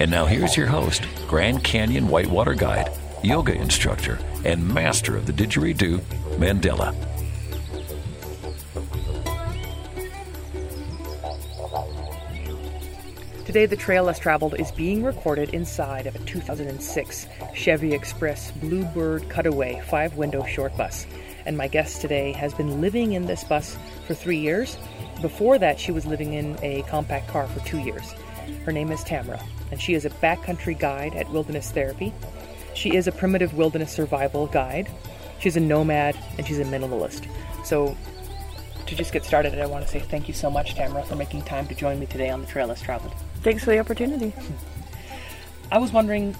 And 0.00 0.10
now 0.10 0.24
here's 0.24 0.56
your 0.56 0.66
host, 0.66 1.06
Grand 1.28 1.62
Canyon 1.62 2.08
Whitewater 2.08 2.54
Guide, 2.54 2.90
yoga 3.22 3.52
instructor, 3.52 4.18
and 4.46 4.66
master 4.66 5.14
of 5.14 5.26
the 5.26 5.32
didgeridoo, 5.34 6.00
Mandela. 6.38 6.96
Today, 13.44 13.66
the 13.66 13.76
Trail 13.76 14.04
Less 14.04 14.18
Traveled 14.18 14.58
is 14.58 14.72
being 14.72 15.04
recorded 15.04 15.50
inside 15.50 16.06
of 16.06 16.14
a 16.14 16.20
2006 16.20 17.26
Chevy 17.52 17.92
Express 17.92 18.52
Bluebird 18.52 19.28
Cutaway 19.28 19.82
five 19.90 20.16
window 20.16 20.46
short 20.46 20.74
bus. 20.78 21.06
And 21.44 21.58
my 21.58 21.68
guest 21.68 22.00
today 22.00 22.32
has 22.32 22.54
been 22.54 22.80
living 22.80 23.12
in 23.12 23.26
this 23.26 23.44
bus 23.44 23.76
for 24.06 24.14
three 24.14 24.38
years. 24.38 24.78
Before 25.20 25.58
that, 25.58 25.78
she 25.78 25.92
was 25.92 26.06
living 26.06 26.32
in 26.32 26.56
a 26.62 26.80
compact 26.88 27.28
car 27.28 27.46
for 27.48 27.60
two 27.66 27.80
years. 27.80 28.14
Her 28.64 28.72
name 28.72 28.90
is 28.92 29.00
Tamra, 29.04 29.42
and 29.70 29.80
she 29.80 29.94
is 29.94 30.04
a 30.04 30.10
backcountry 30.10 30.78
guide 30.78 31.14
at 31.14 31.30
Wilderness 31.30 31.70
Therapy. 31.70 32.12
She 32.74 32.94
is 32.94 33.06
a 33.06 33.12
primitive 33.12 33.54
wilderness 33.54 33.92
survival 33.92 34.46
guide. 34.46 34.88
She's 35.40 35.56
a 35.56 35.60
nomad 35.60 36.16
and 36.38 36.46
she's 36.46 36.58
a 36.58 36.64
minimalist. 36.64 37.26
So, 37.64 37.96
to 38.86 38.94
just 38.94 39.12
get 39.12 39.24
started, 39.24 39.58
I 39.58 39.66
want 39.66 39.84
to 39.86 39.90
say 39.90 40.00
thank 40.00 40.28
you 40.28 40.34
so 40.34 40.50
much, 40.50 40.74
Tamra, 40.74 41.04
for 41.04 41.16
making 41.16 41.42
time 41.42 41.66
to 41.68 41.74
join 41.74 41.98
me 41.98 42.06
today 42.06 42.30
on 42.30 42.40
the 42.40 42.46
Trail 42.46 42.66
Less 42.68 42.80
Traveled. 42.82 43.12
Thanks 43.42 43.64
for 43.64 43.70
the 43.70 43.78
opportunity. 43.78 44.32
I 45.72 45.78
was 45.78 45.92
wondering 45.92 46.34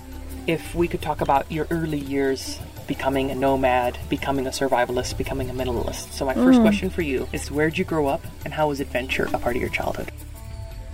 if 0.47 0.74
we 0.74 0.89
could 0.89 1.00
talk 1.02 1.20
about 1.20 1.50
your 1.50 1.67
early 1.70 1.98
years 1.98 2.58
becoming 2.86 3.30
a 3.30 3.34
nomad, 3.34 3.97
becoming 4.08 4.47
a 4.47 4.50
survivalist, 4.50 5.17
becoming 5.17 5.48
a 5.48 5.52
minimalist. 5.52 6.11
So, 6.12 6.24
my 6.27 6.34
first 6.34 6.58
Mm. 6.58 6.62
question 6.62 6.91
for 6.91 7.02
you 7.02 7.28
is 7.33 7.50
where'd 7.50 7.78
you 7.78 7.84
grow 7.84 8.06
up 8.08 8.22
and 8.45 8.52
how 8.52 8.69
was 8.69 8.80
adventure 8.80 9.28
a 9.33 9.39
part 9.39 9.55
of 9.56 9.62
your 9.62 9.70
childhood? 9.70 10.11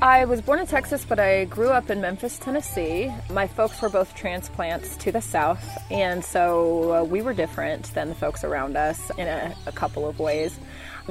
I 0.02 0.26
was 0.26 0.42
born 0.42 0.58
in 0.58 0.66
Texas, 0.66 1.06
but 1.06 1.18
I 1.18 1.46
grew 1.46 1.70
up 1.70 1.88
in 1.88 2.02
Memphis, 2.02 2.38
Tennessee. 2.38 3.10
My 3.30 3.46
folks 3.46 3.80
were 3.80 3.88
both 3.88 4.14
transplants 4.14 4.94
to 4.98 5.10
the 5.10 5.22
south, 5.22 5.66
and 5.90 6.22
so 6.22 6.92
uh, 6.92 7.04
we 7.04 7.22
were 7.22 7.32
different 7.32 7.86
than 7.94 8.10
the 8.10 8.14
folks 8.14 8.44
around 8.44 8.76
us 8.76 9.10
in 9.16 9.26
a, 9.26 9.54
a 9.64 9.72
couple 9.72 10.06
of 10.06 10.18
ways. 10.18 10.60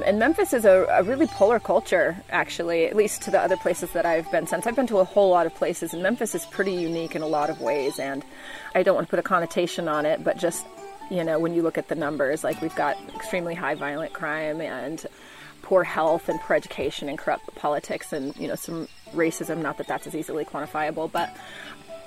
And 0.04 0.20
Memphis 0.20 0.52
is 0.52 0.64
a, 0.64 0.86
a 0.88 1.02
really 1.02 1.26
polar 1.26 1.58
culture, 1.58 2.16
actually, 2.30 2.86
at 2.86 2.94
least 2.94 3.22
to 3.22 3.32
the 3.32 3.40
other 3.40 3.56
places 3.56 3.90
that 3.90 4.06
I've 4.06 4.30
been 4.30 4.46
since. 4.46 4.68
I've 4.68 4.76
been 4.76 4.86
to 4.86 4.98
a 4.98 5.04
whole 5.04 5.30
lot 5.30 5.46
of 5.46 5.54
places, 5.56 5.92
and 5.92 6.00
Memphis 6.00 6.36
is 6.36 6.46
pretty 6.46 6.72
unique 6.72 7.16
in 7.16 7.22
a 7.22 7.26
lot 7.26 7.50
of 7.50 7.60
ways. 7.60 7.98
And 7.98 8.24
I 8.76 8.84
don't 8.84 8.94
want 8.94 9.08
to 9.08 9.10
put 9.10 9.18
a 9.18 9.22
connotation 9.22 9.88
on 9.88 10.06
it, 10.06 10.22
but 10.22 10.38
just, 10.38 10.64
you 11.10 11.24
know, 11.24 11.40
when 11.40 11.54
you 11.54 11.62
look 11.62 11.76
at 11.76 11.88
the 11.88 11.96
numbers, 11.96 12.44
like 12.44 12.62
we've 12.62 12.76
got 12.76 12.96
extremely 13.16 13.56
high 13.56 13.74
violent 13.74 14.12
crime 14.12 14.60
and 14.60 15.04
poor 15.66 15.82
health 15.82 16.28
and 16.28 16.40
poor 16.42 16.54
education 16.54 17.08
and 17.08 17.18
corrupt 17.18 17.52
politics 17.56 18.12
and 18.12 18.36
you 18.36 18.46
know 18.46 18.54
some 18.54 18.86
racism 19.12 19.58
not 19.58 19.76
that 19.78 19.88
that's 19.88 20.06
as 20.06 20.14
easily 20.14 20.44
quantifiable 20.44 21.10
but 21.10 21.36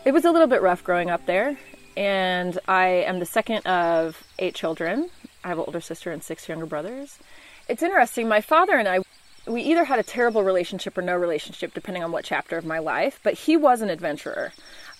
it 0.05 0.13
was 0.13 0.23
a 0.23 0.31
little 0.31 0.47
bit 0.47 0.61
rough 0.61 0.81
growing 0.81 1.09
up 1.09 1.25
there. 1.25 1.57
And 1.97 2.57
i 2.69 2.85
am 3.09 3.19
the 3.19 3.25
second 3.25 3.65
of 3.65 4.23
eight 4.39 4.55
children. 4.55 5.09
I 5.43 5.49
have 5.49 5.57
an 5.57 5.65
older 5.67 5.81
sister 5.81 6.09
and 6.13 6.23
six 6.23 6.47
younger 6.47 6.65
brothers. 6.65 7.19
It's 7.67 7.83
interesting 7.83 8.29
my 8.29 8.39
father 8.39 8.77
and 8.77 8.87
i 8.87 8.99
we 9.45 9.61
either 9.63 9.83
had 9.83 9.99
a 9.99 10.03
terrible 10.03 10.43
relationship 10.43 10.97
or 10.97 11.01
no 11.01 11.17
relationship 11.17 11.73
depending 11.73 12.03
on 12.03 12.13
what 12.13 12.23
chapter 12.23 12.57
of 12.57 12.65
my 12.65 12.79
life 12.79 13.19
but 13.23 13.33
he 13.33 13.57
was 13.57 13.81
an 13.81 13.89
adventurer. 13.89 14.53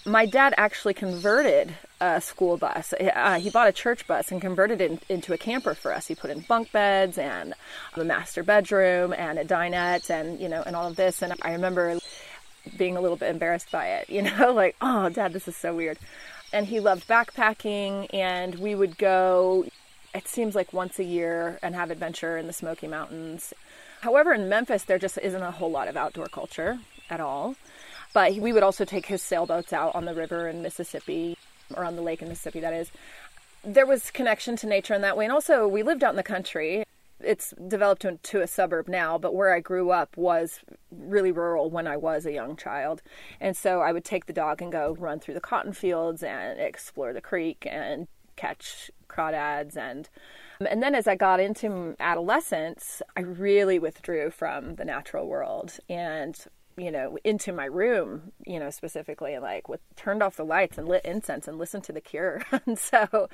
My 0.06 0.25
dad 0.25 0.53
actually 0.58 0.96
converted 0.96 1.75
a 2.02 2.22
school 2.22 2.58
bus. 2.58 2.94
Uh, 2.94 3.40
he 3.40 3.50
bought 3.50 3.68
a 3.68 3.72
church 3.72 4.08
bus 4.08 4.32
and 4.32 4.42
converted 4.42 4.82
it 4.82 4.92
in, 4.92 5.00
into 5.10 5.34
a 5.34 5.38
camper 5.38 5.74
for 5.74 5.94
us. 5.94 6.08
He 6.08 6.16
put 6.16 6.30
in 6.30 6.40
bunk 6.42 6.72
beds 6.72 7.18
and 7.18 7.54
a 7.96 8.04
master 8.04 8.44
bedroom 8.44 9.14
and 9.14 9.38
a 9.38 9.46
dinette 9.46 10.10
and 10.10 10.40
you 10.40 10.50
know 10.50 10.64
and 10.66 10.76
all 10.76 10.88
of 10.88 10.96
this. 10.96 11.22
And 11.22 11.34
I 11.42 11.52
remember 11.54 12.00
being 12.78 12.98
a 12.98 13.02
little 13.02 13.18
bit 13.18 13.30
embarrassed 13.30 13.72
by 13.72 13.88
it. 13.88 14.10
You 14.20 14.24
know, 14.24 14.54
like 14.54 14.76
oh, 14.82 15.10
dad, 15.10 15.34
this 15.34 15.48
is 15.48 15.56
so 15.56 15.76
weird. 15.76 15.98
And 16.52 16.66
he 16.66 16.80
loved 16.80 17.08
backpacking, 17.08 18.08
and 18.14 18.56
we 18.56 18.76
would 18.76 18.98
go. 18.98 19.66
It 20.16 20.28
seems 20.28 20.56
like 20.56 20.74
once 20.74 20.98
a 20.98 21.04
year 21.04 21.60
and 21.62 21.76
have 21.76 21.92
adventure 21.92 22.38
in 22.38 22.48
the 22.48 22.54
Smoky 22.54 22.88
Mountains. 22.88 23.54
However, 24.02 24.34
in 24.34 24.50
Memphis, 24.50 24.84
there 24.84 24.98
just 24.98 25.20
isn't 25.20 25.42
a 25.42 25.52
whole 25.52 25.70
lot 25.70 25.88
of 25.88 25.96
outdoor 25.96 26.28
culture 26.28 26.80
at 27.10 27.20
all. 27.20 27.56
But 28.14 28.34
we 28.36 28.52
would 28.52 28.64
also 28.64 28.86
take 28.86 29.06
his 29.06 29.22
sailboats 29.22 29.72
out 29.72 29.94
on 29.96 30.06
the 30.06 30.16
river 30.16 30.48
in 30.48 30.64
Mississippi, 30.64 31.38
or 31.75 31.85
on 31.85 31.96
the 31.96 32.02
lake 32.02 32.22
in 32.22 32.30
Mississippi, 32.30 32.59
that 32.59 32.74
is. 32.74 32.91
There 33.63 33.85
was 33.85 34.12
connection 34.12 34.56
to 34.57 34.68
nature 34.68 34.94
in 34.94 35.02
that 35.02 35.18
way. 35.18 35.25
And 35.25 35.34
also, 35.34 35.68
we 35.68 35.84
lived 35.84 36.03
out 36.03 36.12
in 36.12 36.16
the 36.16 36.24
country. 36.24 36.84
It's 37.19 37.53
developed 37.68 38.06
into 38.06 38.41
a 38.41 38.47
suburb 38.47 38.88
now, 38.88 39.18
but 39.18 39.35
where 39.35 39.53
I 39.53 39.59
grew 39.59 39.91
up 39.91 40.16
was 40.16 40.62
really 40.90 41.34
rural 41.34 41.69
when 41.69 41.85
I 41.85 41.97
was 41.97 42.25
a 42.25 42.31
young 42.31 42.56
child. 42.56 43.02
And 43.41 43.57
so 43.57 43.81
I 43.81 43.91
would 43.91 44.06
take 44.06 44.25
the 44.25 44.34
dog 44.34 44.62
and 44.62 44.72
go 44.72 44.96
run 44.97 45.19
through 45.19 45.34
the 45.34 45.41
cotton 45.41 45.74
fields 45.74 46.24
and 46.24 46.59
explore 46.59 47.12
the 47.12 47.22
creek 47.22 47.68
and 47.69 48.07
catch 48.38 48.90
crawdads 49.09 49.75
and 49.75 50.07
and 50.69 50.84
then 50.84 50.94
as 50.94 51.07
I 51.07 51.16
got 51.16 51.40
into 51.40 51.96
adolescence, 52.01 53.01
I 53.16 53.22
really 53.22 53.80
withdrew 53.80 54.30
from 54.30 54.75
the 54.75 54.84
natural 54.84 55.25
world 55.28 55.80
and 55.90 56.38
you 56.79 56.91
know 56.91 57.17
into 57.23 57.51
my 57.51 57.66
room 57.66 58.31
you 58.45 58.59
know 58.59 58.69
specifically 58.69 59.34
and 59.34 59.44
like 59.44 59.67
with 59.67 59.81
turned 59.95 60.23
off 60.23 60.38
the 60.38 60.45
lights 60.45 60.78
and 60.78 60.88
lit 60.88 61.03
incense 61.03 61.47
and 61.47 61.57
listened 61.57 61.84
to 61.84 61.91
the 61.91 62.01
cure. 62.01 62.41
And 62.66 62.78
so 62.78 63.29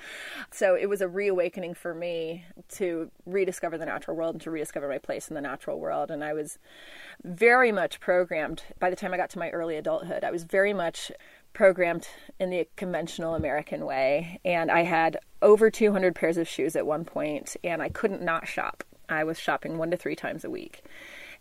so 0.52 0.76
it 0.76 0.88
was 0.88 1.02
a 1.02 1.08
reawakening 1.08 1.74
for 1.74 1.94
me 1.94 2.46
to 2.76 3.12
rediscover 3.26 3.78
the 3.78 3.86
natural 3.86 4.16
world 4.16 4.36
and 4.36 4.42
to 4.44 4.52
rediscover 4.52 4.88
my 4.88 4.98
place 4.98 5.28
in 5.30 5.36
the 5.36 5.42
natural 5.42 5.80
world. 5.80 6.12
And 6.12 6.24
i 6.24 6.34
was 6.34 6.58
very 7.24 7.72
much 7.72 8.00
programmed 8.00 8.64
by 8.80 8.90
the 8.90 8.96
time 8.96 9.14
i 9.14 9.18
got 9.18 9.30
to 9.32 9.40
my 9.40 9.50
early 9.50 9.76
adulthood 9.78 10.24
i 10.24 10.32
was 10.32 10.44
very 10.44 10.74
much 10.74 11.12
programmed 11.54 12.08
in 12.40 12.50
the 12.50 12.68
conventional 12.76 13.36
american 13.36 13.86
way. 13.86 14.40
And 14.46 14.72
i 14.72 14.84
had 14.84 15.18
over 15.42 15.70
200 15.70 16.16
pairs 16.16 16.38
of 16.38 16.48
shoes 16.48 16.76
at 16.76 16.86
one 16.86 17.06
point 17.06 17.56
and 17.64 17.82
i 17.82 17.90
couldn't 17.90 18.22
not 18.22 18.48
shop. 18.48 18.84
I 19.08 19.24
was 19.24 19.40
shopping 19.40 19.78
one 19.78 19.92
to 19.92 19.98
three 19.98 20.16
times 20.16 20.44
a 20.44 20.50
week 20.50 20.84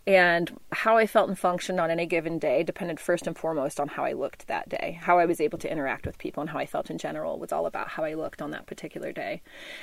and 0.07 0.59
how 0.71 0.97
I 0.97 1.07
felt 1.07 1.29
and 1.29 1.37
functioned 1.37 1.79
on 1.79 1.89
any 1.89 2.05
given 2.05 2.37
day 2.37 2.63
depended 2.63 2.99
first 2.99 3.25
and 3.25 3.37
foremost 3.37 3.79
on 3.79 3.87
how 3.87 4.05
I 4.05 4.13
looked 4.13 4.47
that 4.47 4.69
day. 4.69 4.99
How 5.01 5.17
I 5.17 5.25
was 5.25 5.41
able 5.41 5.57
to 5.59 5.71
interact 5.71 6.05
with 6.05 6.17
people 6.17 6.41
and 6.41 6.49
how 6.49 6.59
I 6.59 6.65
felt 6.65 6.91
in 6.91 6.97
general 6.97 7.39
was 7.39 7.51
all 7.51 7.65
about 7.65 7.89
how 7.89 8.03
I 8.03 8.13
looked 8.13 8.41
on 8.41 8.51
that 8.51 8.67
particular 8.67 9.11
day, 9.11 9.41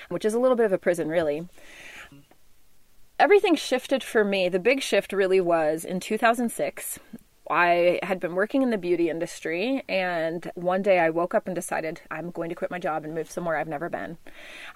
which 0.09 0.25
is 0.25 0.34
a 0.34 0.38
little 0.38 0.56
bit 0.56 0.66
of 0.66 0.72
a 0.72 0.78
prison, 0.78 1.09
really. 1.09 1.49
Everything 3.19 3.56
shifted 3.56 4.03
for 4.03 4.25
me. 4.25 4.49
The 4.49 4.59
big 4.59 4.81
shift 4.81 5.12
really 5.12 5.41
was 5.41 5.84
in 5.84 6.00
2006. 6.00 6.99
I 7.50 7.99
had 8.03 8.21
been 8.21 8.34
working 8.34 8.62
in 8.62 8.71
the 8.71 8.78
beauty 8.78 9.11
industry, 9.11 9.82
and 9.88 10.50
one 10.55 10.82
day 10.82 11.00
I 11.00 11.11
woke 11.11 11.34
up 11.34 11.47
and 11.47 11.55
decided 11.55 12.00
I'm 12.11 12.31
going 12.31 12.49
to 12.49 12.55
quit 12.55 12.71
my 12.71 12.78
job 12.78 13.05
and 13.05 13.15
move 13.15 13.31
somewhere 13.31 13.56
I've 13.56 13.69
never 13.69 13.88
been. 13.88 14.19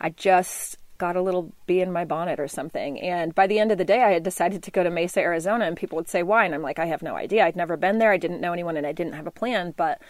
I 0.01 0.11
just 0.11 0.77
got 0.99 1.17
a 1.17 1.23
little 1.23 1.53
bee 1.67 1.81
in 1.81 1.93
my 1.93 2.05
bonnet 2.05 2.41
or 2.41 2.49
something. 2.49 3.01
And 3.01 3.35
by 3.35 3.47
the 3.47 3.59
end 3.59 3.73
of 3.73 3.79
the 3.79 3.85
day, 3.85 4.03
I 4.03 4.13
had 4.13 4.23
decided 4.23 4.63
to 4.63 4.71
go 4.71 4.83
to 4.83 4.91
Mesa, 4.91 5.21
Arizona, 5.21 5.65
and 5.65 5.77
people 5.77 5.97
would 5.97 6.09
say, 6.09 6.23
Why? 6.23 6.45
And 6.45 6.55
I'm 6.55 6.63
like, 6.63 6.79
I 6.79 6.87
have 6.87 7.03
no 7.03 7.17
idea. 7.17 7.45
I'd 7.45 7.57
never 7.57 7.77
been 7.77 7.99
there. 7.99 8.13
I 8.13 8.17
didn't 8.17 8.41
know 8.41 8.53
anyone, 8.53 8.77
and 8.77 8.87
I 8.87 8.93
didn't 8.93 9.15
have 9.15 9.27
a 9.27 9.31
plan. 9.31 9.75
But 9.77 10.01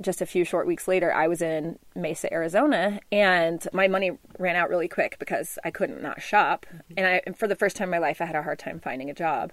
just 0.00 0.20
a 0.20 0.26
few 0.26 0.44
short 0.44 0.66
weeks 0.66 0.88
later, 0.88 1.12
I 1.12 1.28
was 1.28 1.42
in 1.42 1.78
Mesa, 1.94 2.32
Arizona, 2.32 3.00
and 3.12 3.66
my 3.72 3.88
money 3.88 4.12
ran 4.38 4.56
out 4.56 4.70
really 4.70 4.88
quick 4.88 5.18
because 5.18 5.58
I 5.64 5.70
couldn't 5.70 6.02
not 6.02 6.22
shop. 6.22 6.66
Mm-hmm. 6.66 6.94
And 6.96 7.06
I, 7.06 7.32
for 7.32 7.46
the 7.46 7.56
first 7.56 7.76
time 7.76 7.86
in 7.86 7.90
my 7.90 7.98
life, 7.98 8.20
I 8.20 8.26
had 8.26 8.36
a 8.36 8.42
hard 8.42 8.58
time 8.58 8.80
finding 8.80 9.10
a 9.10 9.14
job. 9.14 9.52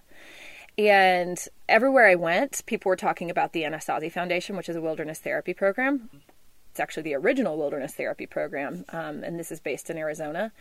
And 0.77 1.43
everywhere 1.67 2.07
I 2.07 2.15
went, 2.15 2.63
people 2.67 2.89
were 2.89 2.95
talking 2.95 3.31
about 3.31 3.53
the 3.53 3.63
Anasazi 3.63 4.11
Foundation, 4.11 4.55
which 4.55 4.69
is 4.69 4.75
a 4.75 4.81
wilderness 4.81 5.19
therapy 5.19 5.53
program. 5.53 5.99
Mm-hmm. 5.99 6.17
It's 6.77 6.79
actually 6.79 7.03
the 7.03 7.15
original 7.15 7.57
wilderness 7.57 7.95
therapy 7.95 8.27
program, 8.27 8.85
um, 8.89 9.23
and 9.23 9.39
this 9.39 9.51
is 9.51 9.59
based 9.59 9.89
in 9.89 9.97
Arizona. 9.97 10.51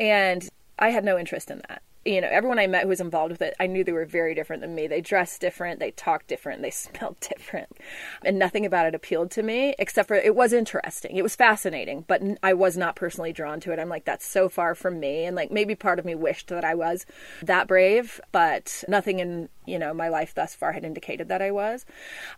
And 0.00 0.48
I 0.80 0.88
had 0.88 1.04
no 1.04 1.16
interest 1.16 1.48
in 1.48 1.62
that. 1.68 1.82
you 2.04 2.20
know, 2.20 2.28
everyone 2.28 2.58
I 2.58 2.66
met 2.66 2.82
who 2.82 2.88
was 2.88 3.00
involved 3.00 3.30
with 3.30 3.42
it, 3.42 3.54
I 3.60 3.66
knew 3.68 3.84
they 3.84 3.92
were 3.92 4.04
very 4.06 4.34
different 4.34 4.62
than 4.62 4.74
me. 4.74 4.88
They 4.88 5.00
dressed 5.00 5.40
different, 5.40 5.78
they 5.78 5.92
talked 5.92 6.26
different, 6.26 6.62
they 6.62 6.70
smelled 6.84 7.20
different. 7.20 7.68
And 8.24 8.36
nothing 8.36 8.66
about 8.66 8.86
it 8.86 8.96
appealed 8.96 9.30
to 9.32 9.44
me, 9.44 9.76
except 9.78 10.08
for 10.08 10.16
it 10.16 10.34
was 10.34 10.52
interesting. 10.52 11.14
It 11.16 11.22
was 11.22 11.36
fascinating, 11.36 12.04
but 12.08 12.20
I 12.42 12.54
was 12.54 12.76
not 12.76 12.96
personally 12.96 13.32
drawn 13.32 13.60
to 13.60 13.72
it. 13.72 13.78
I'm 13.78 13.90
like, 13.90 14.06
that's 14.06 14.26
so 14.26 14.48
far 14.48 14.74
from 14.74 14.98
me. 14.98 15.24
And 15.24 15.36
like, 15.36 15.52
maybe 15.52 15.76
part 15.76 16.00
of 16.00 16.04
me 16.04 16.16
wished 16.16 16.48
that 16.48 16.64
I 16.64 16.74
was 16.74 17.06
that 17.42 17.68
brave, 17.68 18.20
but 18.32 18.82
nothing 18.88 19.20
in, 19.20 19.48
you 19.66 19.78
know, 19.78 19.94
my 19.94 20.08
life 20.08 20.34
thus 20.34 20.54
far 20.54 20.72
had 20.72 20.84
indicated 20.84 21.28
that 21.28 21.42
I 21.42 21.50
was. 21.50 21.84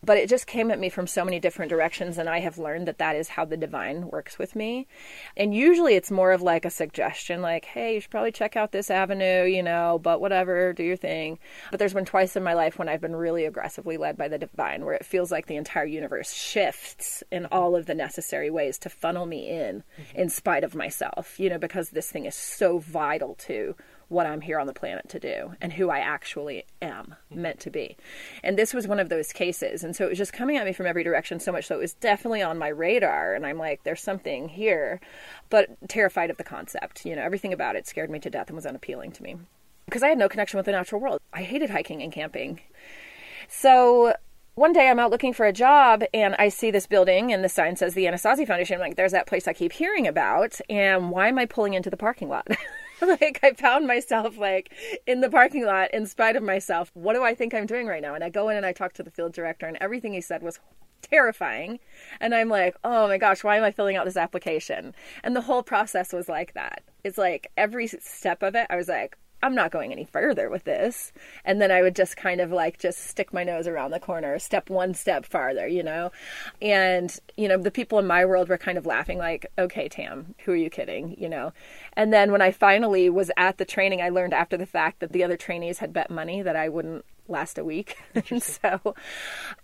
But 0.03 0.19
it 0.19 0.29
just 0.29 0.47
came 0.47 0.71
at 0.71 0.81
me 0.81 0.89
from 0.89 1.07
so 1.07 1.25
many 1.25 1.41
different 1.41 1.71
directions. 1.71 2.19
And 2.19 2.29
I 2.29 2.41
have 2.41 2.59
learned 2.59 2.89
that 2.89 2.99
that 2.99 3.17
is 3.17 3.29
how 3.29 3.45
the 3.45 3.57
divine 3.57 4.09
works 4.09 4.39
with 4.39 4.57
me. 4.57 4.87
And 5.37 5.55
usually 5.55 5.95
it's 5.95 6.11
more 6.11 6.33
of 6.33 6.43
like 6.43 6.65
a 6.65 6.71
suggestion, 6.71 7.43
like, 7.43 7.65
hey, 7.65 7.95
you 7.95 8.01
should 8.01 8.11
probably 8.11 8.33
check 8.33 8.57
out 8.57 8.73
this 8.73 8.91
avenue 8.91 9.43
you 9.47 9.63
know, 9.63 10.01
but 10.03 10.21
whatever, 10.21 10.73
do 10.73 10.83
your 10.83 10.97
thing. 10.97 11.39
But 11.71 11.79
there's 11.79 11.95
been 11.95 12.05
twice 12.05 12.37
in 12.37 12.43
my 12.43 12.55
life 12.55 12.79
when 12.79 12.89
I've 12.89 13.01
been 13.01 13.17
really 13.17 13.45
aggressively 13.45 13.97
led 13.97 14.17
by 14.17 14.29
the 14.29 14.39
divine, 14.39 14.85
where 14.85 14.95
it 14.95 15.05
feels 15.05 15.31
like 15.31 15.47
the 15.47 15.57
entire 15.57 15.85
universe 15.85 16.33
shifts 16.33 17.23
in 17.31 17.47
all 17.47 17.77
of 17.77 17.87
the 17.87 17.95
necessary 17.95 18.51
ways 18.51 18.79
to 18.79 18.89
funnel 18.89 19.27
me 19.27 19.49
in, 19.49 19.83
mm-hmm. 19.99 20.19
in 20.19 20.29
spite 20.29 20.65
of 20.65 20.75
myself, 20.75 21.39
you 21.39 21.51
know, 21.51 21.59
because 21.59 21.91
this 21.91 22.11
thing 22.11 22.27
is 22.27 22.35
so 22.35 22.79
vital 22.79 23.35
to 23.35 23.77
what 24.13 24.27
I'm 24.27 24.43
here 24.43 24.59
on 24.59 24.67
the 24.67 24.73
planet 24.75 25.09
to 25.09 25.19
do 25.19 25.55
and 25.61 25.73
who 25.73 25.89
I 25.89 25.99
actually 25.99 26.65
am 26.83 27.17
meant 27.31 27.61
to 27.61 27.71
be. 27.71 27.97
And 28.43 28.59
this 28.59 28.75
was 28.75 28.87
one 28.87 29.01
of 29.01 29.09
those 29.09 29.33
cases. 29.33 29.83
And 29.83 29.97
so 29.97 30.05
it 30.05 30.11
was 30.11 30.19
just 30.19 30.33
coming 30.33 30.57
at 30.57 30.67
me 30.67 30.73
from 30.73 30.87
every 30.87 31.03
direction 31.03 31.41
so 31.41 31.51
much 31.51 31.67
so 31.67 31.77
it 31.77 31.81
was 31.81 31.95
definitely 31.95 32.43
on 32.43 32.59
my 32.59 32.69
radar. 32.69 33.35
And 33.35 33.47
I'm 33.47 33.59
like, 33.59 33.83
there's 33.85 34.03
something 34.03 34.49
here, 34.49 35.01
but 35.49 35.71
terrified 35.89 36.31
of 36.31 36.37
the 36.37 36.45
concept. 36.45 37.07
You 37.07 37.17
know, 37.17 37.23
everything 37.23 37.53
about 37.53 37.75
it 37.75 37.87
scared 37.87 38.11
me 38.11 38.19
to 38.21 38.31
death 38.31 38.49
and 38.49 38.57
was 38.57 38.67
unappealing 38.67 39.13
to 39.13 39.23
me 39.23 39.37
because 39.87 40.03
I 40.03 40.09
had 40.09 40.19
no 40.19 40.29
connection 40.29 40.59
with 40.59 40.67
the 40.67 40.73
natural 40.73 41.01
world. 41.01 41.21
I 41.33 41.43
hated 41.43 41.71
hiking 41.71 42.03
and 42.03 42.13
camping. 42.13 42.61
So 43.49 44.15
one 44.55 44.75
day 44.75 44.89
I'm 44.89 44.99
out 44.99 45.11
looking 45.11 45.33
for 45.33 45.47
a 45.47 45.53
job 45.53 46.05
and 46.13 46.35
I 46.39 46.51
see 46.51 46.71
this 46.71 46.87
building 46.87 47.33
and 47.33 47.43
the 47.43 47.49
sign 47.49 47.77
says 47.77 47.95
the 47.95 48.05
Anasazi 48.05 48.47
Foundation. 48.47 48.75
I'm 48.75 48.81
like, 48.81 48.97
there's 48.97 49.13
that 49.13 49.27
place 49.27 49.49
I 49.49 49.55
keep 49.55 49.73
hearing 49.73 50.07
about. 50.07 50.61
And 50.69 51.11
why 51.11 51.29
am 51.29 51.39
I 51.39 51.47
pulling 51.47 51.73
into 51.73 51.89
the 51.89 51.97
parking 51.97 52.29
lot? 52.29 52.47
like 53.21 53.41
I 53.43 53.53
found 53.53 53.87
myself 53.87 54.39
like 54.39 54.73
in 55.07 55.21
the 55.21 55.31
parking 55.31 55.65
lot 55.65 55.93
in 55.93 56.07
spite 56.07 56.37
of 56.37 56.43
myself. 56.43 56.91
What 56.95 57.15
do 57.15 57.23
I 57.23 57.35
think 57.35 57.55
I'm 57.55 57.67
doing 57.67 57.87
right 57.87 58.03
now? 58.03 58.15
And 58.15 58.23
I 58.23 58.31
go 58.31 58.49
in 58.49 58.57
and 58.57 58.67
I 58.67 58.73
talk 58.73 58.93
to 58.95 59.03
the 59.03 59.11
field 59.11 59.33
director 59.33 59.67
and 59.67 59.77
everything 59.81 60.13
he 60.13 60.21
said 60.21 60.43
was 60.43 60.61
terrifying. 61.03 61.81
And 62.21 62.35
I'm 62.35 62.49
like, 62.49 62.77
oh 62.85 63.09
my 63.09 63.19
gosh, 63.19 63.43
why 63.43 63.57
am 63.57 63.65
I 63.65 63.73
filling 63.73 63.97
out 63.97 64.05
this 64.05 64.17
application? 64.17 64.95
And 65.25 65.35
the 65.35 65.41
whole 65.41 65.63
process 65.63 66.13
was 66.13 66.29
like 66.29 66.55
that. 66.55 66.83
It's 67.03 67.19
like 67.19 67.51
every 67.57 67.89
step 67.89 68.43
of 68.43 68.55
it, 68.55 68.67
I 68.71 68.77
was 68.77 68.89
like, 68.89 69.17
I'm 69.43 69.55
not 69.57 69.73
going 69.73 69.91
any 69.91 70.05
further 70.05 70.49
with 70.49 70.65
this. 70.65 71.13
And 71.45 71.61
then 71.61 71.73
I 71.73 71.83
would 71.83 71.97
just 71.97 72.17
kind 72.17 72.41
of 72.41 72.53
like 72.53 72.79
just 72.79 73.07
stick 73.09 73.33
my 73.33 73.43
nose 73.43 73.67
around 73.67 73.91
the 73.91 73.99
corner, 73.99 74.39
step 74.39 74.71
one 74.71 74.95
step 74.95 75.27
farther, 75.27 75.67
you 75.67 75.83
know? 75.83 76.13
And, 76.61 77.19
you 77.37 77.49
know, 77.49 77.59
the 77.59 77.73
people 77.73 77.99
in 77.99 78.07
my 78.07 78.25
world 78.25 78.49
were 78.49 78.59
kind 78.59 78.79
of 78.79 78.87
laughing, 78.87 79.19
like, 79.19 79.47
okay, 79.59 79.89
Tam, 79.89 80.37
who 80.45 80.53
are 80.53 80.57
you 80.57 80.71
kidding, 80.71 81.17
you 81.19 81.29
know? 81.29 81.53
And 81.95 82.13
then 82.13 82.33
when 82.33 82.43
I 82.43 82.51
finally 82.51 83.11
was 83.11 83.31
at 83.37 83.59
the 83.59 83.65
training, 83.65 84.01
I 84.01 84.09
learned 84.09 84.35
after 84.35 84.57
the 84.57 84.67
fact 84.67 85.01
that 85.01 85.13
the 85.13 85.25
other 85.25 85.37
trainees 85.37 85.79
had 85.79 85.93
bet 85.93 86.11
money 86.11 86.43
that 86.43 86.57
I 86.57 86.69
wouldn't 86.69 87.05
last 87.29 87.59
a 87.59 87.65
week. 87.65 87.97
and 88.31 88.43
so, 88.43 88.95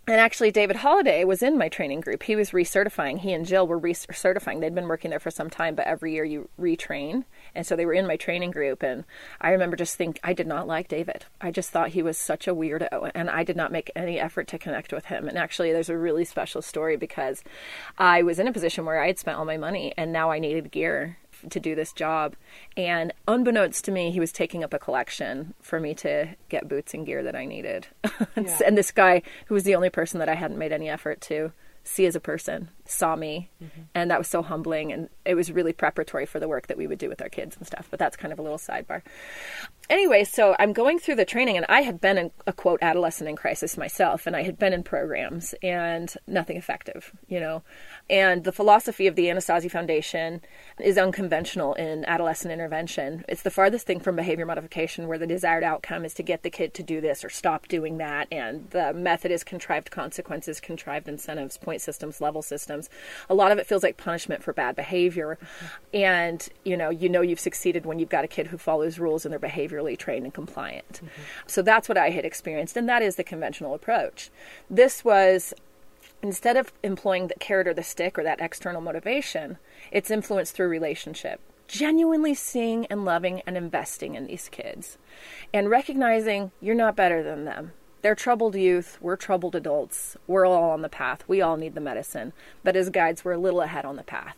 and 0.07 0.17
actually, 0.17 0.51
David 0.51 0.77
Holiday 0.77 1.25
was 1.25 1.43
in 1.43 1.59
my 1.59 1.69
training 1.69 2.01
group. 2.01 2.23
He 2.23 2.37
was 2.37 2.51
recertifying. 2.51 3.19
He 3.19 3.33
and 3.33 3.47
Jill 3.47 3.67
were 3.67 3.81
recertifying. 3.81 4.61
They'd 4.61 4.75
been 4.75 4.89
working 4.89 5.11
there 5.11 5.21
for 5.21 5.31
some 5.31 5.51
time, 5.51 5.75
but 5.75 5.87
every 5.87 6.13
year 6.13 6.25
you 6.25 6.49
retrain. 6.59 7.25
And 7.55 7.67
so 7.67 7.77
they 7.77 7.87
were 7.87 7.93
in 7.93 8.07
my 8.07 8.17
training 8.17 8.51
group. 8.51 8.83
And 8.83 9.05
I 9.41 9.51
remember 9.51 9.77
just 9.77 9.97
think 9.97 10.19
I 10.23 10.33
did 10.33 10.47
not 10.47 10.67
like 10.67 10.89
David. 10.89 11.27
I 11.41 11.51
just 11.51 11.71
thought 11.71 11.91
he 11.91 12.03
was 12.03 12.19
such 12.19 12.49
a 12.49 12.55
weirdo. 12.55 13.11
And 13.15 13.31
I 13.31 13.45
did 13.45 13.57
not 13.57 13.73
make 13.73 13.91
any 13.95 14.19
effort 14.19 14.49
to 14.49 14.59
connect 14.59 14.93
with 14.93 15.07
him. 15.07 15.29
And 15.29 15.39
actually, 15.39 15.73
there's 15.73 15.91
a 15.91 15.99
really 15.99 16.25
special 16.25 16.63
story 16.63 16.97
because 16.97 17.43
I 17.99 18.23
was 18.23 18.39
in 18.39 18.49
a 18.49 18.53
position 18.53 18.85
where 18.85 19.03
I 19.03 19.09
had 19.09 19.19
spent 19.19 19.39
all 19.39 19.45
my 19.45 19.57
money 19.57 19.93
and 19.97 20.13
now 20.13 20.31
I 20.31 20.39
needed 20.39 20.71
gear 20.71 21.19
to 21.51 21.61
do 21.61 21.75
this 21.75 21.93
job. 21.93 22.37
And 22.77 23.13
unbeknownst 23.27 23.85
to 23.87 23.91
me, 23.93 24.11
he 24.11 24.21
was 24.21 24.33
taking 24.33 24.63
up 24.65 24.73
a 24.75 24.79
collection 24.79 25.55
for 25.61 25.81
me 25.81 25.95
to 25.97 26.29
get 26.49 26.69
boots 26.69 26.95
and 26.95 27.07
gear 27.07 27.23
that 27.23 27.37
I 27.37 27.45
needed. 27.45 27.89
Yeah. 28.37 28.59
and 28.67 28.77
this 28.79 28.91
guy, 28.91 29.23
who 29.47 29.55
was 29.55 29.65
the 29.65 29.75
only 29.75 29.91
person 29.91 30.19
that 30.21 30.29
I 30.29 30.35
hadn't 30.35 30.59
made 30.59 30.73
any 30.73 30.89
effort 30.89 31.21
to 31.23 31.53
see 31.85 32.07
as 32.07 32.15
a 32.17 32.21
person, 32.21 32.69
saw 32.89 33.17
me. 33.17 33.51
Mm-hmm. 33.63 33.83
And 33.95 34.11
that 34.11 34.19
was 34.19 34.29
so 34.29 34.43
humbling. 34.43 34.93
And 34.93 35.09
it 35.25 35.35
was 35.35 35.53
really 35.53 35.73
preparatory 35.73 36.27
for 36.27 36.41
the 36.41 36.49
work 36.49 36.67
that 36.67 36.79
we 36.79 36.87
would 36.87 36.99
do 36.99 37.09
with 37.09 37.23
our 37.23 37.29
kids 37.29 37.57
and 37.57 37.67
stuff. 37.67 37.87
But 37.91 37.99
that's 37.99 38.17
kind 38.17 38.33
of 38.33 38.39
a 38.39 38.43
little 38.43 38.59
sidebar 38.59 39.03
anyway, 39.91 40.25
so 40.25 40.55
I'm 40.59 40.73
going 40.73 40.99
through 40.99 41.17
the 41.17 41.25
training, 41.25 41.57
and 41.57 41.67
I 41.69 41.83
had 41.83 42.01
been 42.01 42.19
in 42.19 42.31
a 42.47 42.53
quote 42.53 42.83
adolescent 42.83 43.29
in 43.29 43.37
crisis 43.37 43.77
myself, 43.77 44.27
and 44.27 44.37
I 44.37 44.43
had 44.43 44.59
been 44.59 44.73
in 44.73 44.83
programs 44.83 45.55
and 45.63 46.13
nothing 46.27 46.57
effective, 46.57 47.13
you 47.29 47.41
know. 47.41 47.63
And 48.11 48.45
the 48.45 48.53
philosophy 48.53 49.07
of 49.07 49.17
the 49.17 49.27
Anasazi 49.27 49.71
Foundation 49.71 50.41
is 50.79 50.99
unconventional 50.99 51.75
in 51.75 52.05
adolescent 52.05 52.53
intervention. 52.53 53.25
It's 53.29 53.43
the 53.43 53.51
farthest 53.51 53.87
thing 53.87 54.01
from 54.01 54.17
behavior 54.17 54.47
modification, 54.47 55.09
where 55.09 55.19
the 55.19 55.27
desired 55.27 55.65
outcome 55.65 56.05
is 56.05 56.15
to 56.15 56.23
get 56.23 56.43
the 56.43 56.51
kid 56.51 56.75
to 56.75 56.83
do 56.83 57.01
this 57.01 57.25
or 57.25 57.31
stop 57.31 57.69
doing 57.69 57.99
that, 57.99 58.29
and 58.31 58.71
the 58.71 58.93
method 58.93 59.31
is 59.31 59.45
contrived 59.45 59.91
consequences, 59.91 60.61
contrived 60.61 61.09
incentives, 61.09 61.59
point 61.59 61.81
systems, 61.81 62.21
level 62.21 62.43
systems. 62.43 62.78
A 63.29 63.35
lot 63.35 63.51
of 63.53 63.59
it 63.59 63.67
feels 63.67 63.83
like 63.83 63.97
punishment 63.97 64.43
for 64.43 64.53
bad 64.53 64.77
behavior, 64.77 65.39
mm-hmm. 65.41 65.97
and 65.97 66.49
you 66.65 66.77
know, 66.77 66.91
you 66.91 67.09
know 67.09 67.21
you've 67.21 67.41
succeeded 67.41 67.87
when 67.87 67.99
you've 67.99 68.09
got 68.09 68.25
a 68.25 68.29
kid 68.29 68.49
who 68.49 68.59
follows 68.59 68.99
rules 68.99 69.25
and 69.25 69.33
they're 69.33 69.39
behaviorally 69.39 69.99
trained 69.99 70.25
and 70.25 70.35
compliant. 70.35 70.93
Mm-hmm. 70.93 71.23
So 71.47 71.63
that's 71.63 71.89
what 71.89 71.99
I 71.99 72.11
had 72.11 72.25
experienced, 72.25 72.77
and 72.77 72.89
that 72.89 73.03
is 73.03 73.17
the 73.17 73.25
conventional 73.25 73.75
approach. 73.75 74.31
This 74.71 75.05
was 75.05 75.55
instead 76.23 76.57
of 76.57 76.73
employing 76.83 77.29
the 77.29 77.35
carrot 77.35 77.69
or 77.69 77.75
the 77.75 77.83
stick 77.83 78.19
or 78.19 78.25
that 78.25 78.41
external 78.41 78.81
motivation, 78.81 79.59
it's 79.91 80.11
influenced 80.11 80.55
through 80.55 80.69
relationship. 80.69 81.41
Genuinely 81.69 82.35
seeing 82.35 82.87
and 82.87 83.05
loving 83.05 83.43
and 83.47 83.57
investing 83.57 84.15
in 84.15 84.27
these 84.27 84.49
kids 84.49 84.97
and 85.53 85.69
recognizing 85.69 86.51
you're 86.61 86.75
not 86.75 86.97
better 86.97 87.23
than 87.23 87.45
them. 87.45 87.73
They're 88.01 88.15
troubled 88.15 88.55
youth, 88.55 88.99
we're 89.01 89.17
troubled 89.17 89.57
adults, 89.57 90.17
we're 90.27 90.47
all 90.47 90.71
on 90.71 90.83
the 90.83 90.89
path, 90.89 91.25
we 91.27 91.41
all 91.41 91.57
need 91.57 91.75
the 91.75 91.81
medicine. 91.81 92.33
But 92.63 92.77
as 92.77 92.91
guides, 92.91 93.25
we're 93.25 93.33
a 93.33 93.39
little 93.39 93.61
ahead 93.61 93.85
on 93.85 93.97
the 93.97 94.05
path 94.05 94.37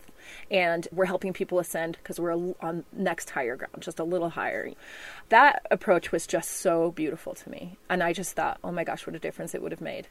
and 0.49 0.87
we're 0.91 1.05
helping 1.05 1.33
people 1.33 1.59
ascend 1.59 1.97
because 1.97 2.19
we're 2.19 2.53
on 2.61 2.83
next 2.91 3.31
higher 3.31 3.55
ground, 3.55 3.75
just 3.79 3.99
a 3.99 4.03
little 4.03 4.29
higher. 4.29 4.71
That 5.29 5.65
approach 5.71 6.11
was 6.11 6.27
just 6.27 6.49
so 6.51 6.91
beautiful 6.91 7.33
to 7.35 7.49
me. 7.49 7.77
And 7.89 8.03
I 8.03 8.13
just 8.13 8.35
thought, 8.35 8.59
oh 8.63 8.71
my 8.71 8.83
gosh, 8.83 9.05
what 9.05 9.15
a 9.15 9.19
difference 9.19 9.53
it 9.55 9.61
would 9.61 9.71
have 9.71 9.81
made 9.81 10.07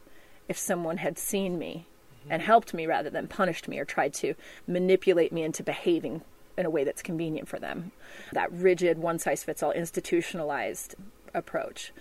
if 0.49 0.59
someone 0.59 0.99
had 0.99 1.19
seen 1.19 1.59
me 1.59 1.87
mm-hmm. 2.21 2.33
and 2.33 2.43
helped 2.43 2.75
me 2.75 2.87
rather 2.87 3.11
than 3.11 3.29
punished 3.29 3.69
me 3.69 3.79
or 3.79 3.85
tried 3.85 4.15
to 4.15 4.35
manipulate 4.67 5.33
me 5.33 5.43
into 5.43 5.63
behaving 5.63 6.23
in 6.57 6.67
a 6.67 6.71
way 6.71 6.85
that's 6.85 7.03
convenient 7.03 7.49
for 7.49 7.59
them. 7.59 7.93
That 8.33 8.53
rigid, 8.53 8.99
one 8.99 9.19
size 9.19 9.45
fits 9.45 9.63
all, 9.63 9.73
institutionalized 9.73 10.95
approach. 11.33 11.93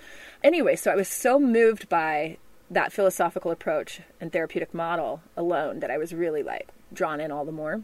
Anyway, 0.43 0.75
so 0.75 0.91
I 0.91 0.95
was 0.95 1.07
so 1.07 1.39
moved 1.39 1.89
by 1.89 2.37
that 2.71 2.93
philosophical 2.93 3.51
approach 3.51 4.01
and 4.21 4.31
therapeutic 4.31 4.73
model 4.73 5.21
alone 5.35 5.79
that 5.79 5.91
I 5.91 5.97
was 5.97 6.13
really 6.13 6.43
like 6.43 6.69
drawn 6.93 7.19
in 7.19 7.31
all 7.31 7.45
the 7.45 7.51
more. 7.51 7.81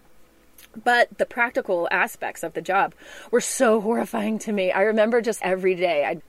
But 0.84 1.18
the 1.18 1.26
practical 1.26 1.88
aspects 1.92 2.44
of 2.44 2.54
the 2.54 2.62
job 2.62 2.94
were 3.32 3.42
so 3.42 3.82
horrifying 3.82 4.40
to 4.40 4.52
me. 4.52 4.72
I 4.72 4.82
remember 4.82 5.22
just 5.22 5.42
every 5.42 5.76
day 5.76 6.06
I 6.06 6.22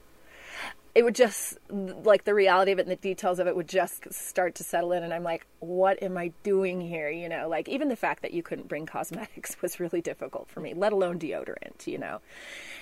it 0.97 1.05
would 1.05 1.13
just 1.13 1.59
like 1.69 2.23
the 2.23 2.33
reality 2.33 2.71
of 2.71 2.79
it 2.79 2.87
and 2.87 2.91
the 2.91 2.95
details 2.95 3.37
of 3.37 3.45
it 3.45 3.55
would 3.55 3.69
just 3.69 4.11
start 4.11 4.55
to 4.55 4.63
settle 4.63 4.91
in 4.91 5.03
and 5.03 5.13
i'm 5.13 5.21
like 5.21 5.45
what 5.59 6.01
am 6.01 6.17
i 6.17 6.31
doing 6.41 6.81
here 6.81 7.07
you 7.07 7.29
know? 7.29 7.47
Like 7.47 7.69
even 7.69 7.87
the 7.87 7.95
fact 7.95 8.23
that 8.23 8.33
you 8.33 8.41
couldn't 8.41 8.67
bring 8.67 8.85
cosmetics 8.97 9.61
was 9.61 9.79
really 9.79 10.01
difficult 10.01 10.49
for 10.49 10.59
me 10.59 10.73
let 10.73 10.91
alone 10.91 11.19
deodorant 11.19 11.85
you 11.85 11.99
know? 11.99 12.19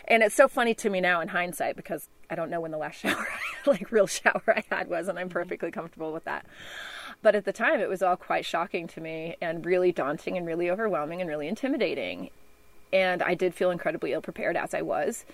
And 0.08 0.24
it's 0.24 0.36
so 0.36 0.48
funny 0.48 0.74
to 0.76 0.90
me 0.90 1.02
now 1.02 1.20
in 1.20 1.28
hindsight 1.28 1.76
because 1.76 2.08
i 2.30 2.36
don't 2.36 2.50
know 2.50 2.62
when 2.62 2.72
the 2.72 2.78
last 2.78 2.96
shower 3.02 3.28
like 3.66 3.92
real 3.92 4.08
shower 4.08 4.44
i 4.48 4.64
had 4.70 4.90
was 4.90 5.10
and 5.10 5.20
i'm 5.20 5.28
mm-hmm. 5.28 5.34
perfectly 5.34 5.72
comfortable 5.72 6.14
with 6.14 6.24
that. 6.24 6.46
But 7.22 7.36
at 7.36 7.46
the 7.46 7.54
time, 7.54 7.80
it 7.80 7.88
was 7.90 8.02
all 8.02 8.18
quite 8.18 8.46
shocking 8.46 8.88
to 8.90 9.02
me 9.02 9.38
and 9.42 9.66
really 9.66 9.92
daunting 9.92 10.38
and 10.38 10.46
really 10.46 10.70
overwhelming 10.70 11.22
and 11.22 11.30
really 11.30 11.48
intimidating. 11.48 12.30
And 12.96 13.22
I 13.22 13.34
did 13.34 13.54
feel 13.54 13.72
incredibly 13.72 14.14
ill 14.14 14.22
prepared 14.22 14.56
as 14.56 14.74
I 14.74 14.82
was. 14.82 15.26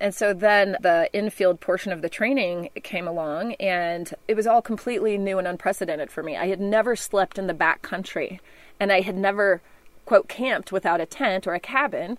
And 0.00 0.14
so 0.14 0.32
then 0.32 0.78
the 0.80 1.10
infield 1.12 1.60
portion 1.60 1.92
of 1.92 2.00
the 2.00 2.08
training 2.08 2.70
came 2.82 3.06
along, 3.06 3.56
and 3.60 4.14
it 4.26 4.36
was 4.36 4.46
all 4.46 4.62
completely 4.62 5.18
new 5.18 5.38
and 5.38 5.46
unprecedented 5.46 6.10
for 6.10 6.22
me. 6.22 6.38
I 6.38 6.46
had 6.46 6.62
never 6.62 6.96
slept 6.96 7.38
in 7.38 7.46
the 7.46 7.52
back 7.52 7.82
country, 7.82 8.40
and 8.80 8.90
I 8.90 9.02
had 9.02 9.18
never, 9.18 9.60
quote, 10.06 10.28
camped 10.28 10.72
without 10.72 10.98
a 10.98 11.04
tent 11.04 11.46
or 11.46 11.52
a 11.52 11.60
cabin. 11.60 12.16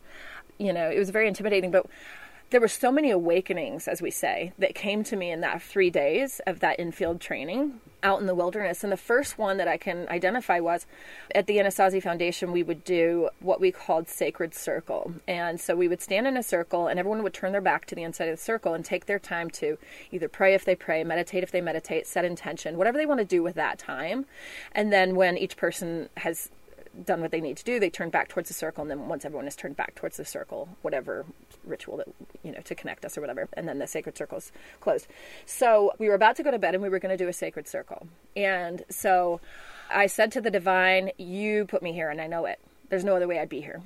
You 0.59 0.71
know, 0.71 0.91
it 0.91 0.99
was 0.99 1.09
very 1.09 1.27
intimidating. 1.27 1.71
But 1.71 1.87
there 2.51 2.61
were 2.61 2.67
so 2.67 2.91
many 2.91 3.09
awakenings, 3.11 3.87
as 3.87 4.01
we 4.01 4.11
say, 4.11 4.51
that 4.59 4.75
came 4.75 5.03
to 5.05 5.15
me 5.15 5.31
in 5.31 5.39
that 5.39 5.61
three 5.61 5.89
days 5.89 6.41
of 6.45 6.59
that 6.59 6.79
infield 6.79 7.21
training 7.21 7.79
out 8.03 8.19
in 8.19 8.27
the 8.27 8.35
wilderness. 8.35 8.83
And 8.83 8.91
the 8.91 8.97
first 8.97 9.37
one 9.37 9.55
that 9.55 9.69
I 9.69 9.77
can 9.77 10.07
identify 10.09 10.59
was 10.59 10.85
at 11.33 11.47
the 11.47 11.57
Anasazi 11.57 12.03
Foundation, 12.03 12.51
we 12.51 12.61
would 12.61 12.83
do 12.83 13.29
what 13.39 13.61
we 13.61 13.71
called 13.71 14.09
sacred 14.09 14.53
circle. 14.53 15.13
And 15.29 15.61
so 15.61 15.77
we 15.77 15.87
would 15.87 16.01
stand 16.01 16.27
in 16.27 16.35
a 16.35 16.43
circle, 16.43 16.87
and 16.87 16.99
everyone 16.99 17.23
would 17.23 17.33
turn 17.33 17.53
their 17.53 17.61
back 17.61 17.85
to 17.85 17.95
the 17.95 18.03
inside 18.03 18.27
of 18.27 18.37
the 18.37 18.43
circle 18.43 18.73
and 18.73 18.83
take 18.83 19.05
their 19.05 19.19
time 19.19 19.49
to 19.51 19.77
either 20.11 20.27
pray 20.27 20.53
if 20.53 20.65
they 20.65 20.75
pray, 20.75 21.05
meditate 21.05 21.43
if 21.43 21.51
they 21.51 21.61
meditate, 21.61 22.05
set 22.05 22.25
intention, 22.25 22.77
whatever 22.77 22.97
they 22.97 23.05
want 23.05 23.19
to 23.19 23.25
do 23.25 23.41
with 23.41 23.55
that 23.55 23.79
time. 23.79 24.25
And 24.73 24.91
then 24.91 25.15
when 25.15 25.37
each 25.37 25.55
person 25.55 26.09
has 26.17 26.49
done 27.05 27.21
what 27.21 27.31
they 27.31 27.39
need 27.39 27.55
to 27.55 27.63
do, 27.63 27.79
they 27.79 27.89
turn 27.89 28.09
back 28.09 28.27
towards 28.27 28.49
the 28.49 28.53
circle, 28.53 28.81
and 28.81 28.91
then 28.91 29.07
once 29.07 29.23
everyone 29.23 29.47
is 29.47 29.55
turned 29.55 29.77
back 29.77 29.95
towards 29.95 30.17
the 30.17 30.25
circle, 30.25 30.67
whatever 30.81 31.25
ritual 31.65 31.97
that 31.97 32.07
you 32.43 32.51
know 32.51 32.59
to 32.61 32.75
connect 32.75 33.05
us 33.05 33.17
or 33.17 33.21
whatever, 33.21 33.47
and 33.53 33.67
then 33.67 33.79
the 33.79 33.87
sacred 33.87 34.17
circle's 34.17 34.51
closed. 34.79 35.07
So 35.45 35.91
we 35.99 36.07
were 36.09 36.15
about 36.15 36.35
to 36.37 36.43
go 36.43 36.51
to 36.51 36.59
bed, 36.59 36.73
and 36.73 36.83
we 36.83 36.89
were 36.89 36.99
going 36.99 37.15
to 37.15 37.23
do 37.23 37.29
a 37.29 37.33
sacred 37.33 37.67
circle, 37.67 38.07
and 38.35 38.83
so 38.89 39.41
I 39.89 40.07
said 40.07 40.31
to 40.33 40.41
the 40.41 40.51
divine, 40.51 41.11
"You 41.17 41.65
put 41.65 41.81
me 41.81 41.93
here, 41.93 42.09
and 42.09 42.21
I 42.21 42.27
know 42.27 42.45
it. 42.45 42.59
There's 42.89 43.03
no 43.03 43.15
other 43.15 43.27
way 43.27 43.39
I'd 43.39 43.49
be 43.49 43.61
here." 43.61 43.81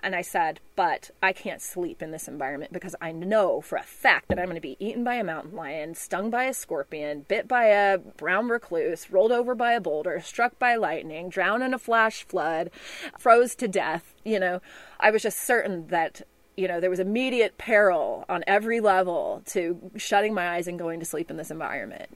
And 0.00 0.14
I 0.14 0.22
said, 0.22 0.60
but 0.76 1.10
I 1.20 1.32
can't 1.32 1.60
sleep 1.60 2.02
in 2.02 2.12
this 2.12 2.28
environment 2.28 2.72
because 2.72 2.94
I 3.00 3.10
know 3.10 3.60
for 3.60 3.76
a 3.76 3.82
fact 3.82 4.28
that 4.28 4.38
I'm 4.38 4.44
going 4.44 4.54
to 4.54 4.60
be 4.60 4.76
eaten 4.78 5.02
by 5.02 5.14
a 5.14 5.24
mountain 5.24 5.56
lion, 5.56 5.96
stung 5.96 6.30
by 6.30 6.44
a 6.44 6.54
scorpion, 6.54 7.24
bit 7.26 7.48
by 7.48 7.64
a 7.64 7.98
brown 7.98 8.48
recluse, 8.48 9.10
rolled 9.10 9.32
over 9.32 9.56
by 9.56 9.72
a 9.72 9.80
boulder, 9.80 10.20
struck 10.20 10.56
by 10.56 10.76
lightning, 10.76 11.28
drowned 11.28 11.64
in 11.64 11.74
a 11.74 11.78
flash 11.78 12.22
flood, 12.22 12.70
froze 13.18 13.56
to 13.56 13.66
death. 13.66 14.14
You 14.24 14.38
know, 14.38 14.60
I 15.00 15.10
was 15.10 15.22
just 15.22 15.40
certain 15.40 15.88
that, 15.88 16.22
you 16.58 16.66
know, 16.66 16.80
there 16.80 16.90
was 16.90 16.98
immediate 16.98 17.56
peril 17.56 18.24
on 18.28 18.42
every 18.48 18.80
level 18.80 19.42
to 19.46 19.92
shutting 19.96 20.34
my 20.34 20.56
eyes 20.56 20.66
and 20.66 20.76
going 20.76 20.98
to 20.98 21.06
sleep 21.06 21.30
in 21.30 21.36
this 21.36 21.52
environment. 21.52 22.10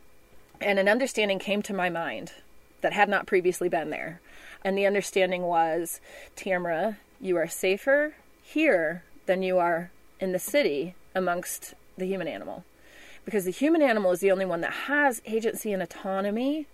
And 0.61 0.80
an 0.80 0.88
understanding 0.88 1.38
came 1.38 1.62
to 1.62 1.72
my 1.72 1.88
mind 1.88 2.32
that 2.80 2.92
had 2.92 3.08
not 3.08 3.28
previously 3.28 3.68
been 3.68 3.90
there. 3.90 4.20
And 4.64 4.76
the 4.76 4.84
understanding 4.84 5.42
was 5.42 6.00
Tamara, 6.34 6.99
you 7.20 7.37
are 7.37 7.46
safer 7.46 8.14
here 8.42 9.04
than 9.26 9.44
you 9.44 9.58
are 9.58 9.92
in 10.18 10.32
the 10.32 10.40
city 10.40 10.96
amongst 11.14 11.75
the 11.96 12.06
human 12.06 12.26
animal. 12.26 12.64
Because 13.25 13.44
the 13.44 13.52
human 13.52 13.80
animal 13.80 14.11
is 14.11 14.18
the 14.18 14.32
only 14.32 14.44
one 14.44 14.61
that 14.62 14.72
has 14.72 15.22
agency 15.25 15.72
and 15.72 15.80
autonomy. 15.80 16.66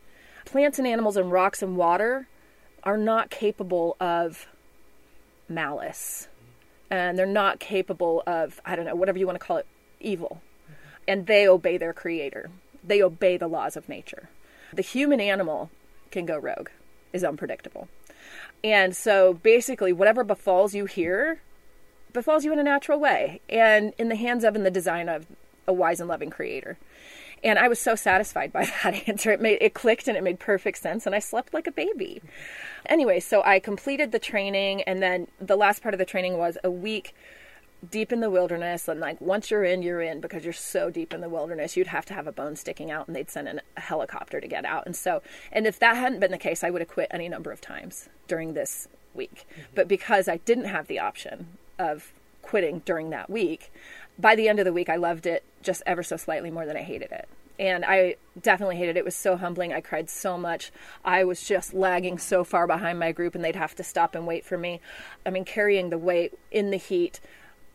Plants 0.46 0.78
and 0.78 0.88
animals 0.88 1.18
and 1.18 1.30
rocks 1.30 1.62
and 1.62 1.76
water 1.76 2.28
are 2.82 2.96
not 2.96 3.28
capable 3.28 3.94
of 4.00 4.46
malice. 5.50 6.28
And 6.90 7.18
they're 7.18 7.26
not 7.26 7.61
capable 7.61 8.23
of, 8.26 8.61
I 8.64 8.76
don't 8.76 8.87
know, 8.87 8.95
whatever 8.95 9.18
you 9.18 9.26
want 9.26 9.38
to 9.38 9.45
call 9.45 9.59
it, 9.59 9.66
evil. 10.00 10.40
And 11.07 11.26
they 11.26 11.47
obey 11.47 11.76
their 11.76 11.92
creator, 11.92 12.50
they 12.83 13.02
obey 13.02 13.37
the 13.37 13.49
laws 13.49 13.76
of 13.76 13.88
nature. 13.88 14.28
The 14.73 14.83
human 14.83 15.21
animal 15.21 15.71
can 16.11 16.26
go 16.26 16.37
rogue, 16.37 16.68
is 17.12 17.25
unpredictable. 17.25 17.88
And 18.62 18.95
so 18.95 19.35
basically, 19.35 19.92
whatever 19.92 20.25
befalls 20.25 20.75
you 20.75 20.87
here 20.87 21.40
befalls 22.12 22.45
you 22.45 22.52
in 22.52 22.59
a 22.59 22.62
natural 22.62 22.99
way 22.99 23.40
and 23.49 23.92
in 23.99 24.09
the 24.09 24.16
hands 24.16 24.45
of 24.45 24.57
and 24.57 24.64
the 24.64 24.71
design 24.71 25.09
of 25.09 25.26
a 25.66 25.73
wise 25.73 26.00
and 26.00 26.09
loving 26.09 26.30
creator. 26.30 26.78
And 27.42 27.59
I 27.59 27.68
was 27.68 27.78
so 27.78 27.95
satisfied 27.95 28.52
by 28.52 28.64
that 28.83 29.09
answer. 29.09 29.30
It 29.30 29.40
made 29.40 29.59
it 29.61 29.75
clicked 29.75 30.09
and 30.09 30.16
it 30.16 30.23
made 30.23 30.38
perfect 30.38 30.78
sense 30.78 31.07
and 31.07 31.14
I 31.14 31.18
slept 31.18 31.54
like 31.54 31.66
a 31.66 31.73
baby. 31.73 32.23
Anyway, 32.87 33.21
so 33.21 33.42
I 33.45 33.61
completed 33.61 34.12
the 34.12 34.18
training 34.18 34.83
and 34.83 35.02
then 35.02 35.28
the 35.40 35.57
last 35.57 35.83
part 35.83 35.95
of 35.95 35.99
the 35.99 36.04
training 36.04 36.38
was 36.38 36.59
a 36.64 36.71
week 36.71 37.14
deep 37.88 38.12
in 38.12 38.21
the 38.21 38.30
wilderness 38.30 38.88
and 38.88 38.99
like 38.99 39.21
once 39.21 39.50
you're 39.50 39.62
in 39.62 39.83
you're 39.83 40.02
in 40.02 40.21
because 40.21 40.42
you're 40.42 40.52
so 40.52 40.90
deep 40.90 41.14
in 41.14 41.21
the 41.21 41.28
wilderness 41.28 41.76
you'd 41.76 41.87
have 41.87 42.04
to 42.04 42.12
have 42.12 42.26
a 42.26 42.33
bone 42.33 42.57
sticking 42.57 42.90
out 42.90 43.07
and 43.07 43.14
they'd 43.14 43.30
send 43.30 43.47
in 43.47 43.61
a 43.76 43.80
helicopter 43.80 44.40
to 44.40 44.49
get 44.49 44.64
out 44.64 44.85
and 44.85 44.97
so 44.97 45.23
and 45.52 45.66
if 45.66 45.78
that 45.78 45.97
hadn't 45.97 46.18
been 46.18 46.33
the 46.33 46.38
case 46.38 46.64
i 46.64 46.71
would 46.71 46.80
have 46.80 46.88
quit 46.88 47.07
any 47.12 47.28
number 47.28 47.52
of 47.52 47.61
times 47.61 48.09
during 48.26 48.54
this 48.54 48.88
week 49.14 49.47
mm-hmm. 49.52 49.62
but 49.76 49.87
because 49.87 50.26
i 50.26 50.38
didn't 50.38 50.64
have 50.64 50.88
the 50.88 50.99
option 50.99 51.47
of 51.78 52.12
quitting 52.42 52.80
during 52.80 53.11
that 53.11 53.30
week 53.30 53.71
by 54.18 54.34
the 54.34 54.48
end 54.48 54.58
of 54.58 54.64
the 54.64 54.72
week 54.72 54.88
i 54.88 54.96
loved 54.96 55.26
it 55.26 55.44
just 55.62 55.82
ever 55.87 56.02
so 56.02 56.16
slightly 56.16 56.50
more 56.50 56.66
than 56.66 56.76
i 56.76 56.82
hated 56.82 57.12
it 57.12 57.28
and 57.58 57.84
I 57.84 58.16
definitely 58.40 58.76
hated 58.76 58.96
it. 58.96 59.00
It 59.00 59.04
was 59.04 59.16
so 59.16 59.37
humbling. 59.37 59.72
I 59.72 59.80
cried 59.80 60.08
so 60.08 60.38
much. 60.38 60.70
I 61.04 61.25
was 61.25 61.42
just 61.42 61.75
lagging 61.75 62.18
so 62.18 62.44
far 62.44 62.66
behind 62.66 62.98
my 62.98 63.12
group, 63.12 63.34
and 63.34 63.44
they'd 63.44 63.56
have 63.56 63.75
to 63.76 63.82
stop 63.82 64.14
and 64.14 64.26
wait 64.26 64.44
for 64.44 64.56
me. 64.56 64.80
I 65.26 65.30
mean, 65.30 65.44
carrying 65.44 65.90
the 65.90 65.98
weight 65.98 66.38
in 66.50 66.70
the 66.70 66.76
heat, 66.76 67.20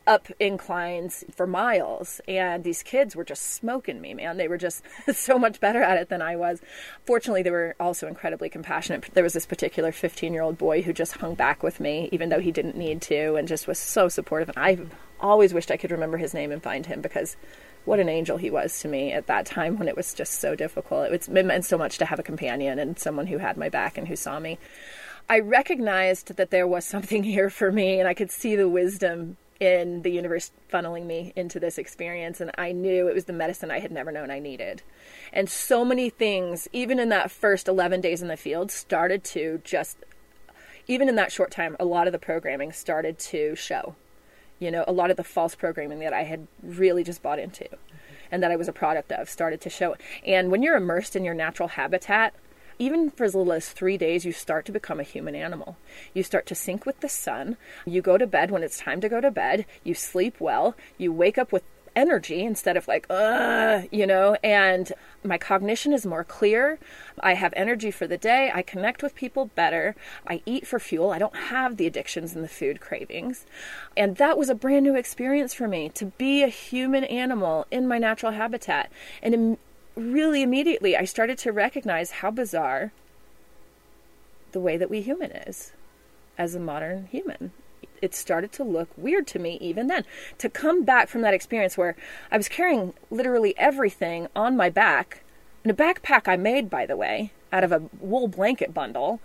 up 0.05 0.27
inclines 0.39 1.23
for 1.33 1.47
miles 1.47 2.19
and 2.27 2.63
these 2.63 2.83
kids 2.83 3.15
were 3.15 3.23
just 3.23 3.41
smoking 3.41 4.01
me 4.01 4.13
man 4.13 4.35
they 4.35 4.49
were 4.49 4.57
just 4.57 4.83
so 5.13 5.39
much 5.39 5.61
better 5.61 5.81
at 5.81 5.97
it 5.97 6.09
than 6.09 6.21
i 6.21 6.35
was 6.35 6.61
fortunately 7.05 7.41
they 7.41 7.51
were 7.51 7.73
also 7.79 8.07
incredibly 8.07 8.49
compassionate 8.49 9.05
there 9.13 9.23
was 9.23 9.31
this 9.31 9.45
particular 9.45 9.93
15 9.93 10.33
year 10.33 10.41
old 10.41 10.57
boy 10.57 10.81
who 10.81 10.91
just 10.91 11.17
hung 11.17 11.35
back 11.35 11.63
with 11.63 11.79
me 11.79 12.09
even 12.11 12.27
though 12.27 12.41
he 12.41 12.51
didn't 12.51 12.75
need 12.75 13.01
to 13.01 13.35
and 13.35 13.47
just 13.47 13.65
was 13.65 13.79
so 13.79 14.09
supportive 14.09 14.49
and 14.49 14.57
i 14.57 14.77
always 15.23 15.53
wished 15.53 15.71
i 15.71 15.77
could 15.77 15.91
remember 15.91 16.17
his 16.17 16.33
name 16.33 16.51
and 16.51 16.61
find 16.61 16.85
him 16.85 17.01
because 17.01 17.35
what 17.85 17.99
an 17.99 18.09
angel 18.09 18.37
he 18.37 18.51
was 18.51 18.79
to 18.79 18.87
me 18.87 19.11
at 19.11 19.27
that 19.27 19.45
time 19.45 19.77
when 19.77 19.87
it 19.87 19.95
was 19.95 20.13
just 20.13 20.39
so 20.39 20.55
difficult 20.55 21.11
it, 21.11 21.27
it 21.27 21.45
meant 21.45 21.65
so 21.65 21.77
much 21.77 21.97
to 21.97 22.05
have 22.05 22.19
a 22.19 22.23
companion 22.23 22.77
and 22.77 22.99
someone 22.99 23.27
who 23.27 23.39
had 23.39 23.57
my 23.57 23.69
back 23.69 23.97
and 23.97 24.07
who 24.07 24.15
saw 24.15 24.39
me 24.39 24.57
I 25.29 25.39
recognized 25.39 26.35
that 26.35 26.49
there 26.49 26.67
was 26.67 26.83
something 26.83 27.23
here 27.35 27.49
for 27.49 27.71
me, 27.71 27.97
and 27.99 28.07
I 28.07 28.13
could 28.13 28.29
see 28.29 28.55
the 28.55 28.67
wisdom 28.67 29.37
in 29.59 30.01
the 30.01 30.11
universe 30.11 30.51
funneling 30.71 31.05
me 31.05 31.31
into 31.35 31.59
this 31.59 31.77
experience 31.77 32.41
and 32.41 32.51
I 32.57 32.73
knew 32.73 33.07
it 33.07 33.13
was 33.13 33.25
the 33.25 33.33
medicine 33.33 33.71
I 33.71 33.79
had 33.79 33.91
never 33.91 34.11
known 34.11 34.29
I 34.29 34.39
needed. 34.39 34.81
And 35.31 35.49
so 35.49 35.85
many 35.85 36.09
things, 36.09 36.67
even 36.73 36.99
in 36.99 37.09
that 37.09 37.31
first 37.31 37.67
11 37.67 38.01
days 38.01 38.21
in 38.21 38.27
the 38.27 38.35
field, 38.35 38.71
started 38.71 39.23
to 39.25 39.61
just 39.63 39.97
even 40.85 41.07
in 41.07 41.15
that 41.15 41.31
short 41.31 41.49
time, 41.49 41.77
a 41.79 41.85
lot 41.85 42.07
of 42.07 42.13
the 42.13 42.19
programming 42.19 42.73
started 42.73 43.17
to 43.17 43.55
show. 43.55 43.95
You 44.59 44.71
know, 44.71 44.85
a 44.87 44.91
lot 44.91 45.11
of 45.11 45.17
the 45.17 45.23
false 45.23 45.55
programming 45.55 45.99
that 45.99 46.13
I 46.13 46.23
had 46.23 46.47
really 46.61 47.03
just 47.03 47.21
bought 47.21 47.39
into 47.39 47.67
and 48.31 48.41
that 48.41 48.51
I 48.51 48.55
was 48.55 48.67
a 48.67 48.73
product 48.73 49.11
of 49.11 49.29
started 49.29 49.61
to 49.61 49.69
show. 49.69 49.95
And 50.25 50.49
when 50.49 50.63
you're 50.63 50.75
immersed 50.75 51.15
in 51.15 51.23
your 51.23 51.35
natural 51.35 51.69
habitat, 51.69 52.33
even 52.79 53.11
for 53.11 53.23
as 53.23 53.35
little 53.35 53.53
as 53.53 53.69
three 53.69 53.97
days, 53.97 54.25
you 54.25 54.31
start 54.31 54.65
to 54.65 54.71
become 54.71 54.99
a 54.99 55.03
human 55.03 55.35
animal. 55.35 55.77
You 56.13 56.23
start 56.23 56.45
to 56.47 56.55
sync 56.55 56.85
with 56.85 56.99
the 57.01 57.09
sun. 57.09 57.57
You 57.85 58.01
go 58.01 58.17
to 58.17 58.25
bed 58.25 58.49
when 58.49 58.63
it's 58.63 58.79
time 58.79 59.01
to 59.01 59.09
go 59.09 59.21
to 59.21 59.29
bed. 59.29 59.65
You 59.83 59.93
sleep 59.93 60.39
well. 60.39 60.75
You 60.97 61.13
wake 61.13 61.37
up 61.37 61.51
with 61.51 61.63
energy 61.95 62.43
instead 62.43 62.77
of 62.77 62.87
like, 62.87 63.05
uh, 63.09 63.83
you 63.91 64.05
know, 64.05 64.35
and 64.43 64.91
my 65.23 65.37
cognition 65.37 65.93
is 65.93 66.05
more 66.05 66.23
clear. 66.23 66.79
I 67.19 67.35
have 67.35 67.53
energy 67.55 67.91
for 67.91 68.07
the 68.07 68.17
day. 68.17 68.51
I 68.53 68.61
connect 68.61 69.03
with 69.03 69.15
people 69.15 69.51
better. 69.55 69.95
I 70.27 70.41
eat 70.45 70.67
for 70.67 70.79
fuel. 70.79 71.11
I 71.11 71.19
don't 71.19 71.35
have 71.35 71.77
the 71.77 71.87
addictions 71.87 72.35
and 72.35 72.43
the 72.43 72.49
food 72.49 72.81
cravings. 72.81 73.45
And 73.95 74.17
that 74.17 74.37
was 74.37 74.49
a 74.49 74.55
brand 74.55 74.83
new 74.83 74.95
experience 74.95 75.53
for 75.53 75.67
me 75.67 75.89
to 75.89 76.05
be 76.05 76.43
a 76.43 76.47
human 76.47 77.03
animal 77.05 77.67
in 77.71 77.87
my 77.87 77.97
natural 77.97 78.33
habitat. 78.33 78.91
And 79.21 79.57
really 79.95 80.41
immediately 80.41 80.97
I 80.97 81.05
started 81.05 81.37
to 81.39 81.51
recognize 81.51 82.11
how 82.11 82.31
bizarre 82.31 82.91
the 84.51 84.59
way 84.59 84.77
that 84.77 84.89
we 84.89 85.01
human 85.01 85.31
is 85.31 85.73
as 86.37 86.55
a 86.55 86.59
modern 86.59 87.07
human. 87.11 87.51
It 88.03 88.13
started 88.13 88.51
to 88.53 88.65
look 88.65 88.89
weird 88.97 89.27
to 89.27 89.39
me 89.39 89.57
even 89.61 89.87
then. 89.87 90.03
To 90.39 90.49
come 90.49 90.83
back 90.83 91.07
from 91.07 91.21
that 91.21 91.33
experience 91.33 91.77
where 91.77 91.95
I 92.29 92.35
was 92.35 92.49
carrying 92.49 92.93
literally 93.09 93.57
everything 93.57 94.27
on 94.35 94.57
my 94.57 94.69
back, 94.69 95.23
in 95.63 95.71
a 95.71 95.73
backpack 95.73 96.27
I 96.27 96.35
made, 96.35 96.69
by 96.69 96.85
the 96.85 96.97
way, 96.97 97.31
out 97.53 97.63
of 97.63 97.71
a 97.71 97.83
wool 98.01 98.27
blanket 98.27 98.73
bundle. 98.73 99.21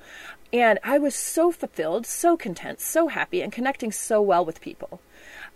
And 0.52 0.78
I 0.85 0.97
was 0.97 1.16
so 1.16 1.50
fulfilled, 1.50 2.06
so 2.06 2.37
content, 2.37 2.80
so 2.80 3.08
happy, 3.08 3.42
and 3.42 3.52
connecting 3.52 3.90
so 3.90 4.23
well 4.23 4.44
with 4.44 4.61
people. 4.61 5.00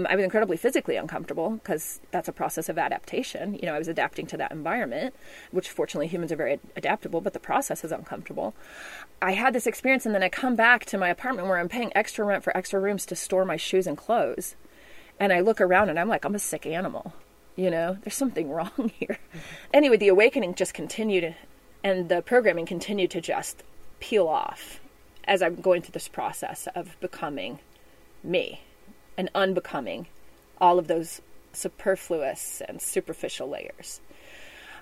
I 0.07 0.17
was 0.17 0.25
incredibly 0.25 0.57
physically 0.57 0.97
uncomfortable 0.97 1.51
because 1.51 2.01
that's 2.11 2.29
a 2.29 2.33
process 2.33 2.69
of 2.69 2.79
adaptation. 2.79 3.55
You 3.55 3.67
know, 3.67 3.75
I 3.75 3.79
was 3.79 3.89
adapting 3.89 4.27
to 4.29 4.37
that 4.39 4.51
environment, 4.51 5.15
which 5.51 5.69
fortunately 5.71 6.09
humans 6.09 6.33
are 6.33 6.37
very 6.37 6.59
adaptable, 6.77 7.21
but 7.21 7.33
the 7.33 7.41
process 7.41 7.85
is 7.85 7.93
uncomfortable. 7.93 8.55
I 9.21 9.33
had 9.33 9.55
this 9.55 9.67
experience, 9.67 10.07
and 10.07 10.15
then 10.15 10.23
I 10.23 10.29
come 10.29 10.57
back 10.57 10.85
to 10.87 10.99
my 10.99 11.09
apartment 11.09 11.49
where 11.49 11.59
I'm 11.59 11.69
paying 11.69 11.93
extra 11.95 12.25
rent 12.25 12.43
for 12.43 12.57
extra 12.57 12.81
rooms 12.81 13.05
to 13.07 13.17
store 13.17 13.45
my 13.45 13.57
shoes 13.57 13.87
and 13.87 13.97
clothes. 13.97 14.57
And 15.21 15.33
I 15.33 15.41
look 15.41 15.61
around 15.61 15.91
and 15.91 15.99
I'm 15.99 16.09
like, 16.09 16.25
I'm 16.25 16.35
a 16.35 16.41
sick 16.41 16.67
animal. 16.67 17.13
You 17.55 17.71
know, 17.71 17.99
there's 18.03 18.17
something 18.17 18.51
wrong 18.51 18.93
here. 18.99 19.19
Mm-hmm. 19.29 19.39
Anyway, 19.75 19.97
the 19.97 20.09
awakening 20.09 20.55
just 20.55 20.75
continued, 20.75 21.35
and 21.85 22.09
the 22.09 22.23
programming 22.23 22.67
continued 22.67 23.11
to 23.11 23.21
just 23.21 23.63
peel 24.01 24.29
off 24.29 24.81
as 25.25 25.43
I'm 25.43 25.57
going 25.57 25.83
through 25.83 25.93
this 25.93 26.09
process 26.09 26.67
of 26.75 26.99
becoming 27.01 27.61
me 28.25 28.63
and 29.17 29.31
unbecoming 29.35 30.07
all 30.61 30.79
of 30.79 30.87
those 30.87 31.21
superfluous 31.53 32.63
and 32.67 32.81
superficial 32.81 33.49
layers. 33.49 34.01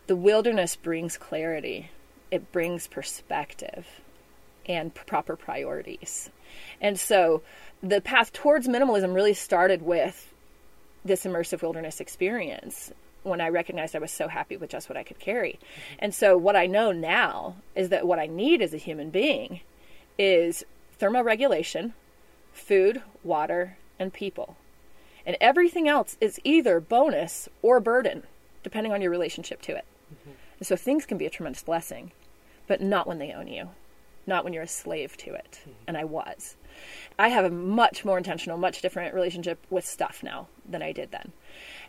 The 0.06 0.16
wilderness 0.16 0.76
brings 0.76 1.16
clarity, 1.16 1.90
it 2.30 2.52
brings 2.52 2.86
perspective 2.86 3.86
and 4.66 4.94
proper 4.94 5.36
priorities. 5.36 6.30
And 6.80 6.98
so 6.98 7.42
the 7.82 8.00
path 8.00 8.32
towards 8.32 8.68
minimalism 8.68 9.14
really 9.14 9.34
started 9.34 9.82
with 9.82 10.32
this 11.04 11.24
immersive 11.24 11.62
wilderness 11.62 12.00
experience 12.00 12.92
when 13.22 13.40
I 13.40 13.48
recognized 13.48 13.96
I 13.96 14.00
was 14.00 14.10
so 14.10 14.28
happy 14.28 14.56
with 14.56 14.70
just 14.70 14.88
what 14.88 14.96
I 14.96 15.02
could 15.02 15.18
carry. 15.18 15.52
Mm-hmm. 15.52 15.96
And 16.00 16.14
so 16.14 16.36
what 16.36 16.56
I 16.56 16.66
know 16.66 16.92
now 16.92 17.56
is 17.74 17.90
that 17.90 18.06
what 18.06 18.18
I 18.18 18.26
need 18.26 18.62
as 18.62 18.74
a 18.74 18.78
human 18.78 19.10
being 19.10 19.60
is 20.18 20.64
thermoregulation, 21.00 21.92
food, 22.52 23.02
water, 23.22 23.76
and 24.00 24.12
people. 24.12 24.56
And 25.24 25.36
everything 25.40 25.86
else 25.86 26.16
is 26.20 26.40
either 26.42 26.80
bonus 26.80 27.48
or 27.62 27.78
burden, 27.78 28.24
depending 28.64 28.92
on 28.92 29.02
your 29.02 29.10
relationship 29.10 29.62
to 29.62 29.76
it. 29.76 29.84
Mm-hmm. 30.12 30.30
And 30.58 30.66
so 30.66 30.74
things 30.74 31.06
can 31.06 31.18
be 31.18 31.26
a 31.26 31.30
tremendous 31.30 31.62
blessing, 31.62 32.10
but 32.66 32.80
not 32.80 33.06
when 33.06 33.18
they 33.18 33.32
own 33.32 33.46
you, 33.46 33.68
not 34.26 34.42
when 34.42 34.52
you're 34.52 34.64
a 34.64 34.68
slave 34.68 35.16
to 35.18 35.34
it. 35.34 35.60
Mm-hmm. 35.60 35.70
And 35.86 35.96
I 35.96 36.04
was. 36.04 36.56
I 37.18 37.28
have 37.28 37.44
a 37.44 37.50
much 37.50 38.04
more 38.04 38.18
intentional, 38.18 38.56
much 38.56 38.80
different 38.80 39.14
relationship 39.14 39.64
with 39.68 39.84
stuff 39.84 40.22
now 40.22 40.48
than 40.68 40.82
I 40.82 40.92
did 40.92 41.10
then. 41.10 41.32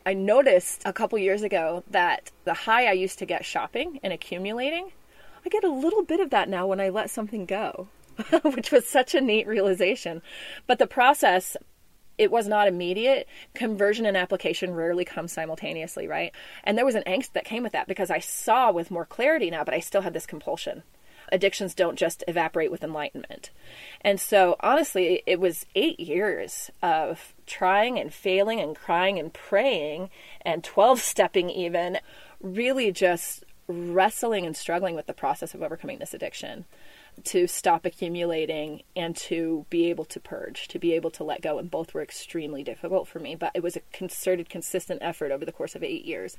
I 0.06 0.14
noticed 0.14 0.82
a 0.86 0.94
couple 0.94 1.18
years 1.20 1.44
ago 1.44 1.84
that 1.90 2.32
the 2.44 2.54
high 2.54 2.88
I 2.88 2.94
used 2.94 3.20
to 3.20 3.26
get 3.26 3.46
shopping 3.46 4.00
and 4.04 4.12
accumulating, 4.12 4.92
I 5.46 5.50
get 5.50 5.64
a 5.64 5.72
little 5.72 6.04
bit 6.04 6.20
of 6.20 6.32
that 6.32 6.50
now 6.50 6.68
when 6.68 6.80
I 6.80 6.90
let 6.90 7.10
something 7.10 7.46
go, 7.46 7.88
which 8.42 8.72
was 8.72 8.88
such 8.88 9.16
a 9.16 9.22
neat 9.22 9.48
realization. 9.48 10.22
But 10.68 10.80
the 10.80 10.88
process, 10.88 11.56
it 12.22 12.30
was 12.30 12.48
not 12.48 12.68
immediate. 12.68 13.28
Conversion 13.56 14.06
and 14.06 14.16
application 14.16 14.76
rarely 14.76 15.04
come 15.04 15.28
simultaneously, 15.28 16.08
right? 16.08 16.32
And 16.64 16.78
there 16.78 16.86
was 16.86 16.94
an 16.94 17.02
angst 17.08 17.32
that 17.34 17.46
came 17.46 17.64
with 17.64 17.72
that 17.72 17.88
because 17.88 18.12
I 18.12 18.20
saw 18.20 18.72
with 18.72 18.92
more 18.92 19.08
clarity 19.08 19.50
now, 19.50 19.64
but 19.64 19.74
I 19.74 19.80
still 19.80 20.02
had 20.02 20.14
this 20.14 20.28
compulsion 20.28 20.84
addictions 21.34 21.74
don't 21.74 21.98
just 21.98 22.26
evaporate 22.28 22.70
with 22.70 22.84
enlightenment. 22.84 23.52
And 24.02 24.20
so, 24.20 24.58
honestly, 24.60 25.24
it 25.26 25.40
was 25.40 25.66
eight 25.76 25.98
years 25.98 26.70
of 26.84 27.34
trying 27.48 27.98
and 27.98 28.14
failing 28.14 28.60
and 28.60 28.76
crying 28.76 29.18
and 29.18 29.34
praying 29.34 30.10
and 30.42 30.62
12 30.62 31.00
stepping, 31.02 31.50
even, 31.50 32.00
really 32.42 32.92
just 32.92 33.46
wrestling 33.68 34.46
and 34.46 34.58
struggling 34.58 34.94
with 34.94 35.08
the 35.08 35.14
process 35.14 35.54
of 35.54 35.64
overcoming 35.64 36.00
this 36.00 36.14
addiction 36.14 36.66
to 37.24 37.48
stop 37.48 37.86
accumulating 37.86 38.84
and 38.96 39.16
to 39.16 39.66
be 39.70 39.90
able 39.90 40.06
to 40.06 40.20
purge, 40.20 40.68
to 40.70 40.80
be 40.80 40.94
able 40.94 41.12
to 41.12 41.24
let 41.24 41.42
go. 41.42 41.60
And 41.60 41.70
both 41.70 41.94
were 41.94 42.02
extremely 42.02 42.64
difficult 42.64 43.08
for 43.08 43.20
me, 43.20 43.36
but 43.36 43.52
it 43.54 43.64
was 43.64 43.76
a 43.76 43.82
concerted, 43.92 44.50
consistent 44.50 45.02
effort 45.02 45.32
over 45.32 45.46
the 45.46 45.52
course 45.52 45.76
of 45.76 45.84
eight 45.84 46.06
years. 46.06 46.38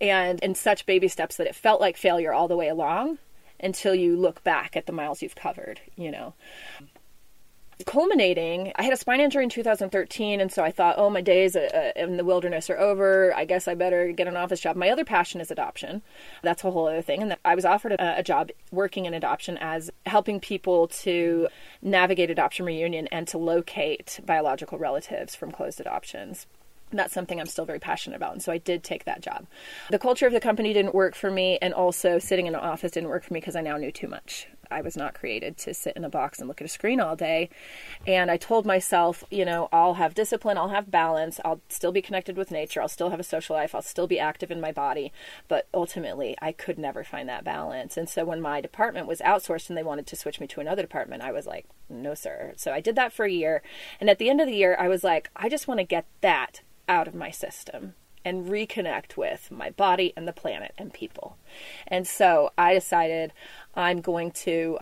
And 0.00 0.40
in 0.40 0.54
such 0.54 0.86
baby 0.86 1.08
steps 1.08 1.36
that 1.36 1.46
it 1.46 1.54
felt 1.54 1.80
like 1.80 1.96
failure 1.96 2.32
all 2.32 2.48
the 2.48 2.56
way 2.56 2.68
along 2.68 3.18
until 3.60 3.94
you 3.94 4.16
look 4.16 4.44
back 4.44 4.76
at 4.76 4.86
the 4.86 4.92
miles 4.92 5.22
you've 5.22 5.34
covered, 5.34 5.80
you 5.96 6.10
know. 6.10 6.34
Culminating, 7.86 8.72
I 8.74 8.82
had 8.82 8.92
a 8.92 8.96
spine 8.96 9.20
injury 9.20 9.44
in 9.44 9.50
2013, 9.50 10.40
and 10.40 10.50
so 10.50 10.64
I 10.64 10.72
thought, 10.72 10.96
oh, 10.98 11.10
my 11.10 11.20
days 11.20 11.54
uh, 11.54 11.92
uh, 11.96 12.00
in 12.00 12.16
the 12.16 12.24
wilderness 12.24 12.68
are 12.70 12.78
over. 12.78 13.32
I 13.36 13.44
guess 13.44 13.68
I 13.68 13.74
better 13.74 14.10
get 14.10 14.26
an 14.26 14.36
office 14.36 14.58
job. 14.58 14.74
My 14.74 14.90
other 14.90 15.04
passion 15.04 15.40
is 15.40 15.52
adoption. 15.52 16.02
That's 16.42 16.64
a 16.64 16.72
whole 16.72 16.88
other 16.88 17.02
thing. 17.02 17.22
And 17.22 17.36
I 17.44 17.54
was 17.54 17.64
offered 17.64 17.92
a, 17.92 18.18
a 18.18 18.22
job 18.24 18.50
working 18.72 19.06
in 19.06 19.14
adoption 19.14 19.58
as 19.58 19.90
helping 20.06 20.40
people 20.40 20.88
to 20.88 21.46
navigate 21.80 22.30
adoption 22.30 22.66
reunion 22.66 23.06
and 23.08 23.28
to 23.28 23.38
locate 23.38 24.18
biological 24.26 24.78
relatives 24.78 25.36
from 25.36 25.52
closed 25.52 25.80
adoptions 25.80 26.46
that's 26.92 27.12
something 27.12 27.38
I'm 27.40 27.46
still 27.46 27.64
very 27.64 27.78
passionate 27.78 28.16
about. 28.16 28.32
And 28.32 28.42
so 28.42 28.52
I 28.52 28.58
did 28.58 28.82
take 28.82 29.04
that 29.04 29.20
job. 29.20 29.46
The 29.90 29.98
culture 29.98 30.26
of 30.26 30.32
the 30.32 30.40
company 30.40 30.72
didn't 30.72 30.94
work 30.94 31.14
for 31.14 31.30
me, 31.30 31.58
and 31.60 31.74
also 31.74 32.18
sitting 32.18 32.46
in 32.46 32.54
an 32.54 32.60
office 32.60 32.92
didn't 32.92 33.10
work 33.10 33.24
for 33.24 33.34
me 33.34 33.40
because 33.40 33.56
I 33.56 33.60
now 33.60 33.76
knew 33.76 33.92
too 33.92 34.08
much. 34.08 34.48
I 34.70 34.80
was 34.80 34.96
not 34.96 35.14
created 35.14 35.56
to 35.58 35.74
sit 35.74 35.96
in 35.96 36.04
a 36.04 36.08
box 36.08 36.38
and 36.38 36.48
look 36.48 36.60
at 36.60 36.64
a 36.64 36.68
screen 36.68 37.00
all 37.00 37.16
day. 37.16 37.50
And 38.06 38.30
I 38.30 38.36
told 38.36 38.66
myself, 38.66 39.24
you 39.30 39.44
know, 39.44 39.68
I'll 39.72 39.94
have 39.94 40.14
discipline, 40.14 40.58
I'll 40.58 40.68
have 40.68 40.90
balance, 40.90 41.40
I'll 41.44 41.60
still 41.68 41.92
be 41.92 42.02
connected 42.02 42.36
with 42.36 42.50
nature, 42.50 42.80
I'll 42.80 42.88
still 42.88 43.10
have 43.10 43.20
a 43.20 43.24
social 43.24 43.56
life, 43.56 43.74
I'll 43.74 43.82
still 43.82 44.06
be 44.06 44.18
active 44.18 44.50
in 44.50 44.60
my 44.60 44.72
body. 44.72 45.12
But 45.48 45.68
ultimately, 45.72 46.36
I 46.40 46.52
could 46.52 46.78
never 46.78 47.04
find 47.04 47.28
that 47.28 47.44
balance. 47.44 47.96
And 47.96 48.08
so 48.08 48.24
when 48.24 48.40
my 48.40 48.60
department 48.60 49.06
was 49.06 49.20
outsourced 49.20 49.68
and 49.68 49.76
they 49.76 49.82
wanted 49.82 50.06
to 50.08 50.16
switch 50.16 50.40
me 50.40 50.46
to 50.48 50.60
another 50.60 50.82
department, 50.82 51.22
I 51.22 51.32
was 51.32 51.46
like, 51.46 51.66
no, 51.88 52.14
sir. 52.14 52.52
So 52.56 52.72
I 52.72 52.80
did 52.80 52.96
that 52.96 53.12
for 53.12 53.24
a 53.24 53.30
year. 53.30 53.62
And 54.00 54.10
at 54.10 54.18
the 54.18 54.28
end 54.28 54.40
of 54.40 54.46
the 54.46 54.54
year, 54.54 54.76
I 54.78 54.88
was 54.88 55.04
like, 55.04 55.30
I 55.36 55.48
just 55.48 55.68
want 55.68 55.78
to 55.78 55.84
get 55.84 56.06
that 56.20 56.62
out 56.88 57.08
of 57.08 57.14
my 57.14 57.30
system 57.30 57.94
and 58.28 58.46
reconnect 58.46 59.16
with 59.16 59.50
my 59.50 59.70
body 59.70 60.12
and 60.14 60.28
the 60.28 60.32
planet 60.34 60.74
and 60.76 60.92
people. 60.92 61.38
And 61.86 62.06
so 62.06 62.52
I 62.58 62.74
decided 62.74 63.32
I'm 63.74 64.02
going 64.02 64.32
to 64.32 64.78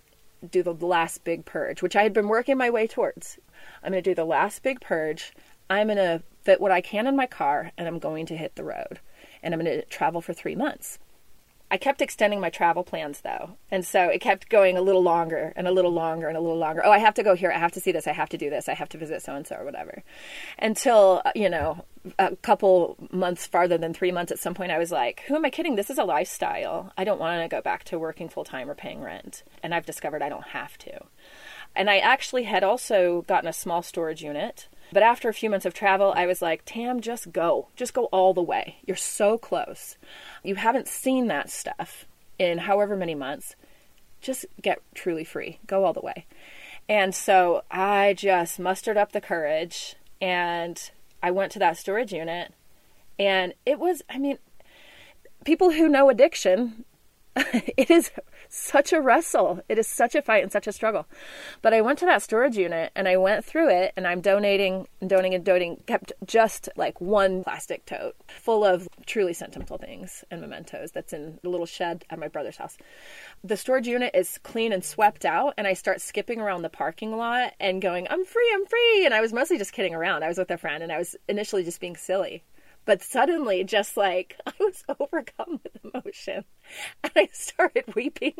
do 0.50 0.65
the 0.65 0.75
last 0.75 1.23
big 1.23 1.45
purge, 1.45 1.81
which 1.81 1.95
I 1.95 2.03
had 2.03 2.12
been 2.12 2.26
working 2.26 2.59
my 2.59 2.71
way 2.71 2.88
towards. 2.88 3.38
I'm 3.85 3.93
going 3.93 4.03
to 4.03 4.11
do 4.11 4.17
the 4.17 4.25
last 4.25 4.65
big 4.65 4.81
purge. 4.81 5.33
I'm 5.71 5.87
going 5.87 5.97
to 5.97 6.23
fit 6.43 6.61
what 6.61 6.73
I 6.73 6.81
can 6.81 7.07
in 7.07 7.15
my 7.15 7.26
car 7.26 7.71
and 7.79 7.87
I'm 7.87 8.00
going 8.00 8.26
to 8.26 8.37
hit 8.37 8.57
the 8.57 8.65
road. 8.65 8.99
And 9.45 9.55
I'm 9.55 9.61
going 9.61 9.81
to 9.81 9.87
travel 9.87 10.21
for 10.21 10.33
three 10.33 10.57
months. 10.57 10.99
I 11.70 11.78
kept 11.78 12.00
extending 12.00 12.40
my 12.40 12.50
travel 12.50 12.85
plans 12.85 13.20
though. 13.23 13.56
And 13.70 13.85
so 13.85 14.05
it 14.05 14.20
kept 14.20 14.48
going 14.48 14.76
a 14.76 14.81
little 14.81 15.02
longer 15.02 15.52
and 15.57 15.66
a 15.66 15.72
little 15.72 15.92
longer 15.92 16.29
and 16.29 16.37
a 16.37 16.40
little 16.40 16.59
longer. 16.59 16.83
Oh, 16.85 16.92
I 16.92 16.98
have 16.98 17.14
to 17.14 17.24
go 17.24 17.35
here. 17.35 17.50
I 17.50 17.59
have 17.59 17.72
to 17.72 17.81
see 17.81 17.90
this. 17.90 18.07
I 18.07 18.12
have 18.12 18.29
to 18.31 18.38
do 18.38 18.50
this. 18.50 18.68
I 18.68 18.74
have 18.74 18.88
to 18.90 18.98
visit 18.98 19.22
so 19.22 19.35
and 19.35 19.46
so 19.46 19.57
or 19.57 19.64
whatever. 19.64 20.02
Until, 20.59 21.22
uh, 21.24 21.33
you 21.35 21.50
know, 21.50 21.85
a 22.18 22.37
couple 22.37 22.96
months 23.11 23.46
farther 23.46 23.79
than 23.79 23.92
three 23.92 24.12
months 24.12 24.31
at 24.31 24.38
some 24.38 24.55
point, 24.55 24.70
I 24.70 24.79
was 24.79 24.92
like, 24.92 25.24
who 25.26 25.35
am 25.35 25.44
I 25.44 25.50
kidding? 25.50 25.74
This 25.74 25.90
is 25.90 25.98
a 25.98 26.05
lifestyle. 26.05 26.92
I 26.96 27.02
don't 27.02 27.18
want 27.18 27.42
to 27.42 27.48
go 27.48 27.61
back 27.61 27.83
to 27.85 27.98
working 27.98 28.29
full 28.29 28.44
time 28.44 28.70
or 28.70 28.76
paying 28.76 29.02
rent. 29.02 29.42
And 29.62 29.74
I've 29.74 29.87
discovered 29.87 30.22
I 30.22 30.29
don't 30.29 30.46
have 30.48 30.79
to. 30.79 31.00
And 31.74 31.90
I 31.90 31.98
actually 31.98 32.44
had 32.44 32.62
also 32.62 33.22
gotten 33.26 33.48
a 33.48 33.52
small 33.52 33.83
storage 33.83 34.22
unit 34.22 34.68
but 34.92 35.03
after 35.03 35.29
a 35.29 35.35
few 35.35 35.51
months 35.51 35.66
of 35.66 35.75
travel, 35.75 36.12
I 36.16 36.27
was 36.27 36.40
like, 36.40 36.62
Tam, 36.64 37.01
just 37.01 37.33
go. 37.33 37.68
Just 37.77 37.94
go 37.94 38.05
all 38.07 38.35
the 38.35 38.42
way. 38.42 38.77
You're 38.87 38.96
so 38.96 39.38
close. 39.38 39.96
You 40.42 40.55
haven't 40.55 40.88
seen 40.88 41.27
that 41.27 41.51
stuff 41.51 42.07
in 42.38 42.59
however 42.59 42.96
many 42.96 43.14
months. 43.14 43.57
Just 44.20 44.46
get 44.62 44.81
truly 44.94 45.25
free. 45.25 45.59
Go 45.66 45.85
all 45.85 45.92
the 45.92 46.01
way. 46.01 46.27
And 46.88 47.14
so 47.14 47.64
I 47.70 48.14
just 48.16 48.59
mustered 48.59 48.96
up 48.96 49.12
the 49.12 49.20
courage 49.20 49.96
and 50.20 50.90
I 51.22 51.31
went 51.31 51.53
to 51.53 51.59
that 51.59 51.77
storage 51.77 52.12
unit. 52.12 52.53
And 53.18 53.55
it 53.64 53.79
was, 53.79 54.03
I 54.09 54.18
mean, 54.18 54.38
people 55.44 55.72
who 55.72 55.88
know 55.88 56.11
addiction, 56.11 56.85
it 57.37 57.90
is 57.90 58.11
such 58.48 58.92
a 58.92 59.00
wrestle. 59.00 59.61
It 59.68 59.78
is 59.78 59.87
such 59.87 60.14
a 60.14 60.22
fight 60.22 60.42
and 60.42 60.52
such 60.52 60.66
a 60.66 60.72
struggle. 60.72 61.06
But 61.62 61.74
I 61.74 61.80
went 61.80 61.98
to 62.00 62.06
that 62.06 62.22
storage 62.22 62.56
unit 62.56 62.92
and 62.94 63.09
I 63.09 63.16
went 63.16 63.44
through 63.44 63.70
it 63.70 63.92
and 63.96 64.06
I'm 64.06 64.20
donating 64.20 64.87
and 65.00 65.11
donating 65.11 65.35
and 65.35 65.44
donating, 65.44 65.82
kept 65.87 66.12
just 66.24 66.68
like 66.76 67.00
one 67.00 67.44
plastic 67.44 67.85
tote 67.87 68.16
full 68.28 68.64
of 68.64 68.88
truly 69.06 69.32
sentimental 69.32 69.78
things 69.78 70.24
and 70.30 70.40
mementos 70.40 70.92
that's 70.92 71.12
in 71.12 71.38
the 71.42 71.48
little 71.48 71.66
shed 71.66 72.04
at 72.11 72.18
my 72.18 72.28
brother's 72.28 72.56
house. 72.56 72.76
The 73.44 73.56
storage 73.56 73.88
unit 73.88 74.14
is 74.14 74.38
clean 74.42 74.72
and 74.72 74.85
swept 74.85 75.24
out 75.24 75.54
and 75.56 75.66
I 75.66 75.74
start 75.74 76.00
skipping 76.00 76.40
around 76.40 76.62
the 76.62 76.68
parking 76.68 77.16
lot 77.16 77.54
and 77.61 77.82
going, 77.82 78.06
I'm 78.09 78.24
free, 78.24 78.50
I'm 78.54 78.66
free. 78.66 79.04
And 79.04 79.14
I 79.14 79.20
was 79.20 79.32
mostly 79.32 79.59
just 79.59 79.72
kidding 79.72 79.94
around. 79.94 80.22
I 80.22 80.28
was 80.28 80.38
with 80.38 80.50
a 80.50 80.59
friend 80.59 80.82
and 80.82 80.92
I 80.92 80.98
was 80.98 81.16
initially 81.28 81.64
just 81.64 81.80
being 81.80 81.96
silly. 81.96 82.44
But 82.87 83.03
suddenly, 83.03 83.64
just 83.64 83.96
like 83.96 84.37
I 84.46 84.53
was 84.59 84.83
overcome 84.99 85.61
with 85.62 85.85
emotion 85.85 86.44
and 87.03 87.12
I 87.14 87.29
started 87.33 87.94
weeping. 87.94 88.35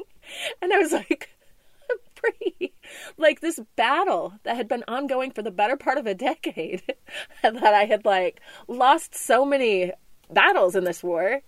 And 0.62 0.72
I 0.72 0.78
was 0.78 0.92
like, 0.92 1.30
I'm 1.90 1.98
free. 2.14 2.72
Like 3.18 3.40
this 3.40 3.61
battle 3.74 4.35
that 4.44 4.56
had 4.56 4.68
been 4.68 4.85
ongoing 4.88 5.32
for 5.32 5.42
the 5.42 5.50
better 5.50 5.76
part 5.76 5.98
of 5.98 6.06
a 6.06 6.14
decade, 6.14 6.82
that 7.42 7.62
I 7.62 7.85
had 7.85 8.04
like 8.04 8.40
lost 8.68 9.14
so 9.14 9.44
many 9.44 9.92
battles 10.30 10.74
in 10.74 10.85
this 10.85 11.02
war. 11.02 11.40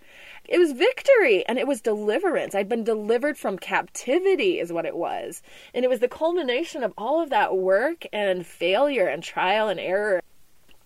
It 0.45 0.59
was 0.59 0.73
victory 0.73 1.45
and 1.47 1.59
it 1.59 1.67
was 1.67 1.81
deliverance. 1.81 2.55
I'd 2.55 2.69
been 2.69 2.85
delivered 2.85 3.39
from 3.39 3.59
captivity, 3.59 4.59
is 4.59 4.73
what 4.73 4.87
it 4.87 4.97
was. 4.97 5.43
And 5.75 5.85
it 5.85 5.89
was 5.89 6.01
the 6.01 6.09
culmination 6.09 6.83
of 6.83 6.95
all 6.99 7.23
of 7.23 7.31
that 7.31 7.57
work 7.57 8.07
and 8.13 8.47
failure 8.47 9.07
and 9.07 9.23
trial 9.23 9.69
and 9.69 9.79
error. 9.79 10.23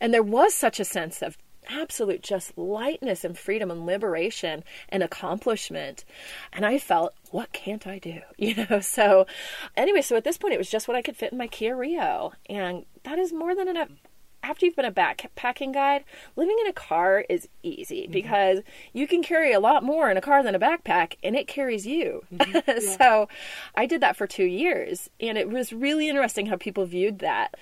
And 0.01 0.13
there 0.13 0.23
was 0.23 0.53
such 0.53 0.81
a 0.81 0.85
sense 0.85 1.23
of 1.23 1.39
absolute 1.69 2.23
just 2.23 2.57
lightness 2.57 3.25
and 3.25 3.39
freedom 3.39 3.71
and 3.71 3.87
liberation 3.87 4.65
and 4.89 5.03
accomplishment. 5.03 6.05
And 6.53 6.67
I 6.67 6.79
felt, 6.79 7.15
what 7.31 7.53
can't 7.53 7.87
I 7.87 7.99
do? 7.99 8.21
You 8.43 8.67
know, 8.69 8.81
so 8.81 9.27
anyway, 9.77 10.03
so 10.03 10.17
at 10.17 10.25
this 10.25 10.37
point 10.37 10.53
it 10.53 10.59
was 10.59 10.71
just 10.71 10.89
what 10.89 10.97
I 10.97 11.03
could 11.03 11.17
fit 11.17 11.31
in 11.31 11.39
my 11.39 11.47
Kia 11.47 11.77
Rio. 11.77 12.33
And 12.49 12.85
that 13.05 13.19
is 13.19 13.33
more 13.33 13.55
than 13.55 13.69
enough 13.69 13.89
after 14.43 14.67
you've 14.67 14.77
been 14.77 14.85
a 14.85 14.93
backpacking 14.93 15.73
guide, 15.73 16.05
living 16.37 16.57
in 16.63 16.67
a 16.67 16.73
car 16.73 17.25
is 17.29 17.49
easy 17.63 18.03
mm-hmm. 18.03 18.13
because 18.13 18.61
you 18.93 19.07
can 19.07 19.23
carry 19.23 19.53
a 19.53 19.61
lot 19.61 19.85
more 19.85 20.11
in 20.11 20.17
a 20.17 20.21
car 20.21 20.43
than 20.43 20.55
a 20.55 20.59
backpack 20.59 21.15
and 21.23 21.37
it 21.37 21.47
carries 21.47 21.87
you. 21.87 22.25
Mm-hmm. 22.33 22.53
Yeah. 22.73 22.97
so 22.97 23.29
I 23.75 23.87
did 23.87 24.01
that 24.01 24.17
for 24.17 24.27
two 24.27 24.45
years 24.45 25.11
and 25.21 25.37
it 25.37 25.49
was 25.49 25.73
really 25.73 26.09
interesting 26.09 26.47
how 26.47 26.57
people 26.57 26.85
viewed 26.87 27.21
that 27.21 27.55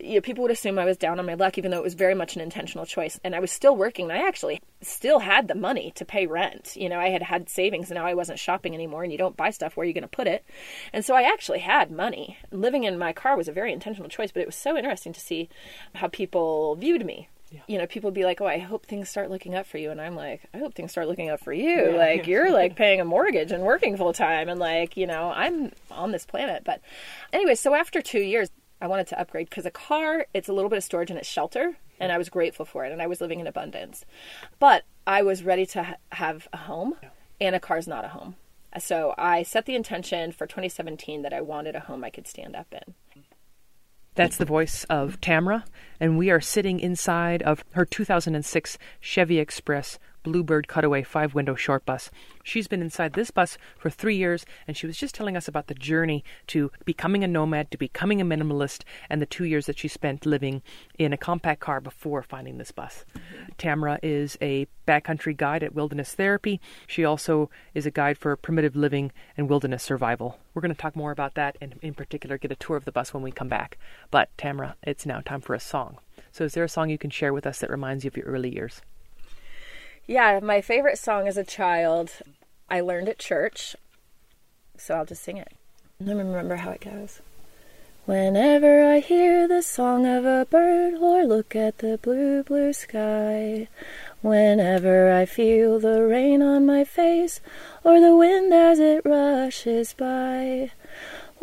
you 0.00 0.16
know, 0.16 0.20
people 0.20 0.42
would 0.42 0.50
assume 0.50 0.78
I 0.78 0.84
was 0.84 0.96
down 0.96 1.18
on 1.18 1.26
my 1.26 1.34
luck, 1.34 1.56
even 1.56 1.70
though 1.70 1.78
it 1.78 1.84
was 1.84 1.94
very 1.94 2.14
much 2.14 2.34
an 2.34 2.42
intentional 2.42 2.84
choice. 2.84 3.18
And 3.22 3.34
I 3.34 3.40
was 3.40 3.50
still 3.50 3.76
working. 3.76 4.10
And 4.10 4.20
I 4.20 4.26
actually 4.26 4.60
still 4.80 5.20
had 5.20 5.48
the 5.48 5.54
money 5.54 5.92
to 5.96 6.04
pay 6.04 6.26
rent. 6.26 6.76
You 6.76 6.88
know, 6.88 6.98
I 6.98 7.10
had 7.10 7.22
had 7.22 7.48
savings 7.48 7.90
and 7.90 7.98
now 7.98 8.06
I 8.06 8.14
wasn't 8.14 8.38
shopping 8.38 8.74
anymore. 8.74 9.02
And 9.02 9.12
you 9.12 9.18
don't 9.18 9.36
buy 9.36 9.50
stuff 9.50 9.76
where 9.76 9.84
are 9.84 9.86
you're 9.86 9.94
going 9.94 10.02
to 10.02 10.08
put 10.08 10.26
it. 10.26 10.44
And 10.92 11.04
so 11.04 11.14
I 11.14 11.22
actually 11.22 11.60
had 11.60 11.90
money. 11.90 12.38
Living 12.50 12.84
in 12.84 12.98
my 12.98 13.12
car 13.12 13.36
was 13.36 13.48
a 13.48 13.52
very 13.52 13.72
intentional 13.72 14.08
choice, 14.08 14.32
but 14.32 14.40
it 14.40 14.46
was 14.46 14.56
so 14.56 14.76
interesting 14.76 15.12
to 15.12 15.20
see 15.20 15.48
how 15.94 16.08
people 16.08 16.74
viewed 16.76 17.04
me 17.06 17.28
You 17.68 17.78
know, 17.78 17.86
people 17.86 18.08
would 18.08 18.14
be 18.14 18.24
like, 18.24 18.40
"Oh, 18.40 18.46
I 18.46 18.58
hope 18.58 18.86
things 18.86 19.08
start 19.08 19.30
looking 19.30 19.54
up 19.54 19.66
for 19.66 19.78
you," 19.78 19.90
and 19.90 20.00
I'm 20.00 20.16
like, 20.16 20.42
"I 20.52 20.58
hope 20.58 20.74
things 20.74 20.90
start 20.90 21.06
looking 21.06 21.30
up 21.30 21.40
for 21.40 21.52
you. 21.52 21.92
Yeah, 21.92 21.96
like 21.96 22.26
you're 22.32 22.50
like 22.50 22.74
paying 22.74 23.00
a 23.00 23.04
mortgage 23.04 23.52
and 23.52 23.62
working 23.62 23.96
full 23.96 24.12
time, 24.12 24.48
and 24.48 24.58
like 24.58 24.96
you 24.96 25.06
know, 25.06 25.30
I'm 25.30 25.70
on 25.90 26.10
this 26.10 26.26
planet." 26.26 26.64
But 26.64 26.80
anyway, 27.32 27.54
so 27.54 27.74
after 27.74 28.02
two 28.02 28.20
years, 28.20 28.50
I 28.84 28.86
wanted 28.86 29.06
to 29.08 29.18
upgrade 29.18 29.48
because 29.48 29.64
a 29.64 29.70
car, 29.70 30.26
it's 30.34 30.46
a 30.46 30.52
little 30.52 30.68
bit 30.68 30.76
of 30.76 30.84
storage 30.84 31.08
and 31.08 31.18
it's 31.18 31.26
shelter, 31.26 31.78
and 31.98 32.12
I 32.12 32.18
was 32.18 32.28
grateful 32.28 32.66
for 32.66 32.84
it, 32.84 32.92
and 32.92 33.00
I 33.00 33.06
was 33.06 33.18
living 33.18 33.40
in 33.40 33.46
abundance. 33.46 34.04
But 34.58 34.84
I 35.06 35.22
was 35.22 35.42
ready 35.42 35.64
to 35.66 35.82
ha- 35.82 35.96
have 36.12 36.46
a 36.52 36.58
home, 36.58 36.94
and 37.40 37.56
a 37.56 37.60
car's 37.60 37.88
not 37.88 38.04
a 38.04 38.08
home. 38.08 38.36
So 38.78 39.14
I 39.16 39.42
set 39.42 39.64
the 39.64 39.74
intention 39.74 40.32
for 40.32 40.46
2017 40.46 41.22
that 41.22 41.32
I 41.32 41.40
wanted 41.40 41.74
a 41.74 41.80
home 41.80 42.04
I 42.04 42.10
could 42.10 42.28
stand 42.28 42.54
up 42.54 42.74
in. 42.74 43.22
That's 44.16 44.36
the 44.36 44.44
voice 44.44 44.84
of 44.90 45.18
Tamra, 45.22 45.64
and 45.98 46.18
we 46.18 46.30
are 46.30 46.42
sitting 46.42 46.78
inside 46.78 47.42
of 47.42 47.64
her 47.72 47.86
2006 47.86 48.76
Chevy 49.00 49.38
Express 49.38 49.98
Bluebird 50.24 50.66
Cutaway 50.66 51.04
five 51.04 51.34
window 51.34 51.54
short 51.54 51.86
bus. 51.86 52.10
She's 52.42 52.66
been 52.66 52.82
inside 52.82 53.12
this 53.12 53.30
bus 53.30 53.56
for 53.78 53.90
three 53.90 54.16
years, 54.16 54.44
and 54.66 54.76
she 54.76 54.88
was 54.88 54.96
just 54.96 55.14
telling 55.14 55.36
us 55.36 55.46
about 55.46 55.68
the 55.68 55.74
journey 55.74 56.24
to 56.48 56.72
becoming 56.84 57.22
a 57.22 57.28
nomad, 57.28 57.70
to 57.70 57.78
becoming 57.78 58.20
a 58.20 58.24
minimalist, 58.24 58.82
and 59.08 59.22
the 59.22 59.26
two 59.26 59.44
years 59.44 59.66
that 59.66 59.78
she 59.78 59.86
spent 59.86 60.26
living 60.26 60.62
in 60.98 61.12
a 61.12 61.16
compact 61.16 61.60
car 61.60 61.80
before 61.80 62.22
finding 62.22 62.58
this 62.58 62.72
bus. 62.72 63.04
Tamra 63.58 63.98
is 64.02 64.36
a 64.42 64.66
backcountry 64.88 65.36
guide 65.36 65.62
at 65.62 65.74
Wilderness 65.74 66.14
Therapy. 66.14 66.60
She 66.86 67.04
also 67.04 67.50
is 67.74 67.86
a 67.86 67.90
guide 67.90 68.18
for 68.18 68.34
primitive 68.36 68.74
living 68.74 69.12
and 69.36 69.48
wilderness 69.48 69.82
survival. 69.82 70.38
We're 70.52 70.62
going 70.62 70.74
to 70.74 70.80
talk 70.80 70.96
more 70.96 71.12
about 71.12 71.34
that 71.34 71.56
and, 71.60 71.74
in 71.82 71.94
particular, 71.94 72.38
get 72.38 72.52
a 72.52 72.56
tour 72.56 72.76
of 72.76 72.84
the 72.84 72.92
bus 72.92 73.12
when 73.12 73.22
we 73.22 73.30
come 73.30 73.48
back. 73.48 73.78
But, 74.10 74.34
Tamra, 74.36 74.74
it's 74.82 75.06
now 75.06 75.20
time 75.20 75.40
for 75.40 75.54
a 75.54 75.60
song. 75.60 75.98
So, 76.32 76.44
is 76.44 76.54
there 76.54 76.64
a 76.64 76.68
song 76.68 76.90
you 76.90 76.98
can 76.98 77.10
share 77.10 77.32
with 77.32 77.46
us 77.46 77.58
that 77.60 77.70
reminds 77.70 78.04
you 78.04 78.08
of 78.08 78.16
your 78.16 78.26
early 78.26 78.54
years? 78.54 78.80
Yeah, 80.06 80.40
my 80.42 80.60
favorite 80.60 80.98
song 80.98 81.26
as 81.26 81.38
a 81.38 81.44
child, 81.44 82.12
I 82.68 82.80
learned 82.80 83.08
at 83.08 83.18
church. 83.18 83.74
So 84.76 84.94
I'll 84.94 85.06
just 85.06 85.22
sing 85.22 85.38
it. 85.38 85.52
Let 85.98 86.16
me 86.16 86.22
remember 86.22 86.56
how 86.56 86.72
it 86.72 86.82
goes. 86.82 87.20
Whenever 88.04 88.84
I 88.84 88.98
hear 88.98 89.48
the 89.48 89.62
song 89.62 90.04
of 90.04 90.26
a 90.26 90.46
bird 90.50 90.94
or 91.00 91.24
look 91.24 91.56
at 91.56 91.78
the 91.78 91.96
blue, 91.96 92.42
blue 92.42 92.74
sky, 92.74 93.68
whenever 94.20 95.10
I 95.10 95.24
feel 95.24 95.80
the 95.80 96.02
rain 96.02 96.42
on 96.42 96.66
my 96.66 96.84
face 96.84 97.40
or 97.82 98.00
the 98.00 98.14
wind 98.14 98.52
as 98.52 98.78
it 98.78 99.06
rushes 99.06 99.94
by, 99.94 100.70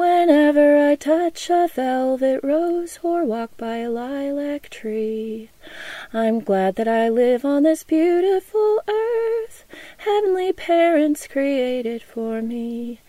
whenever 0.01 0.89
I 0.89 0.95
touch 0.95 1.47
a 1.51 1.69
velvet 1.71 2.39
rose 2.43 2.97
or 3.03 3.23
walk 3.23 3.55
by 3.55 3.77
a 3.77 3.89
lilac 3.91 4.67
tree, 4.71 5.51
I'm 6.11 6.39
glad 6.39 6.73
that 6.77 6.87
I 6.87 7.07
live 7.07 7.45
on 7.45 7.61
this 7.61 7.83
beautiful 7.83 8.81
earth 8.87 9.63
heavenly 9.99 10.53
parents 10.53 11.27
created 11.27 12.01
for 12.01 12.41
me. 12.41 12.99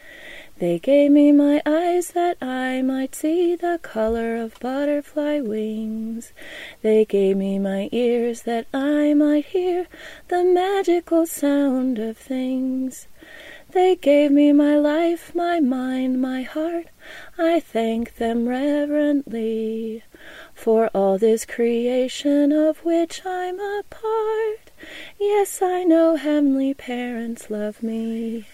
They 0.58 0.78
gave 0.78 1.10
me 1.12 1.32
my 1.32 1.62
eyes 1.64 2.08
that 2.10 2.36
I 2.42 2.82
might 2.82 3.14
see 3.14 3.56
the 3.56 3.80
color 3.82 4.36
of 4.36 4.60
butterfly 4.60 5.40
wings. 5.40 6.34
They 6.82 7.06
gave 7.06 7.38
me 7.38 7.58
my 7.58 7.88
ears 7.90 8.42
that 8.42 8.66
I 8.74 9.14
might 9.14 9.46
hear 9.46 9.86
the 10.28 10.44
magical 10.44 11.24
sound 11.24 11.98
of 11.98 12.18
things. 12.18 13.08
They 13.72 13.96
gave 13.96 14.30
me 14.30 14.52
my 14.52 14.76
life, 14.76 15.34
my 15.34 15.58
mind, 15.58 16.20
my 16.20 16.42
heart. 16.42 16.88
I 17.38 17.58
thank 17.58 18.16
them 18.16 18.46
reverently 18.46 20.02
for 20.52 20.88
all 20.88 21.16
this 21.16 21.46
creation 21.46 22.52
of 22.52 22.84
which 22.84 23.22
I'm 23.24 23.58
a 23.58 23.82
part. 23.88 24.70
Yes, 25.18 25.62
I 25.62 25.84
know 25.84 26.16
heavenly 26.16 26.74
parents 26.74 27.48
love 27.48 27.82
me. 27.82 28.44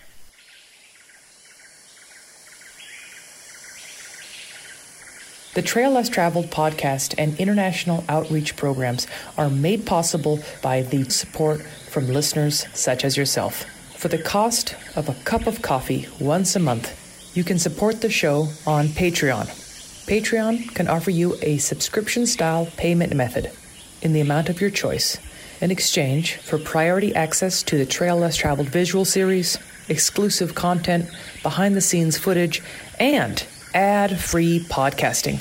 The 5.54 5.62
Trail 5.62 5.90
Less 5.90 6.08
Traveled 6.08 6.50
podcast 6.50 7.16
and 7.18 7.36
international 7.40 8.04
outreach 8.08 8.54
programs 8.54 9.08
are 9.36 9.50
made 9.50 9.84
possible 9.84 10.38
by 10.62 10.82
the 10.82 11.10
support 11.10 11.62
from 11.62 12.06
listeners 12.06 12.66
such 12.72 13.04
as 13.04 13.16
yourself. 13.16 13.66
For 13.98 14.08
the 14.08 14.18
cost 14.18 14.76
of 14.96 15.08
a 15.08 15.14
cup 15.24 15.46
of 15.46 15.60
coffee 15.60 16.08
once 16.20 16.56
a 16.56 16.60
month, 16.60 17.36
you 17.36 17.44
can 17.44 17.58
support 17.58 18.00
the 18.00 18.10
show 18.10 18.48
on 18.66 18.88
Patreon 18.88 19.68
Patreon 20.08 20.74
can 20.74 20.88
offer 20.88 21.10
you 21.10 21.36
a 21.42 21.58
subscription 21.58 22.26
style 22.26 22.64
payment 22.78 23.14
method 23.14 23.52
in 24.00 24.14
the 24.14 24.22
amount 24.22 24.48
of 24.48 24.58
your 24.58 24.70
choice 24.70 25.18
in 25.60 25.70
exchange 25.70 26.36
for 26.36 26.58
priority 26.58 27.14
access 27.14 27.62
to 27.64 27.76
the 27.76 27.84
Trail 27.84 28.16
Less 28.16 28.34
Traveled 28.34 28.70
visual 28.70 29.04
series, 29.04 29.58
exclusive 29.90 30.54
content, 30.54 31.10
behind 31.42 31.76
the 31.76 31.82
scenes 31.82 32.16
footage, 32.16 32.62
and 32.98 33.46
ad 33.74 34.18
free 34.18 34.60
podcasting. 34.60 35.40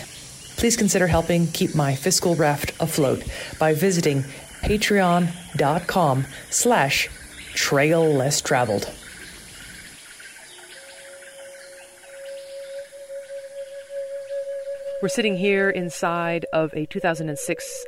Please 0.57 0.75
consider 0.75 1.07
helping 1.07 1.47
keep 1.47 1.73
my 1.73 1.95
fiscal 1.95 2.35
raft 2.35 2.73
afloat 2.81 3.23
by 3.57 3.73
visiting 3.73 4.25
patreon.com 4.63 6.25
slash 6.49 7.07
trail 7.57 8.05
less 8.05 8.39
traveled. 8.39 8.87
We're 15.01 15.09
sitting 15.09 15.35
here 15.35 15.71
inside 15.71 16.45
of 16.53 16.71
a 16.75 16.85
2006 16.85 17.85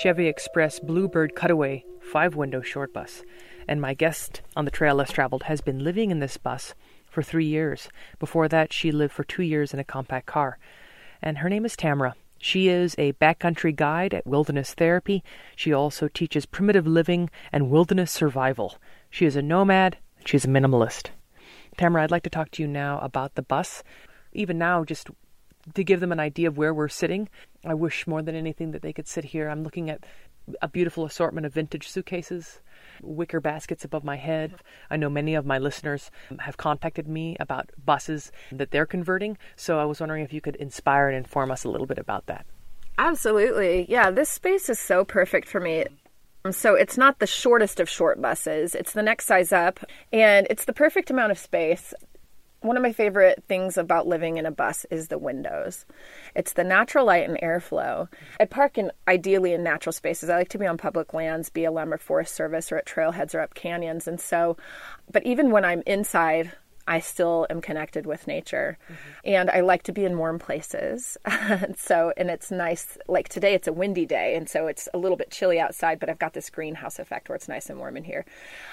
Chevy 0.00 0.26
Express 0.26 0.78
Bluebird 0.78 1.34
Cutaway 1.34 1.82
five 2.12 2.36
window 2.36 2.60
short 2.60 2.92
bus. 2.92 3.22
And 3.66 3.80
my 3.80 3.94
guest 3.94 4.42
on 4.54 4.66
the 4.66 4.70
Trail 4.70 4.94
Less 4.94 5.10
Traveled 5.10 5.44
has 5.44 5.62
been 5.62 5.82
living 5.82 6.10
in 6.10 6.20
this 6.20 6.36
bus 6.36 6.74
for 7.08 7.22
three 7.22 7.46
years. 7.46 7.88
Before 8.18 8.48
that, 8.48 8.72
she 8.72 8.92
lived 8.92 9.14
for 9.14 9.24
two 9.24 9.42
years 9.42 9.72
in 9.72 9.80
a 9.80 9.84
compact 9.84 10.26
car. 10.26 10.58
And 11.22 11.38
her 11.38 11.48
name 11.48 11.64
is 11.64 11.74
Tamra. 11.74 12.12
She 12.38 12.68
is 12.68 12.94
a 12.98 13.14
backcountry 13.14 13.74
guide 13.74 14.12
at 14.12 14.26
Wilderness 14.26 14.74
Therapy. 14.74 15.24
She 15.56 15.72
also 15.72 16.06
teaches 16.06 16.44
primitive 16.44 16.86
living 16.86 17.30
and 17.50 17.70
wilderness 17.70 18.12
survival. 18.12 18.76
She 19.16 19.24
is 19.24 19.34
a 19.34 19.40
nomad. 19.40 19.96
She's 20.26 20.44
a 20.44 20.48
minimalist. 20.48 21.08
Tamra, 21.78 22.02
I'd 22.02 22.10
like 22.10 22.24
to 22.24 22.28
talk 22.28 22.50
to 22.50 22.62
you 22.62 22.68
now 22.68 22.98
about 22.98 23.34
the 23.34 23.40
bus. 23.40 23.82
Even 24.34 24.58
now, 24.58 24.84
just 24.84 25.08
to 25.72 25.82
give 25.82 26.00
them 26.00 26.12
an 26.12 26.20
idea 26.20 26.48
of 26.48 26.58
where 26.58 26.74
we're 26.74 26.88
sitting. 26.88 27.30
I 27.64 27.72
wish 27.72 28.06
more 28.06 28.20
than 28.20 28.34
anything 28.34 28.72
that 28.72 28.82
they 28.82 28.92
could 28.92 29.08
sit 29.08 29.24
here. 29.24 29.48
I'm 29.48 29.62
looking 29.62 29.88
at 29.88 30.04
a 30.60 30.68
beautiful 30.68 31.06
assortment 31.06 31.46
of 31.46 31.54
vintage 31.54 31.88
suitcases, 31.88 32.60
wicker 33.00 33.40
baskets 33.40 33.86
above 33.86 34.04
my 34.04 34.16
head. 34.16 34.52
I 34.90 34.98
know 34.98 35.08
many 35.08 35.34
of 35.34 35.46
my 35.46 35.56
listeners 35.56 36.10
have 36.40 36.58
contacted 36.58 37.08
me 37.08 37.38
about 37.40 37.70
buses 37.82 38.30
that 38.52 38.70
they're 38.70 38.84
converting, 38.84 39.38
so 39.56 39.78
I 39.78 39.86
was 39.86 39.98
wondering 39.98 40.24
if 40.24 40.32
you 40.34 40.42
could 40.42 40.56
inspire 40.56 41.08
and 41.08 41.16
inform 41.16 41.50
us 41.50 41.64
a 41.64 41.70
little 41.70 41.86
bit 41.86 41.96
about 41.96 42.26
that. 42.26 42.44
Absolutely. 42.98 43.86
Yeah, 43.88 44.10
this 44.10 44.28
space 44.28 44.68
is 44.68 44.78
so 44.78 45.06
perfect 45.06 45.48
for 45.48 45.58
me. 45.58 45.86
Um, 46.46 46.52
so 46.52 46.74
it's 46.76 46.96
not 46.96 47.18
the 47.18 47.26
shortest 47.26 47.80
of 47.80 47.90
short 47.90 48.22
buses. 48.22 48.76
It's 48.76 48.92
the 48.92 49.02
next 49.02 49.26
size 49.26 49.52
up 49.52 49.80
and 50.12 50.46
it's 50.48 50.64
the 50.64 50.72
perfect 50.72 51.10
amount 51.10 51.32
of 51.32 51.38
space. 51.38 51.92
One 52.60 52.76
of 52.76 52.84
my 52.84 52.92
favorite 52.92 53.42
things 53.48 53.76
about 53.76 54.06
living 54.06 54.36
in 54.36 54.46
a 54.46 54.52
bus 54.52 54.86
is 54.88 55.08
the 55.08 55.18
windows. 55.18 55.84
It's 56.36 56.52
the 56.52 56.62
natural 56.62 57.04
light 57.06 57.28
and 57.28 57.38
airflow. 57.40 58.08
I 58.38 58.44
park 58.44 58.78
in 58.78 58.92
ideally 59.08 59.54
in 59.54 59.64
natural 59.64 59.92
spaces. 59.92 60.30
I 60.30 60.36
like 60.36 60.50
to 60.50 60.58
be 60.58 60.66
on 60.66 60.78
public 60.78 61.12
lands, 61.12 61.50
BLM 61.50 61.92
or 61.92 61.98
Forest 61.98 62.36
Service, 62.36 62.70
or 62.70 62.76
at 62.76 62.86
trailheads 62.86 63.34
or 63.34 63.40
up 63.40 63.54
canyons. 63.54 64.06
And 64.06 64.20
so, 64.20 64.56
but 65.10 65.26
even 65.26 65.50
when 65.50 65.64
I'm 65.64 65.82
inside 65.84 66.52
I 66.86 67.00
still 67.00 67.46
am 67.50 67.60
connected 67.60 68.06
with 68.06 68.26
nature. 68.26 68.78
Mm-hmm. 68.84 68.94
And 69.24 69.50
I 69.50 69.60
like 69.60 69.82
to 69.84 69.92
be 69.92 70.04
in 70.04 70.18
warm 70.18 70.38
places. 70.38 71.16
so, 71.76 72.12
and 72.16 72.30
it's 72.30 72.50
nice. 72.50 72.96
Like 73.08 73.28
today, 73.28 73.54
it's 73.54 73.68
a 73.68 73.72
windy 73.72 74.06
day. 74.06 74.36
And 74.36 74.48
so 74.48 74.66
it's 74.66 74.88
a 74.94 74.98
little 74.98 75.16
bit 75.16 75.30
chilly 75.30 75.58
outside, 75.58 75.98
but 75.98 76.08
I've 76.08 76.18
got 76.18 76.34
this 76.34 76.50
greenhouse 76.50 76.98
effect 76.98 77.28
where 77.28 77.36
it's 77.36 77.48
nice 77.48 77.68
and 77.68 77.78
warm 77.78 77.96
in 77.96 78.04
here. 78.04 78.24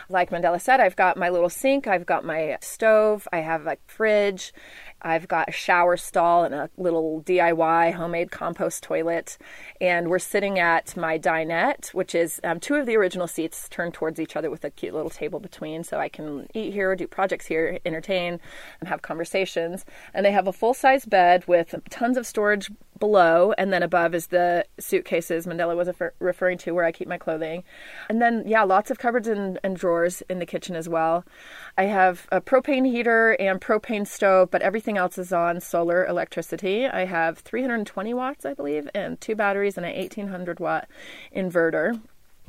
Like 0.10 0.30
Mandela 0.30 0.62
said, 0.62 0.80
I've 0.80 0.96
got 0.96 1.18
my 1.18 1.30
little 1.30 1.50
sink, 1.50 1.88
I've 1.88 2.06
got 2.06 2.24
my 2.24 2.58
stove, 2.62 3.28
I 3.32 3.38
have 3.38 3.68
a 3.68 3.78
fridge, 3.88 4.54
I've 5.04 5.28
got 5.28 5.50
a 5.50 5.52
shower 5.52 5.98
stall 5.98 6.44
and 6.44 6.56
a 6.56 6.70
little 6.78 7.22
DIY 7.24 7.94
homemade 7.94 8.32
compost 8.32 8.84
toilet. 8.84 9.38
And 9.82 10.10
we're 10.10 10.20
sitting 10.20 10.60
at 10.60 10.96
my 10.96 11.18
dinette, 11.18 11.94
which 11.94 12.16
is 12.16 12.40
um, 12.44 12.60
two 12.60 12.76
of 12.76 12.86
the 12.86 12.96
original 12.96 13.28
seats 13.28 13.68
turned 13.70 13.94
towards 13.94 14.20
each 14.20 14.36
other 14.36 14.50
with 14.50 14.64
a 14.64 14.70
cute 14.70 14.94
little 14.94 15.10
table 15.10 15.40
between. 15.40 15.84
So 15.84 16.00
I 16.00 16.10
can 16.10 16.48
eat 16.54 16.74
here, 16.74 16.96
do 16.96 17.08
projects 17.08 17.46
here, 17.46 17.80
entertain, 17.86 18.40
and 18.80 18.90
have 18.90 19.02
conversations. 19.02 19.86
And 20.14 20.26
they 20.26 20.32
have 20.32 20.48
a 20.48 20.54
full 20.54 20.74
size 20.74 21.06
bed 21.06 21.46
with 21.48 21.76
tons 21.90 22.18
of 22.18 22.26
storage 22.26 22.72
below, 23.04 23.54
and 23.58 23.74
then 23.74 23.84
above 23.84 24.16
is 24.16 24.28
the 24.28 24.66
suitcases 24.80 25.46
Mandela 25.46 25.76
was 25.76 25.90
refer- 25.90 26.14
referring 26.20 26.58
to, 26.60 26.72
where 26.72 26.86
I 26.86 26.94
keep 26.94 27.10
my 27.10 27.18
clothing. 27.18 27.66
And 28.08 28.22
then, 28.22 28.44
yeah, 28.48 28.64
lots 28.64 28.90
of 28.90 28.98
cupboards 28.98 29.28
and, 29.28 29.60
and 29.62 29.76
drawers 29.76 30.24
in 30.30 30.40
the 30.40 30.46
kitchen 30.46 30.74
as 30.74 30.88
well. 30.88 31.26
I 31.78 31.84
have 31.84 32.28
a 32.32 32.40
propane 32.40 32.90
heater 32.90 33.34
and 33.34 33.60
propane 33.60 34.08
stove, 34.08 34.50
but 34.52 34.62
everything 34.62 34.98
else 34.98 35.18
is 35.18 35.34
on 35.34 35.60
solar 35.60 36.06
electricity. 36.06 36.88
I 36.88 37.04
have 37.04 37.40
320 37.40 38.14
watts, 38.14 38.46
I 38.46 38.54
believe, 38.54 38.90
and 38.96 39.20
two 39.20 39.36
batteries 39.36 39.76
and 39.76 39.86
an 39.86 39.98
1800 39.98 40.62
watt 40.62 40.88
inverter 41.36 42.00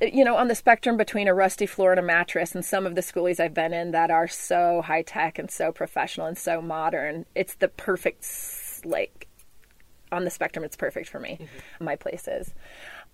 uh, 0.00 0.06
you 0.06 0.24
know, 0.24 0.36
on 0.36 0.46
the 0.46 0.54
spectrum 0.54 0.96
between 0.96 1.26
a 1.26 1.34
rusty 1.34 1.66
floor 1.66 1.90
and 1.90 1.98
a 1.98 2.02
mattress, 2.02 2.54
and 2.54 2.64
some 2.64 2.86
of 2.86 2.94
the 2.94 3.00
schoolies 3.00 3.40
I've 3.40 3.54
been 3.54 3.72
in 3.72 3.90
that 3.90 4.12
are 4.12 4.28
so 4.28 4.82
high 4.82 5.02
tech 5.02 5.36
and 5.36 5.50
so 5.50 5.72
professional 5.72 6.28
and 6.28 6.38
so 6.38 6.62
modern, 6.62 7.26
it's 7.34 7.56
the 7.56 7.66
perfect, 7.66 8.24
like, 8.84 9.26
on 10.14 10.24
the 10.24 10.30
spectrum, 10.30 10.64
it's 10.64 10.76
perfect 10.76 11.08
for 11.08 11.20
me, 11.20 11.38
mm-hmm. 11.40 11.84
my 11.84 11.96
place 11.96 12.26
is. 12.28 12.54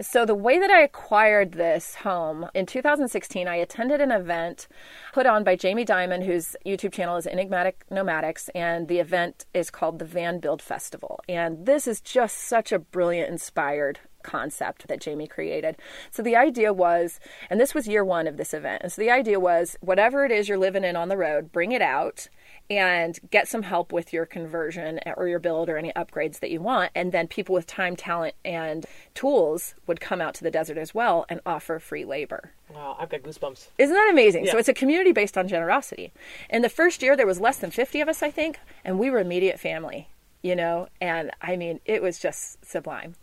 So, 0.01 0.25
the 0.25 0.35
way 0.35 0.59
that 0.59 0.71
I 0.71 0.81
acquired 0.81 1.53
this 1.53 1.97
home 1.97 2.49
in 2.55 2.65
2016, 2.65 3.47
I 3.47 3.57
attended 3.57 4.01
an 4.01 4.11
event 4.11 4.67
put 5.13 5.27
on 5.27 5.45
by 5.45 5.57
Jamie 5.57 5.85
Dimon, 5.85 6.25
whose 6.25 6.57
YouTube 6.65 6.93
channel 6.93 7.17
is 7.17 7.27
Enigmatic 7.27 7.85
Nomadics, 7.91 8.49
and 8.55 8.89
the 8.89 8.99
event 8.99 9.45
is 9.53 9.71
called 9.71 9.99
the 9.99 10.07
Van 10.07 10.39
Build 10.39 10.63
Festival. 10.63 11.21
And 11.29 11.67
this 11.67 11.87
is 11.87 12.01
just 12.01 12.39
such 12.39 12.73
a 12.73 12.79
brilliant, 12.79 13.29
inspired 13.29 13.99
concept 14.23 14.89
that 14.89 15.01
Jamie 15.01 15.27
created. 15.27 15.77
So 16.11 16.23
the 16.23 16.37
idea 16.37 16.73
was, 16.73 17.21
and 17.49 17.61
this 17.61 17.75
was 17.75 17.89
year 17.89 18.05
one 18.05 18.27
of 18.27 18.37
this 18.37 18.55
event, 18.55 18.83
and 18.83 18.93
so 18.93 19.03
the 19.03 19.11
idea 19.11 19.41
was 19.41 19.77
whatever 19.81 20.25
it 20.25 20.33
is 20.33 20.49
you're 20.49 20.59
living 20.59 20.85
in 20.85 20.97
on 20.97 21.09
the 21.09 21.17
road, 21.17 21.53
bring 21.53 21.73
it 21.73 21.83
out 21.83 22.29
and 22.71 23.19
get 23.33 23.49
some 23.49 23.63
help 23.63 23.93
with 23.93 24.13
your 24.13 24.25
conversion 24.25 25.01
or 25.17 25.27
your 25.27 25.41
build 25.41 25.69
or 25.69 25.77
any 25.77 25.93
upgrades 25.97 26.39
that 26.39 26.53
you 26.53 26.61
want. 26.61 26.93
And 26.95 27.11
then 27.11 27.27
people 27.27 27.53
with 27.53 27.67
time, 27.67 27.97
talent, 27.97 28.37
and 28.45 28.87
tools 29.13 29.75
would 29.89 30.01
come 30.01 30.21
out 30.21 30.35
to 30.35 30.45
the 30.45 30.53
desert 30.53 30.79
as 30.79 30.95
well 30.95 31.27
and 31.29 31.41
offer 31.45 31.81
free 31.81 32.05
labor. 32.05 32.53
Wow, 32.73 32.97
I've 32.99 33.11
got 33.11 33.23
goosebumps. 33.23 33.67
Isn't 33.77 33.95
that 33.95 34.09
amazing? 34.11 34.45
Yeah. 34.45 34.53
So 34.53 34.59
it's 34.59 34.69
a 34.69 34.75
community 34.75 35.11
based 35.11 35.37
on 35.37 35.49
generosity. 35.49 36.13
In 36.49 36.63
the 36.63 36.69
first 36.69 37.03
year, 37.03 37.17
there 37.17 37.27
was 37.27 37.41
less 37.41 37.59
than 37.59 37.73
50 37.73 38.01
of 38.01 38.09
us, 38.09 38.23
I 38.23 38.31
think, 38.31 38.61
and 38.85 39.01
we 39.01 39.11
were 39.11 39.19
immediate 39.19 39.59
family 39.59 40.09
you 40.43 40.57
know 40.57 40.89
and 41.03 41.31
i 41.43 41.55
mean 41.55 41.81
it 41.85 42.01
was 42.01 42.19
just 42.19 42.65
sublime 42.65 43.15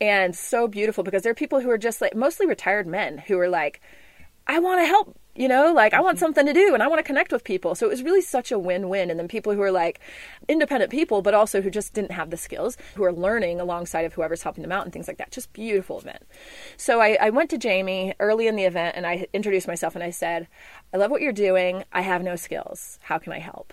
and 0.00 0.34
so 0.34 0.66
beautiful 0.66 1.04
because 1.04 1.22
there 1.22 1.30
are 1.30 1.34
people 1.34 1.60
who 1.60 1.70
are 1.70 1.78
just 1.78 2.00
like 2.00 2.16
mostly 2.16 2.46
retired 2.46 2.84
men 2.84 3.18
who 3.18 3.38
are 3.38 3.48
like 3.48 3.80
i 4.48 4.58
want 4.58 4.80
to 4.80 4.84
help 4.86 5.16
you 5.34 5.48
know 5.48 5.72
like 5.72 5.92
i 5.94 6.00
want 6.00 6.16
mm-hmm. 6.16 6.24
something 6.24 6.46
to 6.46 6.52
do 6.52 6.74
and 6.74 6.82
i 6.82 6.86
want 6.86 6.98
to 6.98 7.02
connect 7.02 7.32
with 7.32 7.44
people. 7.44 7.74
So 7.74 7.86
it 7.86 7.90
was 7.90 8.02
really 8.02 8.20
such 8.20 8.52
a 8.52 8.58
win-win. 8.58 9.10
And 9.10 9.18
then 9.18 9.28
people 9.28 9.52
who 9.52 9.60
are 9.62 9.70
like 9.70 10.00
independent 10.48 10.90
people 10.90 11.22
but 11.22 11.34
also 11.34 11.60
who 11.60 11.70
just 11.70 11.92
didn't 11.92 12.12
have 12.12 12.30
the 12.30 12.36
skills 12.36 12.76
who 12.94 13.04
are 13.04 13.12
learning 13.12 13.60
alongside 13.60 14.04
of 14.04 14.14
whoever's 14.14 14.42
helping 14.42 14.62
them 14.62 14.72
out 14.72 14.84
and 14.84 14.92
things 14.92 15.08
like 15.08 15.18
that. 15.18 15.30
Just 15.30 15.52
beautiful 15.52 15.98
event. 15.98 16.22
So 16.76 17.00
I, 17.00 17.16
I 17.20 17.30
went 17.30 17.50
to 17.50 17.58
jamie 17.58 18.14
early 18.20 18.46
in 18.46 18.56
the 18.56 18.64
event 18.64 18.96
and 18.96 19.06
i 19.06 19.26
introduced 19.32 19.66
myself 19.66 19.94
and 19.94 20.04
i 20.04 20.10
said 20.10 20.48
i 20.92 20.96
love 20.96 21.10
what 21.10 21.22
you're 21.22 21.32
doing. 21.32 21.84
I 21.92 22.02
have 22.02 22.22
no 22.22 22.36
skills. 22.36 22.98
How 23.02 23.18
can 23.18 23.32
i 23.32 23.38
help? 23.38 23.72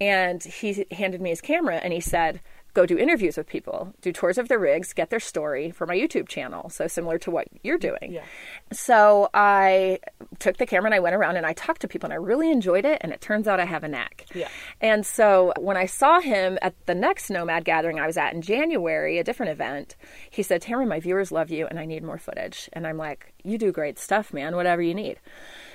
And 0.00 0.42
he 0.42 0.86
handed 0.90 1.20
me 1.20 1.30
his 1.30 1.40
camera 1.40 1.76
and 1.76 1.92
he 1.92 2.00
said, 2.00 2.40
go 2.74 2.86
do 2.86 2.96
interviews 2.96 3.36
with 3.36 3.46
people, 3.46 3.92
do 4.02 4.12
tours 4.12 4.38
of 4.38 4.48
their 4.48 4.58
rigs, 4.58 4.92
get 4.92 5.10
their 5.10 5.20
story 5.20 5.70
for 5.70 5.86
my 5.86 5.96
YouTube 5.96 6.28
channel. 6.28 6.70
So 6.70 6.86
similar 6.86 7.18
to 7.18 7.30
what 7.30 7.48
you're 7.62 7.78
doing. 7.78 8.12
Yeah. 8.12 8.24
So 8.72 9.28
I 9.34 9.98
took 10.38 10.58
the 10.58 10.66
camera 10.66 10.86
and 10.86 10.94
I 10.94 11.00
went 11.00 11.14
around 11.14 11.36
and 11.36 11.46
I 11.46 11.52
talked 11.54 11.80
to 11.82 11.88
people 11.88 12.06
and 12.06 12.12
I 12.12 12.16
really 12.16 12.50
enjoyed 12.50 12.84
it. 12.84 12.98
And 13.00 13.12
it 13.12 13.20
turns 13.20 13.48
out 13.48 13.60
I 13.60 13.64
have 13.64 13.84
a 13.84 13.88
knack. 13.88 14.26
Yeah. 14.34 14.48
And 14.80 15.04
so 15.04 15.52
when 15.58 15.76
I 15.76 15.86
saw 15.86 16.20
him 16.20 16.58
at 16.62 16.74
the 16.86 16.94
next 16.94 17.30
Nomad 17.30 17.64
gathering 17.64 17.98
I 17.98 18.06
was 18.06 18.16
at 18.16 18.32
in 18.32 18.42
January, 18.42 19.18
a 19.18 19.24
different 19.24 19.52
event, 19.52 19.96
he 20.30 20.42
said, 20.42 20.62
Tamara, 20.62 20.86
my 20.86 21.00
viewers 21.00 21.32
love 21.32 21.50
you 21.50 21.66
and 21.66 21.78
I 21.78 21.84
need 21.84 22.04
more 22.04 22.18
footage. 22.18 22.68
And 22.72 22.86
I'm 22.86 22.98
like, 22.98 23.32
you 23.42 23.58
do 23.58 23.72
great 23.72 23.98
stuff, 23.98 24.32
man, 24.32 24.56
whatever 24.56 24.82
you 24.82 24.94
need. 24.94 25.18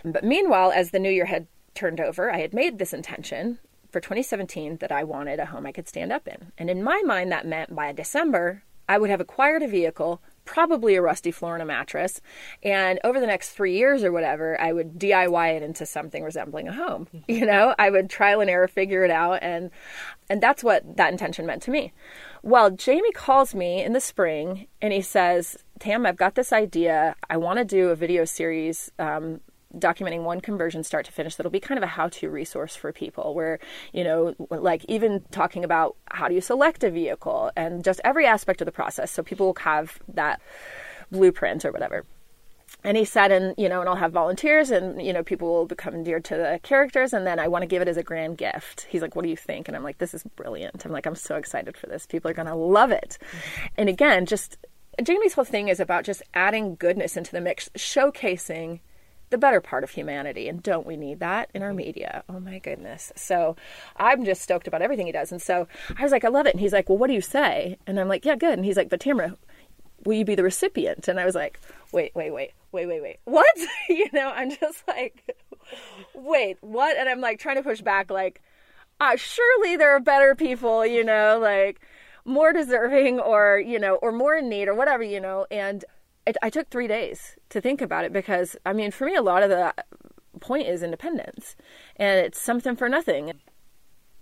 But 0.06 0.24
meanwhile, 0.24 0.72
as 0.72 0.92
the 0.92 1.00
new 1.00 1.12
year 1.12 1.26
had 1.26 1.48
turned 1.76 2.00
over, 2.00 2.32
I 2.32 2.40
had 2.40 2.54
made 2.54 2.78
this 2.78 2.94
intention 2.94 3.60
for 3.94 4.02
2017 4.02 4.78
that 4.78 4.92
I 4.92 5.04
wanted 5.04 5.40
a 5.40 5.46
home 5.46 5.68
I 5.68 5.72
could 5.72 5.88
stand 5.88 6.12
up 6.12 6.28
in. 6.28 6.52
And 6.58 6.70
in 6.70 6.84
my 6.84 7.02
mind, 7.06 7.32
that 7.32 7.46
meant 7.46 7.76
by 7.76 7.94
December, 7.94 8.64
I 8.90 8.98
would 8.98 9.12
have 9.12 9.22
acquired 9.22 9.62
a 9.62 9.68
vehicle, 9.68 10.20
probably 10.46 10.96
a 10.96 11.02
rusty 11.02 11.32
floor 11.32 11.54
and 11.54 11.62
a 11.62 11.66
mattress. 11.66 12.20
And 12.64 13.00
over 13.04 13.20
the 13.20 13.28
next 13.28 13.52
three 13.52 13.78
years 13.78 14.04
or 14.04 14.12
whatever, 14.12 14.60
I 14.60 14.74
would 14.74 15.00
DIY 15.00 15.56
it 15.56 15.64
into 15.64 15.86
something 15.86 16.24
resembling 16.24 16.68
a 16.68 16.74
home. 16.74 17.08
Mm-hmm. 17.16 17.32
You 17.32 17.46
know, 17.46 17.76
I 17.78 17.92
would 17.92 18.10
trial 18.10 18.42
and 18.42 18.50
error 18.50 18.68
figure 18.68 19.06
it 19.06 19.12
out. 19.12 19.40
And, 19.42 19.70
and 20.28 20.42
that's 20.42 20.64
what 20.64 20.98
that 20.98 21.12
intention 21.12 21.46
meant 21.46 21.62
to 21.64 21.72
me. 21.72 21.94
Well, 22.42 22.72
Jamie 22.72 23.12
calls 23.14 23.56
me 23.56 23.84
in 23.84 23.94
the 23.94 24.02
spring 24.02 24.68
and 24.82 24.92
he 24.92 25.02
says, 25.02 25.56
Tam, 25.80 26.06
I've 26.06 26.18
got 26.18 26.36
this 26.36 26.52
idea. 26.52 27.16
I 27.30 27.38
want 27.38 27.60
to 27.60 27.66
do 27.66 27.90
a 27.90 27.96
video 27.96 28.26
series 28.26 28.92
um, 29.00 29.40
documenting 29.78 30.24
one 30.24 30.40
conversion 30.40 30.84
start 30.84 31.06
to 31.06 31.12
finish 31.12 31.36
that'll 31.36 31.52
be 31.52 31.60
kind 31.60 31.78
of 31.78 31.84
a 31.84 31.88
how-to 31.88 32.30
resource 32.30 32.76
for 32.76 32.92
people 32.92 33.34
where 33.34 33.60
you 33.92 34.04
know 34.04 34.36
like 34.50 34.86
even 34.88 35.24
talking 35.32 35.64
about 35.64 35.96
how 36.12 36.28
do 36.28 36.36
you 36.36 36.42
select 36.42 36.84
a 36.84 36.92
vehicle 36.92 37.52
and 37.56 37.84
just 37.84 38.00
every 38.04 38.26
aspect 38.26 38.62
of 38.62 38.66
the 38.66 38.72
process. 38.72 39.12
So 39.12 39.24
people 39.24 39.48
will 39.48 39.58
have 39.60 40.00
that 40.10 40.42
blueprint 41.12 41.66
or 41.66 41.72
whatever. 41.72 42.06
And 42.84 42.98
he 42.98 43.06
said 43.06 43.32
and 43.32 43.56
you 43.58 43.70
know 43.70 43.80
and 43.80 43.88
i'll 43.88 43.96
have 43.96 44.12
volunteers 44.12 44.70
and 44.72 45.02
you 45.02 45.14
know 45.14 45.24
people 45.24 45.48
will 45.48 45.66
become 45.66 45.94
endeared 45.94 46.26
to 46.26 46.36
the 46.36 46.60
characters 46.64 47.14
and 47.14 47.26
then 47.26 47.40
i 47.40 47.48
want 47.48 47.62
to 47.62 47.68
give 47.68 47.82
it 47.82 47.88
as 47.88 47.98
a 47.98 48.04
grand 48.04 48.38
gift. 48.38 48.88
He's 48.90 49.02
like 49.02 49.16
what 49.16 49.24
do 49.24 49.30
you 49.30 49.38
think? 49.38 49.68
And 49.68 49.78
i'm 49.78 49.84
like 49.84 50.00
this 50.00 50.14
is 50.14 50.24
brilliant. 50.36 50.86
I'm 50.86 50.92
like 50.92 51.06
i'm 51.06 51.16
so 51.16 51.36
excited 51.36 51.78
for 51.78 51.88
this. 51.88 52.06
People 52.06 52.30
are 52.30 52.34
going 52.34 52.48
to 52.48 52.56
love 52.56 52.92
it. 52.92 53.18
Mm-hmm. 53.22 53.68
and 53.78 53.90
again 53.90 54.26
just 54.26 54.58
jamie's 55.04 55.34
whole 55.34 55.44
thing 55.44 55.70
is 55.70 55.80
about 55.80 56.04
just 56.04 56.22
adding 56.34 56.76
goodness 56.76 57.18
into 57.18 57.32
the 57.32 57.42
mix 57.42 57.70
showcasing 57.70 58.80
the 59.34 59.38
better 59.38 59.60
part 59.60 59.84
of 59.84 59.90
humanity. 59.90 60.48
And 60.48 60.62
don't 60.62 60.86
we 60.86 60.96
need 60.96 61.20
that 61.20 61.50
in 61.54 61.64
our 61.64 61.70
mm-hmm. 61.70 61.78
media? 61.78 62.24
Oh 62.30 62.40
my 62.40 62.60
goodness. 62.60 63.12
So 63.16 63.58
I'm 63.98 64.24
just 64.24 64.42
stoked 64.42 64.68
about 64.68 64.82
everything 64.82 65.08
he 65.08 65.12
does. 65.12 65.32
And 65.32 65.42
so 65.42 65.68
I 65.98 66.04
was 66.04 66.12
like, 66.12 66.24
I 66.24 66.30
love 66.30 66.46
it. 66.46 66.54
And 66.54 66.62
he's 66.62 66.72
like, 66.72 66.88
Well, 66.88 66.98
what 66.98 67.08
do 67.08 67.14
you 67.14 67.22
say? 67.22 67.78
And 67.88 68.00
I'm 68.00 68.08
like, 68.08 68.24
Yeah, 68.24 68.36
good. 68.36 68.54
And 68.54 68.64
he's 68.64 68.78
like, 68.78 68.90
But 68.90 69.00
Tamara, 69.00 69.36
will 70.06 70.14
you 70.14 70.24
be 70.24 70.36
the 70.36 70.44
recipient? 70.44 71.08
And 71.08 71.20
I 71.20 71.26
was 71.26 71.36
like, 71.36 71.60
Wait, 71.92 72.12
wait, 72.16 72.32
wait, 72.32 72.52
wait, 72.72 72.86
wait, 72.86 73.02
wait. 73.02 73.20
What? 73.26 73.58
you 73.90 74.08
know, 74.14 74.30
I'm 74.30 74.52
just 74.52 74.88
like, 74.88 75.36
Wait, 76.14 76.58
what? 76.62 76.96
And 76.96 77.10
I'm 77.10 77.20
like 77.20 77.40
trying 77.40 77.56
to 77.58 77.64
push 77.64 77.82
back, 77.82 78.12
like, 78.12 78.42
uh, 79.00 79.16
surely 79.16 79.76
there 79.76 79.96
are 79.96 80.00
better 80.00 80.36
people, 80.36 80.86
you 80.86 81.04
know, 81.04 81.40
like 81.42 81.82
more 82.26 82.54
deserving 82.54 83.20
or, 83.20 83.60
you 83.60 83.80
know, 83.80 83.96
or 83.96 84.12
more 84.12 84.36
in 84.36 84.48
need 84.48 84.68
or 84.68 84.76
whatever, 84.76 85.04
you 85.04 85.20
know. 85.20 85.46
And 85.50 85.84
it, 86.26 86.38
I 86.42 86.50
took 86.50 86.70
three 86.70 86.88
days 86.88 87.36
to 87.50 87.62
think 87.62 87.82
about 87.82 88.06
it 88.06 88.14
because, 88.14 88.56
I 88.66 88.74
mean, 88.74 88.92
for 88.92 89.06
me, 89.06 89.16
a 89.16 89.22
lot 89.22 89.44
of 89.44 89.50
the 89.50 89.74
point 90.40 90.68
is 90.68 90.84
independence 90.84 91.56
and 91.96 92.20
it's 92.20 92.42
something 92.42 92.76
for 92.76 92.90
nothing. 92.90 93.34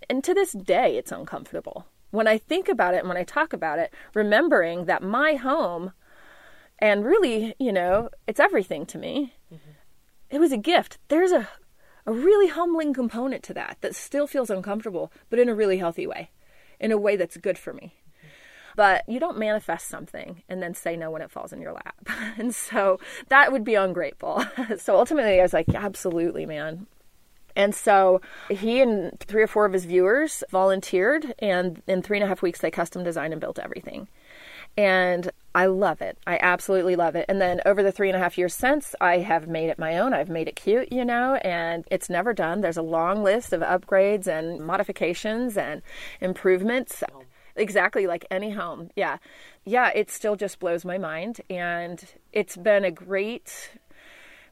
And 0.10 0.24
to 0.24 0.34
this 0.34 0.52
day, 0.52 0.98
it's 0.98 1.12
uncomfortable. 1.12 1.86
When 2.10 2.28
I 2.28 2.38
think 2.38 2.68
about 2.68 2.94
it 2.94 3.00
and 3.00 3.08
when 3.08 3.18
I 3.18 3.24
talk 3.24 3.54
about 3.54 3.80
it, 3.80 3.94
remembering 4.14 4.86
that 4.86 5.04
my 5.04 5.36
home 5.36 5.94
and 6.80 7.06
really, 7.06 7.56
you 7.60 7.72
know, 7.72 8.10
it's 8.28 8.40
everything 8.40 8.86
to 8.88 8.98
me. 8.98 9.34
Mm-hmm. 9.54 9.72
It 10.30 10.40
was 10.40 10.52
a 10.52 10.58
gift. 10.58 10.98
There's 11.10 11.32
a 11.32 11.48
a 12.06 12.12
really 12.12 12.48
humbling 12.48 12.94
component 12.94 13.44
to 13.44 13.54
that 13.54 13.78
that 13.82 13.96
still 13.96 14.28
feels 14.28 14.50
uncomfortable, 14.50 15.12
but 15.30 15.40
in 15.40 15.50
a 15.50 15.56
really 15.56 15.78
healthy 15.78 16.08
way, 16.08 16.32
in 16.80 16.92
a 16.92 16.98
way 16.98 17.16
that's 17.16 17.38
good 17.38 17.58
for 17.58 17.74
me. 17.74 17.96
But 18.76 19.08
you 19.08 19.20
don't 19.20 19.38
manifest 19.38 19.88
something 19.88 20.44
and 20.50 20.62
then 20.62 20.74
say 20.74 20.96
no 20.96 21.12
when 21.12 21.22
it 21.22 21.32
falls 21.32 21.54
in 21.54 21.62
your 21.62 21.74
lap. 21.74 21.96
and 22.38 22.54
so 22.54 23.00
that 23.30 23.52
would 23.52 23.64
be 23.64 23.76
ungrateful. 23.76 24.44
so 24.78 24.98
ultimately, 24.98 25.40
I 25.40 25.44
was 25.44 25.54
like, 25.54 25.70
absolutely, 25.74 26.46
man. 26.46 26.88
And 27.56 27.76
so 27.76 28.22
he 28.50 28.82
and 28.82 29.20
three 29.20 29.44
or 29.44 29.48
four 29.48 29.66
of 29.66 29.74
his 29.74 29.86
viewers 29.86 30.44
volunteered, 30.52 31.34
and 31.40 31.82
in 31.88 32.02
three 32.02 32.18
and 32.18 32.24
a 32.24 32.28
half 32.28 32.42
weeks, 32.42 32.62
they 32.62 32.72
custom 32.72 33.04
designed 33.04 33.34
and 33.34 33.42
built 33.42 33.60
everything. 33.60 34.08
And 34.78 35.30
I 35.54 35.66
love 35.66 36.02
it. 36.02 36.18
I 36.26 36.40
absolutely 36.42 36.96
love 36.96 37.16
it. 37.16 37.26
And 37.28 37.42
then 37.42 37.60
over 37.66 37.84
the 37.84 37.92
three 37.92 38.08
and 38.08 38.16
a 38.16 38.20
half 38.20 38.38
years 38.38 38.54
since, 38.54 38.96
I 39.02 39.18
have 39.18 39.48
made 39.48 39.70
it 39.70 39.78
my 39.78 39.98
own. 39.98 40.14
I've 40.14 40.30
made 40.30 40.48
it 40.48 40.56
cute, 40.56 40.94
you 40.94 41.04
know, 41.04 41.36
and 41.36 41.86
it's 41.92 42.10
never 42.10 42.34
done. 42.34 42.62
There's 42.62 42.78
a 42.78 42.82
long 42.82 43.22
list 43.22 43.52
of 43.52 43.62
upgrades 43.62 44.28
and 44.28 44.66
modifications 44.66 45.58
and 45.58 45.82
improvements. 46.22 47.04
Exactly, 47.62 48.08
like 48.08 48.26
any 48.32 48.50
home. 48.50 48.90
Yeah. 48.96 49.18
Yeah, 49.66 49.92
it 49.94 50.10
still 50.10 50.36
just 50.36 50.60
blows 50.60 50.84
my 50.84 50.98
mind. 50.98 51.42
And 51.48 52.04
it's 52.34 52.58
been 52.58 52.84
a 52.84 52.92
great 52.92 53.70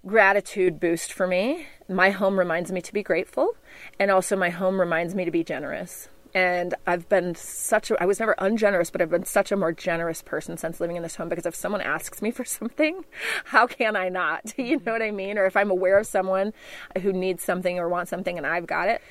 gratitude 0.06 0.80
boost 0.80 1.12
for 1.12 1.26
me. 1.26 1.66
My 1.90 2.12
home 2.12 2.38
reminds 2.38 2.72
me 2.72 2.82
to 2.82 2.94
be 2.94 3.02
grateful, 3.02 3.56
and 4.00 4.12
also 4.12 4.36
my 4.36 4.52
home 4.52 4.80
reminds 4.80 5.16
me 5.16 5.26
to 5.26 5.32
be 5.32 5.44
generous. 5.44 6.08
And 6.36 6.76
I've 6.86 7.10
been 7.10 7.34
such 7.34 7.90
a, 7.90 8.02
I 8.02 8.06
was 8.06 8.20
never 8.20 8.36
ungenerous, 8.38 8.92
but 8.92 9.02
I've 9.02 9.10
been 9.10 9.26
such 9.26 9.52
a 9.52 9.58
more 9.58 9.72
generous 9.72 10.22
person 10.22 10.58
since 10.58 10.80
living 10.80 10.96
in 10.96 11.02
this 11.02 11.16
home 11.16 11.28
because 11.28 11.48
if 11.48 11.56
someone 11.56 11.82
asks 11.82 12.22
me 12.22 12.30
for 12.30 12.46
something, 12.60 13.04
how 13.46 13.66
can 13.66 13.96
I 13.96 14.10
not? 14.10 14.54
You 14.58 14.80
know 14.86 14.92
what 14.92 15.02
I 15.02 15.10
mean? 15.10 15.40
Or 15.40 15.46
if 15.48 15.58
I'm 15.58 15.72
aware 15.72 15.98
of 15.98 16.06
someone 16.06 16.54
who 17.02 17.12
needs 17.12 17.44
something 17.44 17.80
or 17.80 17.90
wants 17.90 18.12
something 18.12 18.38
and 18.38 18.46
I've 18.46 18.68
got 18.68 18.88
it, 18.88 19.02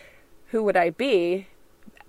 who 0.51 0.63
would 0.63 0.77
I 0.77 0.91
be 0.91 1.49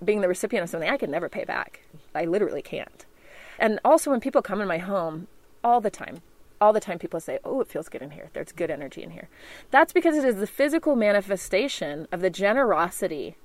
being 0.03 0.21
the 0.21 0.27
recipient 0.27 0.63
of 0.63 0.69
something 0.69 0.89
I 0.89 0.97
can 0.97 1.11
never 1.11 1.29
pay 1.29 1.43
back. 1.43 1.81
I 2.15 2.25
literally 2.25 2.61
can't. 2.61 3.05
And 3.57 3.79
also, 3.83 4.11
when 4.11 4.21
people 4.21 4.41
come 4.41 4.61
in 4.61 4.67
my 4.67 4.77
home, 4.77 5.27
all 5.63 5.81
the 5.81 5.89
time, 5.89 6.21
all 6.61 6.73
the 6.73 6.79
time 6.79 6.99
people 6.99 7.19
say, 7.19 7.39
Oh, 7.43 7.61
it 7.61 7.67
feels 7.67 7.89
good 7.89 8.01
in 8.01 8.11
here. 8.11 8.29
There's 8.33 8.51
good 8.51 8.71
energy 8.71 9.03
in 9.03 9.11
here. 9.11 9.29
That's 9.71 9.93
because 9.93 10.17
it 10.17 10.25
is 10.25 10.37
the 10.37 10.47
physical 10.47 10.95
manifestation 10.95 12.07
of 12.11 12.21
the 12.21 12.29
generosity 12.29 13.35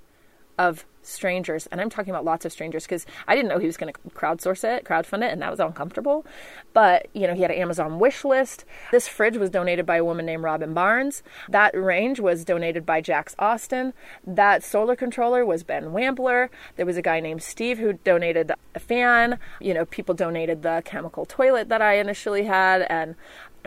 of 0.58 0.84
strangers, 1.06 1.66
and 1.66 1.80
I'm 1.80 1.90
talking 1.90 2.10
about 2.10 2.24
lots 2.24 2.44
of 2.44 2.52
strangers 2.52 2.84
because 2.84 3.06
I 3.28 3.34
didn't 3.34 3.48
know 3.48 3.58
he 3.58 3.66
was 3.66 3.76
going 3.76 3.92
to 3.92 4.00
crowdsource 4.10 4.64
it, 4.64 4.84
crowdfund 4.84 5.22
it, 5.22 5.32
and 5.32 5.42
that 5.42 5.50
was 5.50 5.60
uncomfortable. 5.60 6.24
But 6.72 7.08
you 7.12 7.26
know, 7.26 7.34
he 7.34 7.42
had 7.42 7.50
an 7.50 7.58
Amazon 7.58 7.98
wish 7.98 8.24
list. 8.24 8.64
This 8.90 9.08
fridge 9.08 9.36
was 9.36 9.50
donated 9.50 9.86
by 9.86 9.96
a 9.96 10.04
woman 10.04 10.26
named 10.26 10.42
Robin 10.42 10.74
Barnes. 10.74 11.22
That 11.48 11.76
range 11.76 12.20
was 12.20 12.44
donated 12.44 12.86
by 12.86 13.00
Jax 13.00 13.34
Austin. 13.38 13.92
That 14.26 14.62
solar 14.62 14.96
controller 14.96 15.44
was 15.44 15.62
Ben 15.62 15.86
Wampler. 15.86 16.48
There 16.76 16.86
was 16.86 16.96
a 16.96 17.02
guy 17.02 17.20
named 17.20 17.42
Steve 17.42 17.78
who 17.78 17.94
donated 17.94 18.52
a 18.74 18.80
fan. 18.80 19.38
You 19.60 19.74
know, 19.74 19.84
people 19.84 20.14
donated 20.14 20.62
the 20.62 20.82
chemical 20.84 21.24
toilet 21.26 21.68
that 21.68 21.82
I 21.82 21.98
initially 21.98 22.44
had, 22.44 22.82
and 22.82 23.14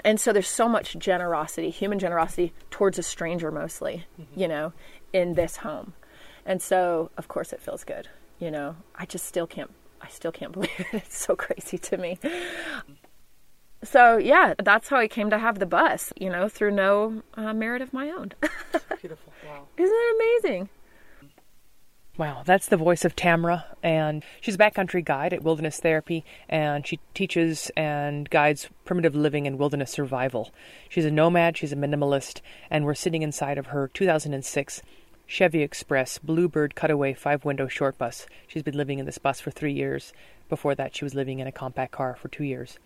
and 0.03 0.19
so 0.19 0.31
there's 0.31 0.49
so 0.49 0.67
much 0.69 0.97
generosity, 0.97 1.69
human 1.69 1.99
generosity 1.99 2.53
towards 2.69 2.99
a 2.99 3.03
stranger 3.03 3.51
mostly. 3.51 4.05
Mm-hmm. 4.19 4.39
You 4.39 4.47
know, 4.47 4.73
in 5.13 5.35
this 5.35 5.57
home. 5.57 5.93
And 6.47 6.61
so, 6.61 7.11
of 7.17 7.27
course, 7.27 7.51
it 7.51 7.61
feels 7.61 7.83
good. 7.83 8.07
You 8.39 8.49
know, 8.49 8.77
I 8.95 9.05
just 9.05 9.25
still 9.25 9.45
can't. 9.45 9.69
I 10.01 10.07
still 10.07 10.31
can't 10.31 10.51
believe 10.53 10.71
it. 10.79 10.87
It's 10.93 11.17
so 11.17 11.35
crazy 11.35 11.77
to 11.77 11.97
me. 11.97 12.17
So 13.83 14.17
yeah, 14.17 14.55
that's 14.63 14.87
how 14.87 14.97
I 14.97 15.07
came 15.07 15.29
to 15.29 15.37
have 15.37 15.59
the 15.59 15.65
bus. 15.65 16.13
You 16.15 16.29
know, 16.29 16.47
through 16.47 16.71
no 16.71 17.21
uh, 17.35 17.53
merit 17.53 17.81
of 17.81 17.93
my 17.93 18.09
own. 18.09 18.31
Beautiful. 19.01 19.33
Wow. 19.45 19.67
Isn't 19.77 19.95
it 19.95 20.15
amazing? 20.15 20.69
Wow, 22.17 22.41
that's 22.43 22.65
the 22.65 22.77
voice 22.77 23.05
of 23.05 23.15
Tamra, 23.15 23.65
and 23.83 24.23
she's 24.41 24.55
a 24.55 24.57
backcountry 24.57 25.05
guide 25.05 25.33
at 25.33 25.43
Wilderness 25.43 25.79
Therapy, 25.79 26.25
and 26.49 26.87
she 26.87 26.99
teaches 27.13 27.69
and 27.77 28.27
guides 28.27 28.69
primitive 28.85 29.13
living 29.13 29.45
and 29.45 29.59
wilderness 29.59 29.91
survival. 29.91 30.49
She's 30.89 31.05
a 31.05 31.11
nomad, 31.11 31.57
she's 31.57 31.71
a 31.71 31.75
minimalist, 31.75 32.41
and 32.71 32.85
we're 32.85 32.95
sitting 32.95 33.21
inside 33.21 33.59
of 33.59 33.67
her 33.67 33.87
2006 33.93 34.81
Chevy 35.27 35.61
Express 35.61 36.17
Bluebird 36.19 36.73
Cutaway 36.73 37.13
five 37.13 37.43
window 37.43 37.67
short 37.67 37.97
bus. 37.97 38.25
She's 38.47 38.63
been 38.63 38.77
living 38.77 38.97
in 38.97 39.05
this 39.05 39.17
bus 39.17 39.41
for 39.41 39.51
three 39.51 39.73
years. 39.73 40.13
Before 40.47 40.73
that, 40.73 40.95
she 40.95 41.03
was 41.03 41.13
living 41.13 41.39
in 41.39 41.47
a 41.47 41.51
compact 41.51 41.91
car 41.91 42.15
for 42.19 42.29
two 42.29 42.45
years. 42.45 42.79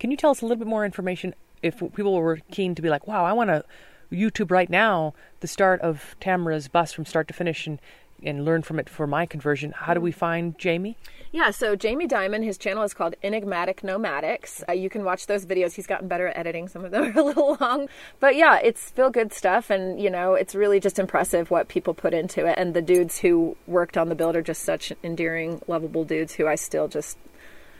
Can 0.00 0.10
you 0.10 0.16
tell 0.16 0.32
us 0.32 0.42
a 0.42 0.46
little 0.46 0.58
bit 0.58 0.66
more 0.66 0.84
information 0.84 1.32
if 1.62 1.78
people 1.78 2.14
were 2.14 2.40
keen 2.50 2.74
to 2.74 2.82
be 2.82 2.90
like, 2.90 3.06
wow, 3.06 3.24
I 3.24 3.32
want 3.32 3.50
to 3.50 3.64
YouTube 4.10 4.50
right 4.50 4.68
now 4.68 5.14
the 5.38 5.46
start 5.46 5.80
of 5.80 6.16
Tamra's 6.20 6.66
bus 6.66 6.92
from 6.92 7.04
start 7.06 7.28
to 7.28 7.34
finish 7.34 7.68
and 7.68 7.78
and 8.24 8.44
learn 8.44 8.62
from 8.62 8.78
it 8.78 8.88
for 8.88 9.06
my 9.06 9.26
conversion. 9.26 9.72
How 9.72 9.94
do 9.94 10.00
we 10.00 10.12
find 10.12 10.58
Jamie? 10.58 10.96
Yeah, 11.32 11.50
so 11.50 11.76
Jamie 11.76 12.06
Diamond, 12.06 12.44
his 12.44 12.58
channel 12.58 12.82
is 12.82 12.92
called 12.92 13.14
Enigmatic 13.22 13.82
Nomadics. 13.82 14.64
Uh, 14.68 14.72
you 14.72 14.90
can 14.90 15.04
watch 15.04 15.26
those 15.26 15.46
videos. 15.46 15.74
He's 15.74 15.86
gotten 15.86 16.08
better 16.08 16.26
at 16.28 16.36
editing. 16.36 16.66
Some 16.66 16.84
of 16.84 16.90
them 16.90 17.04
are 17.16 17.20
a 17.20 17.22
little 17.22 17.56
long. 17.60 17.88
But 18.18 18.36
yeah, 18.36 18.58
it's 18.58 18.90
feel 18.90 19.10
good 19.10 19.32
stuff. 19.32 19.70
And, 19.70 20.00
you 20.00 20.10
know, 20.10 20.34
it's 20.34 20.54
really 20.54 20.80
just 20.80 20.98
impressive 20.98 21.50
what 21.50 21.68
people 21.68 21.94
put 21.94 22.14
into 22.14 22.46
it. 22.46 22.54
And 22.58 22.74
the 22.74 22.82
dudes 22.82 23.18
who 23.18 23.56
worked 23.66 23.96
on 23.96 24.08
the 24.08 24.14
build 24.14 24.34
are 24.34 24.42
just 24.42 24.62
such 24.62 24.92
endearing, 25.04 25.62
lovable 25.66 26.04
dudes 26.04 26.34
who 26.34 26.46
I 26.46 26.56
still 26.56 26.88
just 26.88 27.16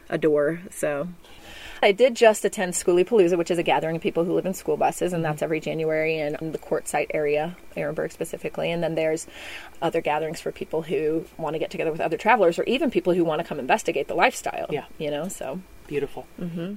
adore. 0.08 0.60
So 0.70 1.08
I 1.82 1.92
did 1.92 2.14
just 2.14 2.44
attend 2.44 2.74
Skoolie 2.74 3.06
Palooza, 3.06 3.38
which 3.38 3.50
is 3.50 3.58
a 3.58 3.62
gathering 3.62 3.96
of 3.96 4.02
people 4.02 4.24
who 4.24 4.34
live 4.34 4.46
in 4.46 4.54
school 4.54 4.76
buses, 4.76 5.12
and 5.12 5.24
that's 5.24 5.42
every 5.42 5.60
January 5.60 6.18
in 6.18 6.52
the 6.52 6.58
Quartzsite 6.58 7.10
area, 7.14 7.56
Ehrenberg 7.76 8.12
specifically. 8.12 8.70
And 8.70 8.82
then 8.82 8.94
there's 8.94 9.26
other 9.80 10.00
gatherings 10.00 10.40
for 10.40 10.52
people 10.52 10.82
who 10.82 11.24
want 11.38 11.54
to 11.54 11.58
get 11.58 11.70
together 11.70 11.90
with 11.90 12.00
other 12.00 12.18
travelers, 12.18 12.58
or 12.58 12.64
even 12.64 12.90
people 12.90 13.14
who 13.14 13.24
want 13.24 13.40
to 13.40 13.46
come 13.46 13.58
investigate 13.58 14.08
the 14.08 14.14
lifestyle. 14.14 14.66
Yeah, 14.70 14.84
you 14.98 15.10
know, 15.10 15.28
so 15.28 15.60
beautiful. 15.86 16.26
Mm-hmm. 16.38 16.74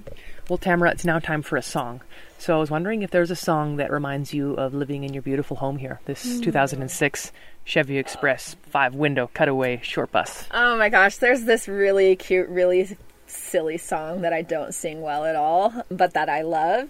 Well, 0.50 0.58
Tamra, 0.58 0.92
it's 0.92 1.06
now 1.06 1.20
time 1.20 1.42
for 1.42 1.58
a 1.58 1.62
song. 1.62 2.02
So 2.40 2.56
I 2.56 2.60
was 2.60 2.72
wondering 2.72 3.04
if 3.04 3.12
there's 3.12 3.32
a 3.32 3.36
song 3.36 3.78
that 3.78 3.92
reminds 3.92 4.34
you 4.34 4.54
of 4.56 4.74
living 4.74 5.04
in 5.04 5.14
your 5.14 5.22
beautiful 5.22 5.58
home 5.58 5.78
here. 5.78 6.02
This 6.06 6.26
mm. 6.26 6.44
2006 6.44 7.32
Chevy 7.66 7.98
Express 7.98 8.56
five 8.64 8.96
window 8.96 9.30
cutaway 9.34 9.80
short 9.84 10.12
bus. 10.12 10.48
Oh 10.52 10.78
my 10.78 10.90
gosh, 10.90 11.18
there's 11.18 11.44
this 11.44 11.68
really 11.68 12.16
cute, 12.16 12.50
really 12.50 12.98
silly 13.34 13.78
song 13.78 14.22
that 14.22 14.34
I 14.34 14.42
don't 14.42 14.74
sing 14.74 15.02
well 15.02 15.26
at 15.26 15.36
all, 15.36 15.86
but 15.90 16.14
that 16.14 16.30
I 16.30 16.42
love. 16.42 16.90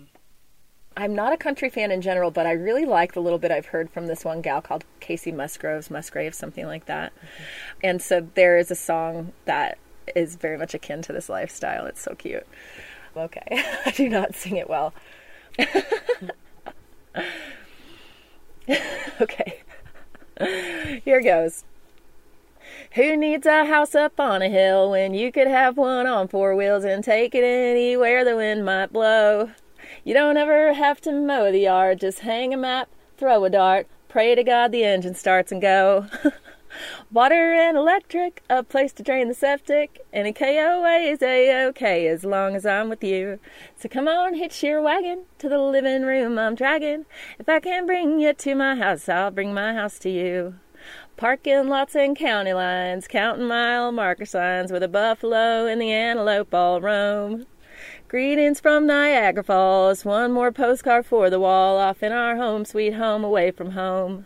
I'm 0.95 1.15
not 1.15 1.33
a 1.33 1.37
country 1.37 1.69
fan 1.69 1.91
in 1.91 2.01
general, 2.01 2.29
but 2.29 2.45
I 2.45 2.51
really 2.51 2.85
like 2.85 3.13
the 3.13 3.21
little 3.21 3.39
bit 3.39 3.51
I've 3.51 3.65
heard 3.67 3.89
from 3.89 4.05
this 4.05 4.23
one 4.23 4.41
gal 4.41 4.61
called 4.61 4.85
Kacey 5.01 5.33
Musgroves, 5.33 5.89
Musgrave, 5.89 6.35
something 6.35 6.67
like 6.67 6.85
that. 6.85 7.13
Mm-hmm. 7.15 7.43
And 7.83 8.01
so 8.01 8.27
there 8.35 8.57
is 8.57 8.69
a 8.69 8.75
song 8.75 9.33
that 9.45 9.77
is 10.15 10.35
very 10.35 10.57
much 10.57 10.73
akin 10.73 11.01
to 11.03 11.13
this 11.13 11.29
lifestyle. 11.29 11.85
It's 11.85 12.01
so 12.01 12.13
cute. 12.15 12.45
Okay, 13.15 13.63
I 13.85 13.91
do 13.91 14.09
not 14.09 14.35
sing 14.35 14.57
it 14.57 14.69
well. 14.69 14.93
okay, 19.21 19.61
here 21.03 21.21
goes. 21.21 21.63
Who 22.95 23.17
needs 23.17 23.47
a 23.47 23.65
house 23.65 23.95
up 23.95 24.19
on 24.19 24.43
a 24.43 24.49
hill 24.49 24.91
when 24.91 25.15
you 25.15 25.31
could 25.31 25.47
have 25.47 25.77
one 25.77 26.05
on 26.05 26.27
four 26.27 26.55
wheels 26.55 26.83
and 26.83 27.03
take 27.03 27.33
it 27.33 27.43
anywhere 27.43 28.23
the 28.23 28.35
wind 28.35 28.65
might 28.65 28.93
blow? 28.93 29.49
You 30.03 30.13
don't 30.13 30.37
ever 30.37 30.73
have 30.73 31.01
to 31.01 31.11
mow 31.11 31.51
the 31.51 31.61
yard, 31.61 32.01
just 32.01 32.19
hang 32.19 32.53
a 32.53 32.57
map, 32.57 32.89
throw 33.17 33.43
a 33.45 33.49
dart, 33.49 33.87
pray 34.09 34.35
to 34.35 34.43
God 34.43 34.71
the 34.71 34.83
engine 34.83 35.15
starts 35.15 35.51
and 35.51 35.59
go. 35.59 36.05
Water 37.11 37.55
and 37.55 37.75
electric, 37.75 38.43
a 38.47 38.61
place 38.61 38.93
to 38.93 39.01
drain 39.01 39.27
the 39.27 39.33
septic, 39.33 40.05
and 40.13 40.27
a 40.27 40.31
KOA 40.31 40.97
is 40.99 41.23
A-OK 41.23 42.05
as 42.05 42.23
long 42.23 42.55
as 42.55 42.63
I'm 42.63 42.89
with 42.89 43.03
you. 43.03 43.39
So 43.75 43.89
come 43.89 44.07
on, 44.07 44.35
hitch 44.35 44.61
your 44.61 44.83
wagon 44.83 45.23
to 45.39 45.49
the 45.49 45.57
living 45.57 46.03
room 46.03 46.37
I'm 46.37 46.53
dragging. 46.53 47.07
If 47.39 47.49
I 47.49 47.59
can 47.59 47.87
bring 47.87 48.19
you 48.19 48.33
to 48.33 48.53
my 48.53 48.75
house, 48.75 49.09
I'll 49.09 49.31
bring 49.31 49.51
my 49.51 49.73
house 49.73 49.97
to 49.99 50.11
you. 50.11 50.59
Parking 51.15 51.67
lots 51.69 51.95
and 51.95 52.17
county 52.17 52.53
lines, 52.53 53.07
counting 53.07 53.47
mile 53.47 53.91
marker 53.91 54.25
signs 54.25 54.71
where 54.71 54.79
the 54.79 54.87
buffalo 54.87 55.67
and 55.67 55.79
the 55.79 55.91
antelope 55.91 56.51
all 56.53 56.81
roam. 56.81 57.45
Greetings 58.07 58.59
from 58.59 58.87
Niagara 58.87 59.43
Falls, 59.43 60.03
one 60.03 60.31
more 60.31 60.51
postcard 60.51 61.05
for 61.05 61.29
the 61.29 61.39
wall, 61.39 61.77
off 61.77 62.01
in 62.01 62.11
our 62.11 62.35
home, 62.35 62.65
sweet 62.65 62.95
home, 62.95 63.23
away 63.23 63.51
from 63.51 63.71
home. 63.71 64.25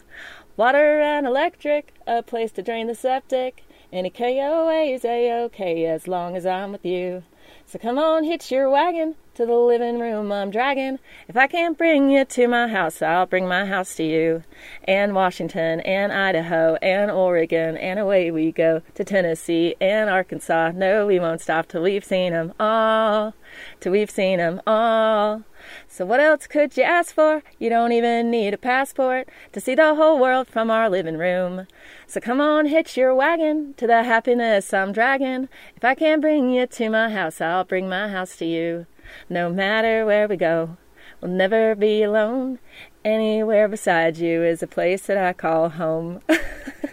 Water 0.56 1.02
and 1.02 1.28
electric, 1.28 1.94
a 2.08 2.24
place 2.24 2.54
to 2.54 2.64
drain 2.64 2.88
the 2.88 2.96
septic. 2.96 3.66
Any 3.92 4.10
KOA 4.10 4.84
is 4.84 5.04
A-OK 5.04 5.86
as 5.86 6.08
long 6.08 6.38
as 6.38 6.46
I'm 6.46 6.72
with 6.72 6.86
you. 6.86 7.24
So 7.66 7.78
come 7.78 7.98
on, 7.98 8.24
hitch 8.24 8.50
your 8.50 8.70
wagon 8.70 9.16
to 9.38 9.46
the 9.46 9.54
living 9.54 10.00
room 10.00 10.32
I'm 10.32 10.50
dragging. 10.50 10.98
If 11.28 11.38
I 11.38 11.46
can't 11.46 11.78
bring 11.78 12.10
you 12.10 12.26
to 12.26 12.48
my 12.48 12.68
house, 12.68 13.04
I'll 13.04 13.28
bring 13.28 13.48
my 13.48 13.66
house 13.66 13.94
to 13.98 14.04
you. 14.04 14.44
And 14.86 15.14
Washington, 15.14 15.80
and 15.82 16.12
Idaho, 16.12 16.76
and 16.82 17.12
Oregon, 17.12 17.78
and 17.78 18.00
away 18.00 18.32
we 18.32 18.52
go 18.52 18.82
to 18.96 19.04
Tennessee 19.04 19.76
and 19.80 20.10
Arkansas. 20.10 20.72
No, 20.74 21.06
we 21.06 21.20
won't 21.20 21.42
stop 21.42 21.68
till 21.68 21.84
we've 21.84 22.04
seen 22.04 22.34
'em 22.34 22.52
all. 22.60 23.36
Till 23.80 23.92
we've 23.92 24.10
seen 24.10 24.40
'em 24.40 24.60
all. 24.66 25.44
So 25.88 26.04
what 26.04 26.20
else 26.20 26.48
could 26.48 26.76
you 26.76 26.82
ask 26.82 27.14
for? 27.14 27.44
You 27.60 27.70
don't 27.70 27.92
even 27.92 28.32
need 28.32 28.56
a 28.56 28.58
passport 28.58 29.30
to 29.52 29.60
see 29.60 29.76
the 29.76 29.94
whole 29.94 30.18
world 30.18 30.48
from 30.48 30.72
our 30.72 30.90
living 30.90 31.18
room. 31.18 31.68
So 32.08 32.20
come 32.20 32.42
on, 32.42 32.66
hitch 32.66 32.98
your 32.98 33.14
wagon 33.14 33.76
to 33.78 33.86
the 33.86 34.02
happiness 34.02 34.74
I'm 34.74 34.94
dragging. 34.94 35.48
If 35.76 35.86
I 35.86 35.94
can't 35.94 36.22
bring 36.22 36.50
you 36.50 36.66
to 36.66 36.90
my 36.90 37.10
house, 37.10 37.40
I'll 37.40 37.66
bring 37.66 37.88
my 37.88 38.08
house 38.08 38.36
to 38.38 38.46
you. 38.46 38.88
No 39.30 39.50
matter 39.50 40.06
where 40.06 40.28
we 40.28 40.38
go, 40.38 40.78
we'll 41.22 41.32
never 41.32 41.76
be 41.76 42.04
alone. 42.04 42.60
Anywhere 43.04 43.68
beside 43.68 44.18
you 44.18 44.44
is 44.44 44.62
a 44.64 44.68
place 44.68 45.06
that 45.08 45.18
I 45.18 45.34
call 45.34 45.70
home. 45.70 46.22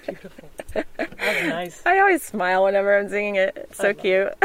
Beautiful. 0.06 0.48
That's 0.72 1.46
nice. 1.46 1.82
I 1.86 1.98
always 1.98 2.22
smile 2.22 2.64
whenever 2.64 2.98
I'm 2.98 3.08
singing 3.08 3.36
it. 3.36 3.56
It's 3.56 3.78
so 3.78 3.94
cute. 3.94 4.32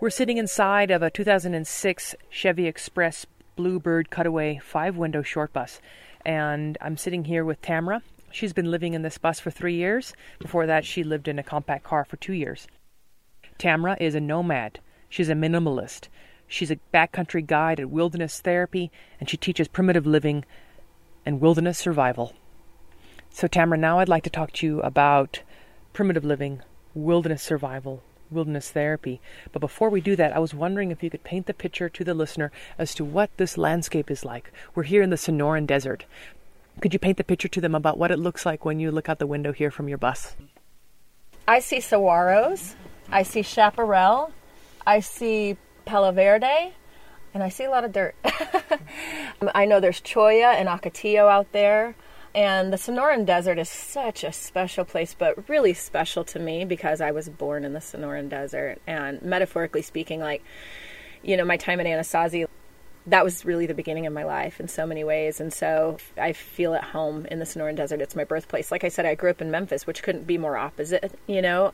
We're 0.00 0.10
sitting 0.10 0.36
inside 0.36 0.90
of 0.90 1.02
a 1.02 1.10
2006 1.10 2.14
Chevy 2.28 2.66
Express 2.66 3.26
Bluebird 3.56 4.10
Cutaway 4.10 4.60
five 4.62 4.96
window 4.96 5.22
short 5.22 5.52
bus 5.54 5.80
and 6.26 6.76
I'm 6.80 6.96
sitting 6.96 7.24
here 7.24 7.44
with 7.44 7.62
Tamra. 7.62 8.02
She's 8.32 8.52
been 8.52 8.70
living 8.70 8.94
in 8.94 9.02
this 9.02 9.16
bus 9.16 9.38
for 9.40 9.50
three 9.50 9.76
years. 9.76 10.12
Before 10.40 10.66
that, 10.66 10.84
she 10.84 11.04
lived 11.04 11.28
in 11.28 11.38
a 11.38 11.42
compact 11.44 11.84
car 11.84 12.04
for 12.04 12.16
two 12.16 12.32
years. 12.32 12.66
Tamra 13.58 13.96
is 14.00 14.14
a 14.14 14.20
nomad. 14.20 14.80
She's 15.08 15.28
a 15.28 15.34
minimalist. 15.34 16.08
She's 16.48 16.70
a 16.70 16.78
backcountry 16.92 17.46
guide 17.46 17.80
at 17.80 17.90
wilderness 17.90 18.40
therapy, 18.40 18.90
and 19.18 19.28
she 19.28 19.36
teaches 19.36 19.68
primitive 19.68 20.06
living 20.06 20.44
and 21.24 21.40
wilderness 21.40 21.78
survival. 21.78 22.34
So, 23.30 23.48
Tamra, 23.48 23.78
now 23.78 23.98
I'd 23.98 24.08
like 24.08 24.22
to 24.24 24.30
talk 24.30 24.52
to 24.52 24.66
you 24.66 24.80
about 24.80 25.42
primitive 25.92 26.24
living, 26.24 26.62
wilderness 26.94 27.42
survival, 27.42 28.02
wilderness 28.30 28.70
therapy. 28.70 29.20
But 29.52 29.60
before 29.60 29.90
we 29.90 30.00
do 30.00 30.16
that, 30.16 30.34
I 30.34 30.38
was 30.38 30.54
wondering 30.54 30.90
if 30.90 31.02
you 31.02 31.10
could 31.10 31.24
paint 31.24 31.46
the 31.46 31.54
picture 31.54 31.88
to 31.88 32.04
the 32.04 32.14
listener 32.14 32.52
as 32.78 32.94
to 32.94 33.04
what 33.04 33.30
this 33.36 33.58
landscape 33.58 34.10
is 34.10 34.24
like. 34.24 34.52
We're 34.74 34.84
here 34.84 35.02
in 35.02 35.10
the 35.10 35.16
Sonoran 35.16 35.66
Desert. 35.66 36.04
Could 36.80 36.92
you 36.92 36.98
paint 36.98 37.16
the 37.16 37.24
picture 37.24 37.48
to 37.48 37.60
them 37.60 37.74
about 37.74 37.98
what 37.98 38.10
it 38.10 38.18
looks 38.18 38.44
like 38.44 38.64
when 38.64 38.80
you 38.80 38.90
look 38.90 39.08
out 39.08 39.18
the 39.18 39.26
window 39.26 39.52
here 39.52 39.70
from 39.70 39.88
your 39.88 39.98
bus? 39.98 40.36
I 41.48 41.60
see 41.60 41.78
saguaros, 41.78 42.74
I 43.10 43.22
see 43.22 43.42
chaparral, 43.42 44.32
I 44.86 45.00
see 45.00 45.56
palo 45.84 46.12
verde, 46.12 46.74
and 47.34 47.42
I 47.42 47.48
see 47.48 47.64
a 47.64 47.70
lot 47.70 47.84
of 47.84 47.92
dirt. 47.92 48.14
I 49.54 49.64
know 49.66 49.80
there's 49.80 50.00
cholla 50.00 50.54
and 50.54 50.68
ocotillo 50.68 51.28
out 51.30 51.52
there. 51.52 51.94
And 52.34 52.70
the 52.72 52.76
Sonoran 52.76 53.24
Desert 53.24 53.58
is 53.58 53.68
such 53.68 54.22
a 54.22 54.32
special 54.32 54.84
place, 54.84 55.14
but 55.18 55.48
really 55.48 55.72
special 55.72 56.22
to 56.24 56.38
me 56.38 56.64
because 56.66 57.00
I 57.00 57.10
was 57.10 57.28
born 57.28 57.64
in 57.64 57.72
the 57.72 57.80
Sonoran 57.80 58.28
Desert. 58.28 58.80
And 58.86 59.22
metaphorically 59.22 59.82
speaking, 59.82 60.20
like, 60.20 60.42
you 61.22 61.36
know, 61.36 61.44
my 61.44 61.56
time 61.56 61.80
in 61.80 61.86
Anasazi, 61.86 62.46
that 63.06 63.24
was 63.24 63.44
really 63.44 63.66
the 63.66 63.74
beginning 63.74 64.06
of 64.06 64.12
my 64.12 64.24
life 64.24 64.60
in 64.60 64.68
so 64.68 64.86
many 64.86 65.04
ways. 65.04 65.40
And 65.40 65.52
so 65.52 65.96
I 66.18 66.32
feel 66.32 66.74
at 66.74 66.84
home 66.84 67.26
in 67.26 67.38
the 67.38 67.46
Sonoran 67.46 67.76
Desert. 67.76 68.00
It's 68.02 68.16
my 68.16 68.24
birthplace. 68.24 68.70
Like 68.70 68.84
I 68.84 68.88
said, 68.88 69.06
I 69.06 69.14
grew 69.14 69.30
up 69.30 69.40
in 69.40 69.50
Memphis, 69.50 69.86
which 69.86 70.02
couldn't 70.02 70.26
be 70.26 70.36
more 70.36 70.56
opposite, 70.56 71.18
you 71.26 71.40
know 71.40 71.72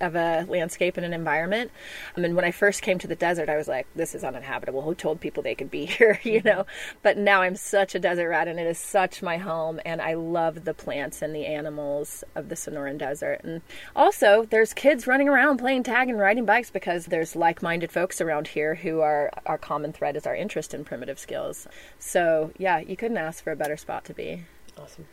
of 0.00 0.14
a 0.14 0.46
landscape 0.48 0.96
and 0.96 1.06
an 1.06 1.12
environment. 1.12 1.70
I 2.16 2.20
mean, 2.20 2.34
when 2.34 2.44
I 2.44 2.50
first 2.50 2.82
came 2.82 2.98
to 2.98 3.06
the 3.06 3.14
desert, 3.14 3.48
I 3.48 3.56
was 3.56 3.68
like, 3.68 3.86
this 3.94 4.14
is 4.14 4.24
uninhabitable. 4.24 4.82
Who 4.82 4.94
told 4.94 5.20
people 5.20 5.42
they 5.42 5.54
could 5.54 5.70
be 5.70 5.86
here, 5.86 6.20
you 6.22 6.40
mm-hmm. 6.40 6.48
know? 6.48 6.66
But 7.02 7.18
now 7.18 7.42
I'm 7.42 7.56
such 7.56 7.94
a 7.94 7.98
desert 7.98 8.28
rat 8.28 8.48
and 8.48 8.58
it 8.58 8.66
is 8.66 8.78
such 8.78 9.22
my 9.22 9.36
home. 9.36 9.80
And 9.84 10.00
I 10.00 10.14
love 10.14 10.64
the 10.64 10.74
plants 10.74 11.22
and 11.22 11.34
the 11.34 11.46
animals 11.46 12.24
of 12.34 12.48
the 12.48 12.54
Sonoran 12.54 12.98
Desert. 12.98 13.40
And 13.44 13.62
also, 13.94 14.46
there's 14.48 14.74
kids 14.74 15.06
running 15.06 15.28
around 15.28 15.58
playing 15.58 15.82
tag 15.82 16.08
and 16.08 16.18
riding 16.18 16.44
bikes 16.44 16.70
because 16.70 17.06
there's 17.06 17.36
like 17.36 17.62
minded 17.62 17.92
folks 17.92 18.20
around 18.20 18.48
here 18.48 18.74
who 18.76 19.00
are 19.00 19.30
our 19.46 19.58
common 19.58 19.92
thread 19.92 20.16
is 20.16 20.26
our 20.26 20.36
interest 20.36 20.74
in 20.74 20.84
primitive 20.84 21.18
skills. 21.18 21.66
So, 21.98 22.52
yeah, 22.58 22.78
you 22.78 22.96
couldn't 22.96 23.18
ask 23.18 23.42
for 23.42 23.52
a 23.52 23.56
better 23.56 23.76
spot 23.76 24.04
to 24.06 24.14
be. 24.14 24.44
Awesome. 24.76 25.06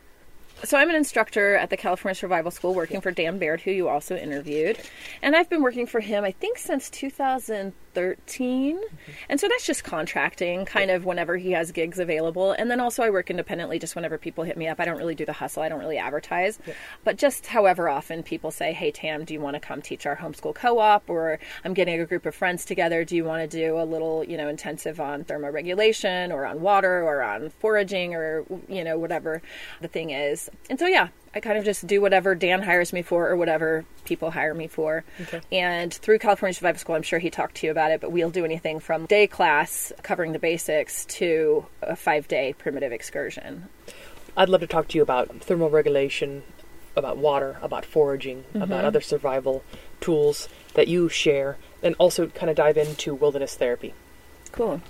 So 0.64 0.78
I'm 0.78 0.88
an 0.88 0.96
instructor 0.96 1.54
at 1.56 1.68
the 1.68 1.76
California 1.76 2.14
Survival 2.14 2.50
School 2.50 2.74
working 2.74 3.02
for 3.02 3.10
Dan 3.10 3.38
Baird, 3.38 3.60
who 3.60 3.70
you 3.70 3.88
also 3.88 4.16
interviewed. 4.16 4.78
And 5.20 5.36
I've 5.36 5.50
been 5.50 5.62
working 5.62 5.86
for 5.86 6.00
him, 6.00 6.24
I 6.24 6.32
think, 6.32 6.56
since 6.56 6.88
2013. 6.90 8.76
Mm-hmm. 8.76 9.12
And 9.28 9.38
so 9.38 9.48
that's 9.48 9.66
just 9.66 9.84
contracting 9.84 10.64
kind 10.64 10.90
of 10.90 11.04
whenever 11.04 11.36
he 11.36 11.52
has 11.52 11.72
gigs 11.72 11.98
available. 11.98 12.52
And 12.52 12.70
then 12.70 12.80
also 12.80 13.02
I 13.02 13.10
work 13.10 13.30
independently 13.30 13.78
just 13.78 13.94
whenever 13.94 14.16
people 14.16 14.44
hit 14.44 14.56
me 14.56 14.66
up. 14.66 14.80
I 14.80 14.86
don't 14.86 14.96
really 14.96 15.14
do 15.14 15.26
the 15.26 15.34
hustle, 15.34 15.62
I 15.62 15.68
don't 15.68 15.78
really 15.78 15.98
advertise. 15.98 16.58
But 17.04 17.18
just 17.18 17.46
however 17.46 17.90
often 17.90 18.22
people 18.22 18.50
say, 18.50 18.72
hey, 18.72 18.90
Tam, 18.90 19.26
do 19.26 19.34
you 19.34 19.40
want 19.40 19.54
to 19.54 19.60
come 19.60 19.82
teach 19.82 20.06
our 20.06 20.16
homeschool 20.16 20.54
co 20.54 20.78
op? 20.78 21.10
Or 21.10 21.38
I'm 21.64 21.74
getting 21.74 22.00
a 22.00 22.06
group 22.06 22.24
of 22.24 22.34
friends 22.34 22.64
together. 22.64 23.04
Do 23.04 23.14
you 23.14 23.24
want 23.24 23.48
to 23.48 23.56
do 23.56 23.78
a 23.78 23.84
little, 23.84 24.24
you 24.24 24.38
know, 24.38 24.48
intensive 24.48 25.00
on 25.00 25.24
thermoregulation 25.24 26.32
or 26.32 26.46
on 26.46 26.62
water 26.62 27.02
or 27.02 27.22
on 27.22 27.50
foraging 27.50 28.14
or, 28.14 28.44
you 28.68 28.82
know, 28.82 28.98
whatever 28.98 29.42
the 29.82 29.88
thing 29.88 30.10
is? 30.10 30.45
And 30.68 30.78
so, 30.78 30.86
yeah, 30.86 31.08
I 31.34 31.40
kind 31.40 31.58
of 31.58 31.64
just 31.64 31.86
do 31.86 32.00
whatever 32.00 32.34
Dan 32.34 32.62
hires 32.62 32.92
me 32.92 33.02
for 33.02 33.28
or 33.28 33.36
whatever 33.36 33.84
people 34.04 34.30
hire 34.30 34.54
me 34.54 34.68
for. 34.68 35.04
Okay. 35.20 35.40
And 35.52 35.92
through 35.92 36.18
California 36.18 36.54
Survival 36.54 36.78
School, 36.78 36.94
I'm 36.94 37.02
sure 37.02 37.18
he 37.18 37.30
talked 37.30 37.56
to 37.56 37.66
you 37.66 37.70
about 37.70 37.90
it, 37.90 38.00
but 38.00 38.10
we'll 38.10 38.30
do 38.30 38.44
anything 38.44 38.80
from 38.80 39.06
day 39.06 39.26
class 39.26 39.92
covering 40.02 40.32
the 40.32 40.38
basics 40.38 41.04
to 41.06 41.66
a 41.82 41.94
five 41.94 42.26
day 42.26 42.54
primitive 42.56 42.90
excursion. 42.90 43.66
I'd 44.36 44.48
love 44.48 44.62
to 44.62 44.66
talk 44.66 44.88
to 44.88 44.98
you 44.98 45.02
about 45.02 45.40
thermal 45.40 45.70
regulation, 45.70 46.42
about 46.96 47.18
water, 47.18 47.58
about 47.60 47.84
foraging, 47.84 48.44
mm-hmm. 48.44 48.62
about 48.62 48.84
other 48.84 49.00
survival 49.00 49.62
tools 50.00 50.48
that 50.74 50.88
you 50.88 51.08
share, 51.08 51.58
and 51.82 51.94
also 51.98 52.28
kind 52.28 52.48
of 52.48 52.56
dive 52.56 52.76
into 52.76 53.14
wilderness 53.14 53.54
therapy. 53.54 53.94
Cool. 54.52 54.80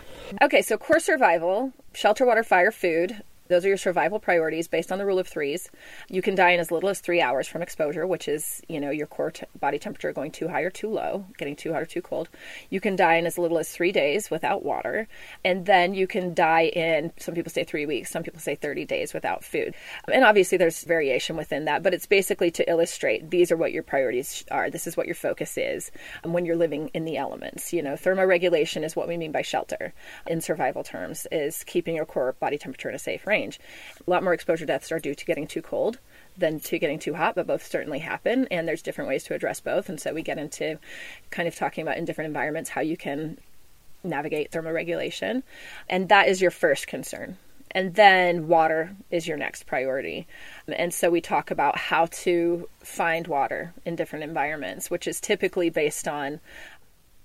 Okay, 0.40 0.62
so 0.62 0.76
core 0.76 1.00
survival, 1.00 1.72
shelter, 1.92 2.24
water, 2.24 2.44
fire, 2.44 2.70
food, 2.70 3.22
those 3.48 3.64
are 3.64 3.68
your 3.68 3.76
survival 3.76 4.18
priorities 4.18 4.68
based 4.68 4.90
on 4.90 4.98
the 4.98 5.06
rule 5.06 5.18
of 5.18 5.28
threes. 5.28 5.70
You 6.08 6.22
can 6.22 6.34
die 6.34 6.50
in 6.50 6.60
as 6.60 6.70
little 6.70 6.88
as 6.88 7.00
three 7.00 7.20
hours 7.20 7.46
from 7.48 7.62
exposure, 7.62 8.06
which 8.06 8.28
is, 8.28 8.62
you 8.68 8.80
know, 8.80 8.90
your 8.90 9.06
core 9.06 9.30
t- 9.30 9.46
body 9.58 9.78
temperature 9.78 10.12
going 10.12 10.30
too 10.30 10.48
high 10.48 10.62
or 10.62 10.70
too 10.70 10.88
low, 10.88 11.26
getting 11.38 11.56
too 11.56 11.72
hot 11.72 11.82
or 11.82 11.86
too 11.86 12.02
cold. 12.02 12.28
You 12.70 12.80
can 12.80 12.96
die 12.96 13.14
in 13.16 13.26
as 13.26 13.38
little 13.38 13.58
as 13.58 13.70
three 13.70 13.92
days 13.92 14.30
without 14.30 14.64
water. 14.64 15.08
And 15.44 15.66
then 15.66 15.94
you 15.94 16.06
can 16.06 16.34
die 16.34 16.66
in, 16.66 17.12
some 17.18 17.34
people 17.34 17.52
say 17.52 17.64
three 17.64 17.86
weeks, 17.86 18.10
some 18.10 18.22
people 18.22 18.40
say 18.40 18.56
30 18.56 18.84
days 18.84 19.14
without 19.14 19.44
food. 19.44 19.74
And 20.12 20.24
obviously 20.24 20.58
there's 20.58 20.82
variation 20.84 21.36
within 21.36 21.66
that, 21.66 21.82
but 21.82 21.94
it's 21.94 22.06
basically 22.06 22.50
to 22.52 22.68
illustrate 22.68 23.30
these 23.30 23.52
are 23.52 23.56
what 23.56 23.72
your 23.72 23.82
priorities 23.82 24.44
are. 24.50 24.70
This 24.70 24.86
is 24.86 24.96
what 24.96 25.06
your 25.06 25.14
focus 25.14 25.56
is 25.56 25.90
um, 26.24 26.32
when 26.32 26.44
you're 26.44 26.56
living 26.56 26.90
in 26.94 27.04
the 27.04 27.16
elements. 27.16 27.72
You 27.72 27.82
know, 27.82 27.94
thermoregulation 27.94 28.84
is 28.84 28.96
what 28.96 29.08
we 29.08 29.16
mean 29.16 29.32
by 29.32 29.42
shelter 29.42 29.92
in 30.26 30.40
survival 30.40 30.82
terms, 30.82 31.26
is 31.30 31.62
keeping 31.64 31.94
your 31.94 32.06
core 32.06 32.34
body 32.40 32.58
temperature 32.58 32.88
in 32.88 32.94
a 32.94 32.98
safe 32.98 33.26
range 33.26 33.35
range. 33.36 33.60
A 34.06 34.10
lot 34.10 34.22
more 34.24 34.34
exposure 34.34 34.66
deaths 34.66 34.92
are 34.92 34.98
due 34.98 35.14
to 35.14 35.24
getting 35.24 35.46
too 35.46 35.62
cold 35.62 35.98
than 36.38 36.60
to 36.60 36.78
getting 36.78 36.98
too 36.98 37.14
hot, 37.14 37.34
but 37.34 37.46
both 37.46 37.66
certainly 37.66 37.98
happen, 37.98 38.46
and 38.50 38.66
there's 38.66 38.82
different 38.82 39.08
ways 39.08 39.24
to 39.24 39.34
address 39.34 39.60
both. 39.60 39.88
And 39.88 40.00
so 40.00 40.12
we 40.12 40.22
get 40.22 40.38
into 40.38 40.78
kind 41.30 41.48
of 41.48 41.54
talking 41.54 41.82
about 41.82 41.98
in 41.98 42.04
different 42.04 42.28
environments 42.28 42.70
how 42.70 42.82
you 42.82 42.96
can 42.96 43.38
navigate 44.04 44.50
thermoregulation, 44.50 45.42
and 45.88 46.08
that 46.08 46.28
is 46.28 46.40
your 46.40 46.50
first 46.50 46.86
concern. 46.86 47.36
And 47.72 47.94
then 47.94 48.48
water 48.48 48.94
is 49.10 49.26
your 49.26 49.36
next 49.36 49.66
priority. 49.66 50.26
And 50.68 50.94
so 50.94 51.10
we 51.10 51.20
talk 51.20 51.50
about 51.50 51.76
how 51.76 52.06
to 52.24 52.68
find 52.80 53.26
water 53.26 53.74
in 53.84 53.96
different 53.96 54.24
environments, 54.24 54.90
which 54.90 55.06
is 55.06 55.20
typically 55.20 55.68
based 55.68 56.08
on 56.08 56.40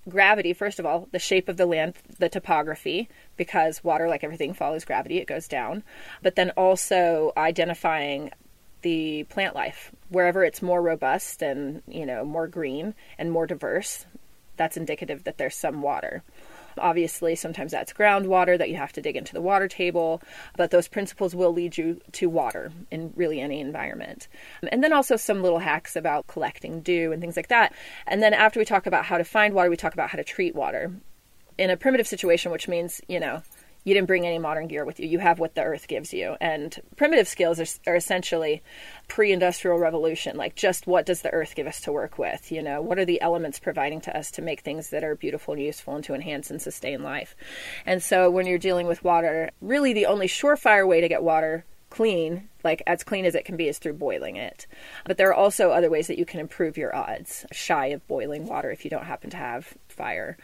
gravity, 0.08 0.52
first 0.52 0.78
of 0.78 0.86
all, 0.86 1.08
the 1.12 1.18
shape 1.18 1.48
of 1.48 1.56
the 1.56 1.66
land, 1.66 1.94
the 2.18 2.28
topography, 2.28 3.08
because 3.36 3.84
water, 3.84 4.08
like 4.08 4.24
everything, 4.24 4.54
follows 4.54 4.84
gravity, 4.84 5.18
it 5.18 5.26
goes 5.26 5.48
down. 5.48 5.82
But 6.22 6.36
then 6.36 6.50
also 6.50 7.32
identifying 7.36 8.30
the 8.82 9.24
plant 9.24 9.54
life. 9.54 9.92
Wherever 10.08 10.44
it's 10.44 10.60
more 10.60 10.82
robust 10.82 11.42
and, 11.42 11.82
you 11.86 12.04
know, 12.04 12.24
more 12.24 12.48
green 12.48 12.94
and 13.18 13.30
more 13.30 13.46
diverse, 13.46 14.06
that's 14.56 14.76
indicative 14.76 15.24
that 15.24 15.38
there's 15.38 15.56
some 15.56 15.82
water. 15.82 16.22
Obviously, 16.78 17.34
sometimes 17.34 17.72
that's 17.72 17.92
groundwater 17.92 18.58
that 18.58 18.70
you 18.70 18.76
have 18.76 18.92
to 18.92 19.02
dig 19.02 19.16
into 19.16 19.32
the 19.32 19.40
water 19.40 19.68
table, 19.68 20.22
but 20.56 20.70
those 20.70 20.88
principles 20.88 21.34
will 21.34 21.52
lead 21.52 21.76
you 21.76 22.00
to 22.12 22.28
water 22.28 22.72
in 22.90 23.12
really 23.16 23.40
any 23.40 23.60
environment. 23.60 24.28
And 24.70 24.82
then 24.82 24.92
also 24.92 25.16
some 25.16 25.42
little 25.42 25.58
hacks 25.60 25.96
about 25.96 26.26
collecting 26.26 26.80
dew 26.80 27.12
and 27.12 27.20
things 27.20 27.36
like 27.36 27.48
that. 27.48 27.72
And 28.06 28.22
then 28.22 28.34
after 28.34 28.58
we 28.58 28.64
talk 28.64 28.86
about 28.86 29.04
how 29.04 29.18
to 29.18 29.24
find 29.24 29.54
water, 29.54 29.70
we 29.70 29.76
talk 29.76 29.94
about 29.94 30.10
how 30.10 30.16
to 30.16 30.24
treat 30.24 30.54
water 30.54 30.92
in 31.58 31.70
a 31.70 31.76
primitive 31.76 32.06
situation, 32.06 32.50
which 32.50 32.68
means, 32.68 33.00
you 33.08 33.20
know, 33.20 33.42
you 33.84 33.94
didn't 33.94 34.06
bring 34.06 34.26
any 34.26 34.38
modern 34.38 34.68
gear 34.68 34.84
with 34.84 35.00
you. 35.00 35.08
You 35.08 35.18
have 35.18 35.38
what 35.38 35.54
the 35.54 35.62
earth 35.62 35.88
gives 35.88 36.12
you. 36.12 36.36
And 36.40 36.78
primitive 36.96 37.26
skills 37.26 37.58
are, 37.60 37.90
are 37.90 37.96
essentially 37.96 38.62
pre 39.08 39.32
industrial 39.32 39.78
revolution. 39.78 40.36
Like, 40.36 40.54
just 40.54 40.86
what 40.86 41.06
does 41.06 41.22
the 41.22 41.32
earth 41.32 41.54
give 41.54 41.66
us 41.66 41.80
to 41.82 41.92
work 41.92 42.18
with? 42.18 42.52
You 42.52 42.62
know, 42.62 42.80
what 42.80 42.98
are 42.98 43.04
the 43.04 43.20
elements 43.20 43.58
providing 43.58 44.00
to 44.02 44.16
us 44.16 44.30
to 44.32 44.42
make 44.42 44.60
things 44.60 44.90
that 44.90 45.04
are 45.04 45.16
beautiful 45.16 45.54
and 45.54 45.62
useful 45.62 45.96
and 45.96 46.04
to 46.04 46.14
enhance 46.14 46.50
and 46.50 46.62
sustain 46.62 47.02
life? 47.02 47.34
And 47.84 48.02
so, 48.02 48.30
when 48.30 48.46
you're 48.46 48.58
dealing 48.58 48.86
with 48.86 49.04
water, 49.04 49.50
really 49.60 49.92
the 49.92 50.06
only 50.06 50.28
surefire 50.28 50.86
way 50.86 51.00
to 51.00 51.08
get 51.08 51.22
water 51.22 51.64
clean, 51.92 52.48
like 52.64 52.82
as 52.86 53.04
clean 53.04 53.26
as 53.26 53.34
it 53.34 53.44
can 53.44 53.58
be, 53.58 53.68
is 53.68 53.78
through 53.78 53.92
boiling 53.92 54.36
it. 54.36 54.66
But 55.04 55.18
there 55.18 55.28
are 55.28 55.34
also 55.34 55.70
other 55.70 55.90
ways 55.90 56.06
that 56.06 56.18
you 56.18 56.24
can 56.24 56.40
improve 56.40 56.78
your 56.78 56.96
odds 56.96 57.44
shy 57.52 57.88
of 57.88 58.06
boiling 58.08 58.46
water 58.46 58.70
if 58.70 58.84
you 58.84 58.90
don't 58.90 59.04
happen 59.04 59.28
to 59.30 59.36
have 59.36 59.74
fire 59.88 60.38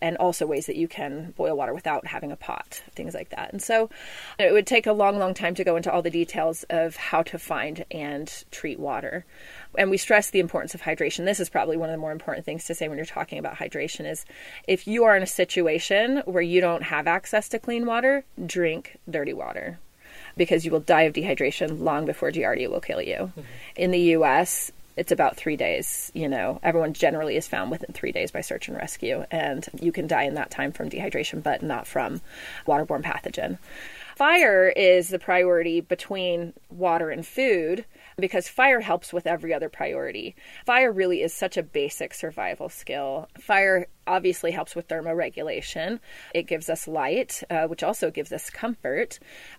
and 0.00 0.16
also 0.16 0.46
ways 0.46 0.66
that 0.66 0.76
you 0.76 0.88
can 0.88 1.32
boil 1.36 1.56
water 1.56 1.74
without 1.74 2.06
having 2.06 2.30
a 2.32 2.36
pot, 2.36 2.82
things 2.94 3.14
like 3.14 3.30
that. 3.30 3.52
And 3.52 3.62
so 3.62 3.90
it 4.38 4.52
would 4.52 4.66
take 4.66 4.86
a 4.86 4.92
long, 4.92 5.18
long 5.18 5.34
time 5.34 5.54
to 5.56 5.64
go 5.64 5.76
into 5.76 5.92
all 5.92 6.02
the 6.02 6.10
details 6.10 6.64
of 6.70 6.96
how 6.96 7.22
to 7.24 7.38
find 7.38 7.84
and 7.90 8.32
treat 8.50 8.78
water. 8.78 9.24
And 9.76 9.90
we 9.90 9.96
stress 9.96 10.30
the 10.30 10.40
importance 10.40 10.74
of 10.74 10.82
hydration. 10.82 11.24
This 11.24 11.40
is 11.40 11.48
probably 11.48 11.76
one 11.76 11.88
of 11.88 11.94
the 11.94 12.00
more 12.00 12.12
important 12.12 12.44
things 12.44 12.64
to 12.66 12.74
say 12.74 12.88
when 12.88 12.98
you're 12.98 13.06
talking 13.06 13.38
about 13.38 13.56
hydration 13.56 14.10
is 14.10 14.24
if 14.66 14.86
you 14.86 15.04
are 15.04 15.16
in 15.16 15.22
a 15.22 15.26
situation 15.26 16.22
where 16.26 16.42
you 16.42 16.60
don't 16.60 16.82
have 16.82 17.06
access 17.06 17.48
to 17.50 17.58
clean 17.58 17.86
water, 17.86 18.24
drink 18.46 18.98
dirty 19.10 19.32
water 19.32 19.78
because 20.36 20.64
you 20.64 20.70
will 20.70 20.80
die 20.80 21.02
of 21.02 21.12
dehydration 21.12 21.80
long 21.80 22.06
before 22.06 22.30
Giardia 22.30 22.70
will 22.70 22.80
kill 22.80 23.02
you. 23.02 23.16
Mm-hmm. 23.16 23.40
In 23.76 23.90
the 23.90 24.00
US, 24.16 24.70
it's 24.98 25.12
about 25.12 25.36
three 25.36 25.56
days. 25.56 26.10
You 26.12 26.28
know, 26.28 26.58
everyone 26.62 26.92
generally 26.92 27.36
is 27.36 27.46
found 27.46 27.70
within 27.70 27.92
three 27.94 28.12
days 28.12 28.32
by 28.32 28.40
search 28.40 28.68
and 28.68 28.76
rescue, 28.76 29.24
and 29.30 29.66
you 29.80 29.92
can 29.92 30.08
die 30.08 30.24
in 30.24 30.34
that 30.34 30.50
time 30.50 30.72
from 30.72 30.90
dehydration, 30.90 31.42
but 31.42 31.62
not 31.62 31.86
from 31.86 32.20
waterborne 32.66 33.02
pathogen. 33.02 33.58
Fire 34.16 34.68
is 34.68 35.10
the 35.10 35.20
priority 35.20 35.80
between 35.80 36.52
water 36.70 37.10
and 37.10 37.24
food 37.24 37.84
because 38.18 38.48
fire 38.48 38.80
helps 38.80 39.12
with 39.12 39.26
every 39.26 39.54
other 39.54 39.68
priority. 39.68 40.34
Fire 40.66 40.92
really 40.92 41.22
is 41.22 41.32
such 41.32 41.56
a 41.56 41.62
basic 41.62 42.12
survival 42.12 42.68
skill. 42.68 43.28
Fire 43.38 43.86
obviously 44.06 44.50
helps 44.50 44.74
with 44.74 44.88
thermoregulation. 44.88 46.00
It 46.34 46.46
gives 46.46 46.68
us 46.68 46.88
light, 46.88 47.42
uh, 47.50 47.66
which 47.66 47.82
also 47.82 48.10
gives 48.10 48.32
us 48.32 48.50
comfort. 48.50 49.18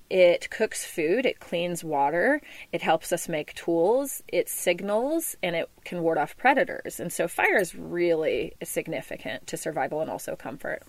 It 0.10 0.50
cooks 0.50 0.84
food, 0.84 1.26
it 1.26 1.40
cleans 1.40 1.84
water, 1.84 2.42
it 2.72 2.82
helps 2.82 3.14
us 3.14 3.30
make 3.30 3.54
tools, 3.54 4.24
it 4.28 4.50
signals, 4.50 5.38
and 5.44 5.56
it 5.56 5.70
can 5.86 6.02
ward 6.02 6.18
off 6.18 6.36
predators. 6.36 7.00
And 7.00 7.14
so, 7.14 7.28
fire 7.28 7.58
is 7.58 7.76
really 7.76 8.54
significant 8.64 9.48
to 9.48 9.58
survival 9.58 10.02
and 10.02 10.10
also 10.10 10.36
comfort. 10.36 10.84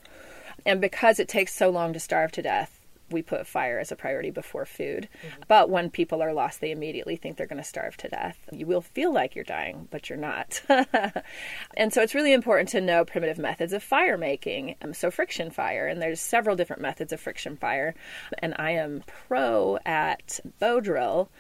And 0.67 0.81
because 0.81 1.21
it 1.21 1.29
takes 1.29 1.55
so 1.55 1.71
long 1.71 1.93
to 1.93 2.01
starve 2.01 2.33
to 2.33 2.43
death, 2.43 2.80
we 3.11 3.23
put 3.23 3.47
fire 3.47 3.79
as 3.79 3.93
a 3.93 3.97
priority 3.97 4.31
before 4.31 4.67
food. 4.67 5.09
Mm-hmm. 5.23 5.43
But 5.49 5.71
when 5.71 5.91
people 5.91 6.23
are 6.23 6.33
lost, 6.33 6.61
they 6.61 6.71
immediately 6.71 7.17
think 7.17 7.37
they're 7.37 7.47
going 7.47 7.63
to 7.63 7.69
starve 7.69 7.97
to 7.99 8.09
death. 8.09 8.39
You 8.53 8.67
will 8.67 8.81
feel 8.81 9.13
like 9.13 9.35
you're 9.35 9.45
dying, 9.45 9.89
but 9.91 10.09
you're 10.09 10.19
not. 10.19 10.61
and 11.77 11.93
so 11.93 12.03
it's 12.03 12.15
really 12.15 12.33
important 12.33 12.69
to 12.71 12.81
know 12.81 13.05
primitive 13.05 13.39
methods 13.39 13.73
of 13.73 13.83
fire 13.83 14.17
making. 14.17 14.77
Um, 14.83 14.95
so 14.95 15.11
friction 15.11 15.51
fire, 15.51 15.87
and 15.87 16.01
there's 16.01 16.21
several 16.21 16.57
different 16.57 16.83
methods 16.83 17.13
of 17.13 17.21
friction 17.21 17.57
fire. 17.57 17.95
And 18.39 18.55
I 18.59 18.73
am 18.73 19.03
pro 19.07 19.79
at 19.85 20.41
bow 20.59 20.81
drill 20.81 21.31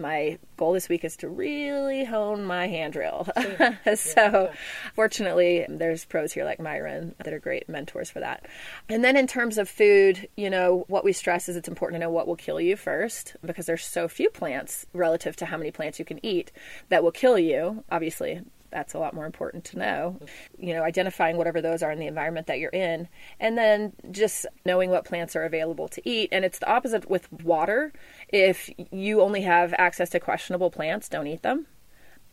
my 0.00 0.38
goal 0.56 0.72
this 0.72 0.88
week 0.88 1.04
is 1.04 1.16
to 1.18 1.28
really 1.28 2.04
hone 2.04 2.44
my 2.44 2.66
hand 2.66 2.92
drill. 2.92 3.28
so, 3.94 4.50
fortunately, 4.94 5.66
there's 5.68 6.04
pros 6.04 6.32
here 6.32 6.44
like 6.44 6.60
Myron 6.60 7.14
that 7.24 7.32
are 7.32 7.38
great 7.38 7.68
mentors 7.68 8.10
for 8.10 8.20
that. 8.20 8.46
And 8.88 9.04
then, 9.04 9.16
in 9.16 9.26
terms 9.26 9.58
of 9.58 9.68
food, 9.68 10.28
you 10.36 10.50
know, 10.50 10.84
what 10.88 11.04
we 11.04 11.12
stress 11.12 11.48
is 11.48 11.56
it's 11.56 11.68
important 11.68 12.00
to 12.00 12.06
know 12.06 12.10
what 12.10 12.26
will 12.26 12.36
kill 12.36 12.60
you 12.60 12.76
first 12.76 13.36
because 13.44 13.66
there's 13.66 13.84
so 13.84 14.08
few 14.08 14.30
plants 14.30 14.86
relative 14.92 15.36
to 15.36 15.46
how 15.46 15.56
many 15.56 15.70
plants 15.70 15.98
you 15.98 16.04
can 16.04 16.24
eat 16.24 16.52
that 16.88 17.02
will 17.02 17.12
kill 17.12 17.38
you. 17.38 17.84
Obviously, 17.90 18.42
that's 18.70 18.94
a 18.94 18.98
lot 18.98 19.14
more 19.14 19.26
important 19.26 19.64
to 19.64 19.78
know. 19.78 20.20
You 20.58 20.74
know, 20.74 20.82
identifying 20.82 21.36
whatever 21.36 21.60
those 21.60 21.82
are 21.82 21.90
in 21.90 21.98
the 21.98 22.06
environment 22.06 22.46
that 22.46 22.58
you're 22.58 22.70
in, 22.70 23.08
and 23.38 23.58
then 23.58 23.92
just 24.10 24.46
knowing 24.64 24.90
what 24.90 25.04
plants 25.04 25.36
are 25.36 25.44
available 25.44 25.88
to 25.88 26.08
eat. 26.08 26.28
And 26.32 26.44
it's 26.44 26.58
the 26.58 26.70
opposite 26.70 27.10
with 27.10 27.30
water. 27.32 27.92
If 28.32 28.70
you 28.90 29.20
only 29.20 29.42
have 29.42 29.74
access 29.76 30.10
to 30.10 30.20
questionable 30.20 30.70
plants, 30.70 31.08
don't 31.08 31.26
eat 31.26 31.42
them. 31.42 31.66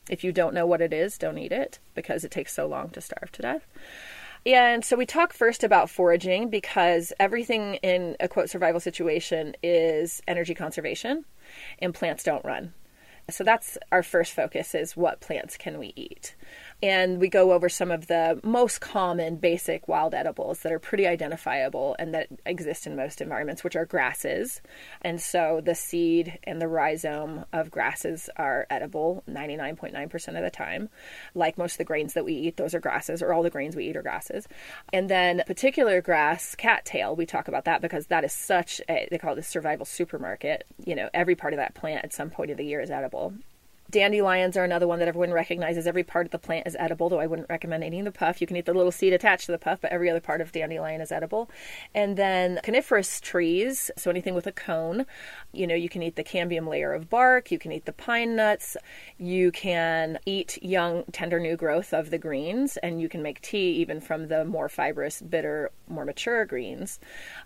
If 0.09 0.23
you 0.23 0.31
don't 0.31 0.53
know 0.53 0.65
what 0.65 0.81
it 0.81 0.93
is, 0.93 1.17
don't 1.17 1.37
eat 1.37 1.51
it 1.51 1.79
because 1.95 2.23
it 2.23 2.31
takes 2.31 2.53
so 2.53 2.67
long 2.67 2.89
to 2.91 3.01
starve 3.01 3.31
to 3.33 3.41
death. 3.41 3.67
And 4.45 4.85
so 4.85 4.95
we 4.95 5.05
talk 5.05 5.33
first 5.33 5.63
about 5.63 5.89
foraging 5.89 6.49
because 6.49 7.11
everything 7.19 7.75
in 7.75 8.15
a 8.19 8.27
quote 8.27 8.49
survival 8.49 8.79
situation 8.79 9.55
is 9.61 10.21
energy 10.27 10.53
conservation 10.53 11.25
and 11.79 11.93
plants 11.93 12.23
don't 12.23 12.45
run. 12.45 12.73
So 13.29 13.43
that's 13.43 13.77
our 13.91 14.03
first 14.03 14.31
focus 14.33 14.73
is 14.73 14.95
what 14.95 15.19
plants 15.19 15.57
can 15.57 15.79
we 15.79 15.91
eat 15.97 16.35
and 16.83 17.19
we 17.19 17.27
go 17.27 17.53
over 17.53 17.69
some 17.69 17.89
of 17.89 18.05
the 18.05 18.39
most 18.43 18.81
common 18.81 19.37
basic 19.37 19.87
wild 19.87 20.13
edibles 20.13 20.59
that 20.59 20.71
are 20.71 20.79
pretty 20.79 21.07
identifiable 21.07 21.95
and 21.97 22.13
that 22.13 22.27
exist 22.45 22.85
in 22.85 22.95
most 22.95 23.19
environments, 23.19 23.63
which 23.63 23.75
are 23.75 23.85
grasses. 23.85 24.61
And 25.01 25.19
so 25.19 25.59
the 25.63 25.73
seed 25.73 26.37
and 26.43 26.61
the 26.61 26.67
rhizome 26.67 27.45
of 27.51 27.71
grasses 27.71 28.29
are 28.37 28.67
edible 28.69 29.23
99.9% 29.27 30.27
of 30.37 30.43
the 30.43 30.51
time. 30.51 30.89
Like 31.33 31.57
most 31.57 31.73
of 31.73 31.77
the 31.79 31.83
grains 31.83 32.13
that 32.13 32.25
we 32.25 32.33
eat, 32.33 32.57
those 32.57 32.75
are 32.75 32.79
grasses, 32.79 33.23
or 33.23 33.33
all 33.33 33.41
the 33.41 33.49
grains 33.49 33.75
we 33.75 33.89
eat 33.89 33.97
are 33.97 34.03
grasses. 34.03 34.47
And 34.93 35.09
then 35.09 35.41
particular 35.47 35.99
grass, 36.01 36.53
cattail, 36.53 37.15
we 37.15 37.25
talk 37.25 37.47
about 37.47 37.65
that 37.65 37.81
because 37.81 38.07
that 38.07 38.23
is 38.23 38.33
such 38.33 38.81
a, 38.87 39.07
they 39.09 39.17
call 39.17 39.33
it 39.33 39.39
a 39.39 39.43
survival 39.43 39.85
supermarket. 39.85 40.65
You 40.85 40.95
know, 40.95 41.09
every 41.11 41.35
part 41.35 41.53
of 41.53 41.57
that 41.57 41.73
plant 41.73 42.05
at 42.05 42.13
some 42.13 42.29
point 42.29 42.51
of 42.51 42.57
the 42.57 42.65
year 42.65 42.81
is 42.81 42.91
edible. 42.91 43.33
Dandelions 43.89 44.57
are 44.57 44.65
another 44.65 44.87
one 44.87 44.99
that 44.99 45.07
everyone 45.07 45.31
recognizes. 45.31 45.87
Every 45.87 46.03
part 46.03 46.25
of 46.25 46.31
the 46.31 46.37
plant 46.37 46.67
is 46.67 46.75
edible, 46.77 47.07
though 47.07 47.21
I 47.21 47.27
wouldn't 47.27 47.49
recommend 47.49 47.85
eating 47.85 48.03
the 48.03 48.11
puff. 48.11 48.41
You 48.41 48.47
can 48.47 48.57
eat 48.57 48.65
the 48.65 48.73
little 48.73 48.91
seed 48.91 49.13
attached 49.13 49.45
to 49.45 49.53
the 49.53 49.57
puff, 49.57 49.79
but 49.81 49.91
every 49.91 50.09
other 50.09 50.19
part 50.19 50.41
of 50.41 50.51
dandelion 50.51 50.99
is 50.99 51.09
edible. 51.09 51.49
And 51.95 52.17
then 52.17 52.59
coniferous 52.63 53.21
trees, 53.21 53.89
so 53.95 54.09
anything 54.09 54.35
with 54.35 54.45
a 54.45 54.51
cone, 54.51 55.05
you 55.53 55.65
know, 55.65 55.75
you 55.75 55.87
can 55.87 56.03
eat 56.03 56.17
the 56.17 56.23
cambium 56.23 56.67
layer 56.67 56.91
of 56.91 57.09
bark, 57.09 57.49
you 57.49 57.59
can 57.59 57.71
eat 57.71 57.85
the 57.85 57.93
pine 57.93 58.35
nuts, 58.35 58.75
you 59.17 59.51
can 59.53 60.19
eat 60.25 60.61
young, 60.61 61.05
tender 61.13 61.39
new 61.39 61.55
growth 61.55 61.93
of 61.93 62.09
the 62.09 62.17
greens, 62.17 62.75
and 62.77 62.99
you 62.99 63.07
can 63.07 63.23
make 63.23 63.41
tea 63.41 63.71
even 63.71 64.01
from 64.01 64.27
the 64.27 64.43
more 64.43 64.67
fibrous, 64.67 65.21
bitter, 65.21 65.71
more 65.87 66.03
mature 66.03 66.45
greens. 66.45 66.99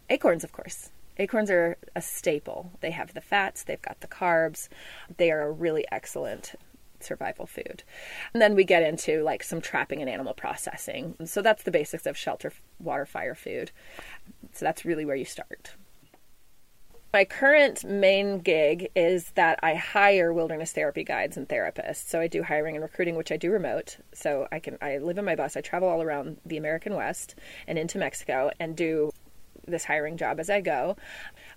Acorns, 0.10 0.44
of 0.44 0.52
course 0.52 0.90
Acorns 1.18 1.52
are 1.52 1.78
a 1.96 2.02
staple. 2.02 2.72
They 2.82 2.92
have 2.92 3.14
the 3.14 3.22
fats, 3.22 3.64
they've 3.64 3.82
got 3.82 4.00
the 4.02 4.08
carbs. 4.08 4.70
They 5.18 5.32
are 5.32 5.42
a 5.42 5.52
really 5.52 5.86
excellent 5.92 6.56
survival 7.04 7.46
food. 7.46 7.84
And 8.34 8.42
then 8.42 8.56
we 8.56 8.64
get 8.64 8.84
into 8.84 9.24
like 9.24 9.44
some 9.44 9.62
trapping 9.62 10.02
and 10.02 10.10
animal 10.10 10.34
processing. 10.34 11.16
So 11.26 11.42
that's 11.42 11.64
the 11.64 11.72
basics 11.72 12.06
of 12.06 12.18
shelter, 12.18 12.54
water, 12.80 13.06
fire, 13.06 13.36
food. 13.36 13.72
So 14.54 14.66
that's 14.66 14.86
really 14.86 15.06
where 15.06 15.16
you 15.16 15.26
start. 15.26 15.76
My 17.14 17.26
current 17.26 17.84
main 17.84 18.40
gig 18.40 18.90
is 18.96 19.32
that 19.32 19.60
I 19.62 19.76
hire 19.76 20.32
wilderness 20.32 20.72
therapy 20.72 21.04
guides 21.04 21.36
and 21.36 21.48
therapists. 21.48 22.08
So 22.08 22.22
I 22.22 22.28
do 22.28 22.42
hiring 22.42 22.76
and 22.76 22.84
recruiting, 22.84 23.16
which 23.16 23.34
I 23.34 23.38
do 23.38 23.52
remote. 23.52 23.98
So 24.14 24.48
I 24.50 24.60
can 24.60 24.78
I 24.82 24.98
live 24.98 25.18
in 25.18 25.26
my 25.26 25.36
bus. 25.36 25.58
I 25.58 25.62
travel 25.62 25.90
all 25.90 26.02
around 26.02 26.38
the 26.46 26.56
American 26.56 26.96
West 26.96 27.36
and 27.68 27.78
into 27.78 27.98
Mexico 27.98 28.52
and 28.62 28.78
do 28.78 29.12
this 29.68 29.86
hiring 29.86 30.18
job 30.18 30.40
as 30.40 30.50
I 30.50 30.62
go. 30.62 30.98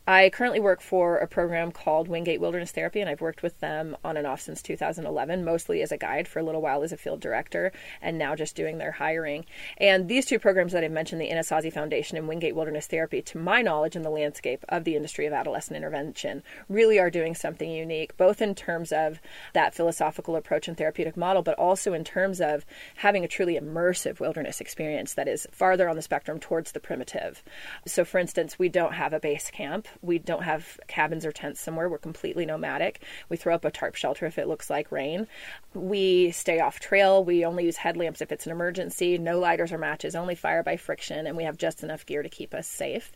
I 0.07 0.29
currently 0.29 0.61
work 0.61 0.83
for 0.83 1.17
a 1.17 1.27
program 1.27 1.73
called 1.73 2.09
Wingate 2.09 2.39
Wilderness 2.39 2.73
Therapy, 2.73 3.01
and 3.01 3.09
I've 3.09 3.23
worked 3.23 3.43
with 3.43 3.59
them 3.61 3.97
on 4.05 4.19
and 4.19 4.27
off 4.27 4.43
since 4.43 4.61
2011, 4.61 5.47
mostly 5.47 5.81
as 5.81 5.93
a 5.93 5.97
guide 5.97 6.29
for 6.29 6.41
a 6.41 6.43
little 6.43 6.61
while 6.61 6.83
as 6.83 6.93
a 6.93 6.99
field 6.99 7.21
director, 7.21 7.73
and 8.03 8.19
now 8.19 8.35
just 8.35 8.55
doing 8.55 8.77
their 8.77 8.93
hiring. 8.93 9.47
And 9.79 10.07
these 10.07 10.27
two 10.27 10.39
programs 10.39 10.73
that 10.73 10.85
I've 10.85 10.93
mentioned, 10.93 11.23
the 11.23 11.31
Anasazi 11.31 11.73
Foundation 11.73 12.19
and 12.19 12.29
Wingate 12.29 12.55
Wilderness 12.55 12.87
Therapy, 12.87 13.23
to 13.23 13.39
my 13.39 13.63
knowledge 13.63 13.97
in 13.97 14.03
the 14.03 14.11
landscape 14.11 14.63
of 14.69 14.85
the 14.85 14.95
industry 14.95 15.25
of 15.25 15.33
adolescent 15.33 15.75
intervention, 15.75 16.43
really 16.69 16.99
are 16.99 17.09
doing 17.09 17.35
something 17.35 17.71
unique, 17.71 18.15
both 18.19 18.43
in 18.43 18.55
terms 18.55 18.93
of 18.93 19.21
that 19.55 19.75
philosophical 19.75 20.37
approach 20.37 20.69
and 20.69 20.77
therapeutic 20.77 21.17
model, 21.17 21.41
but 21.41 21.59
also 21.59 21.95
in 21.95 22.05
terms 22.05 22.43
of 22.43 22.67
having 22.97 23.25
a 23.25 23.29
truly 23.29 23.59
immersive 23.59 24.21
wilderness 24.21 24.61
experience 24.61 25.15
that 25.15 25.29
is 25.29 25.47
farther 25.51 25.89
on 25.89 25.97
the 25.97 26.03
spectrum 26.03 26.39
towards 26.39 26.73
the 26.73 26.81
primitive. 26.81 27.43
So, 27.87 28.05
for 28.05 28.19
instance, 28.19 28.59
we 28.59 28.69
don't 28.69 28.93
have 28.93 29.15
a 29.15 29.19
base 29.19 29.51
camp 29.51 29.89
we 30.03 30.19
don't 30.19 30.43
have 30.43 30.79
cabins 30.89 31.25
or 31.25 31.33
tents 31.33 31.61
somewhere. 31.61 31.89
We're 31.89 31.99
completely 31.99 32.47
nomadic. 32.47 33.03
We 33.29 33.37
throw 33.37 33.55
up 33.55 33.65
a 33.65 33.71
tarp 33.71 33.95
shelter 33.95 34.27
if 34.27 34.39
it 34.39 34.49
looks 34.49 34.71
like 34.71 34.93
rain. 34.93 35.27
We 35.75 36.31
stay 36.31 36.61
off 36.61 36.81
trail. 36.81 37.25
We 37.25 37.45
only 37.45 37.65
use 37.65 37.77
headlamps 37.77 38.21
if 38.21 38.33
it's 38.33 38.47
an 38.47 38.53
emergency. 38.53 39.19
No 39.19 39.39
lighters 39.39 39.73
or 39.73 39.79
matches, 39.79 40.15
only 40.15 40.35
fire 40.35 40.63
by 40.63 40.77
friction. 40.77 41.27
And 41.27 41.37
we 41.37 41.45
have 41.45 41.57
just 41.57 41.83
enough 41.83 42.07
gear 42.07 42.23
to 42.23 42.29
keep 42.29 42.55
us 42.55 42.67
safe. 42.67 43.13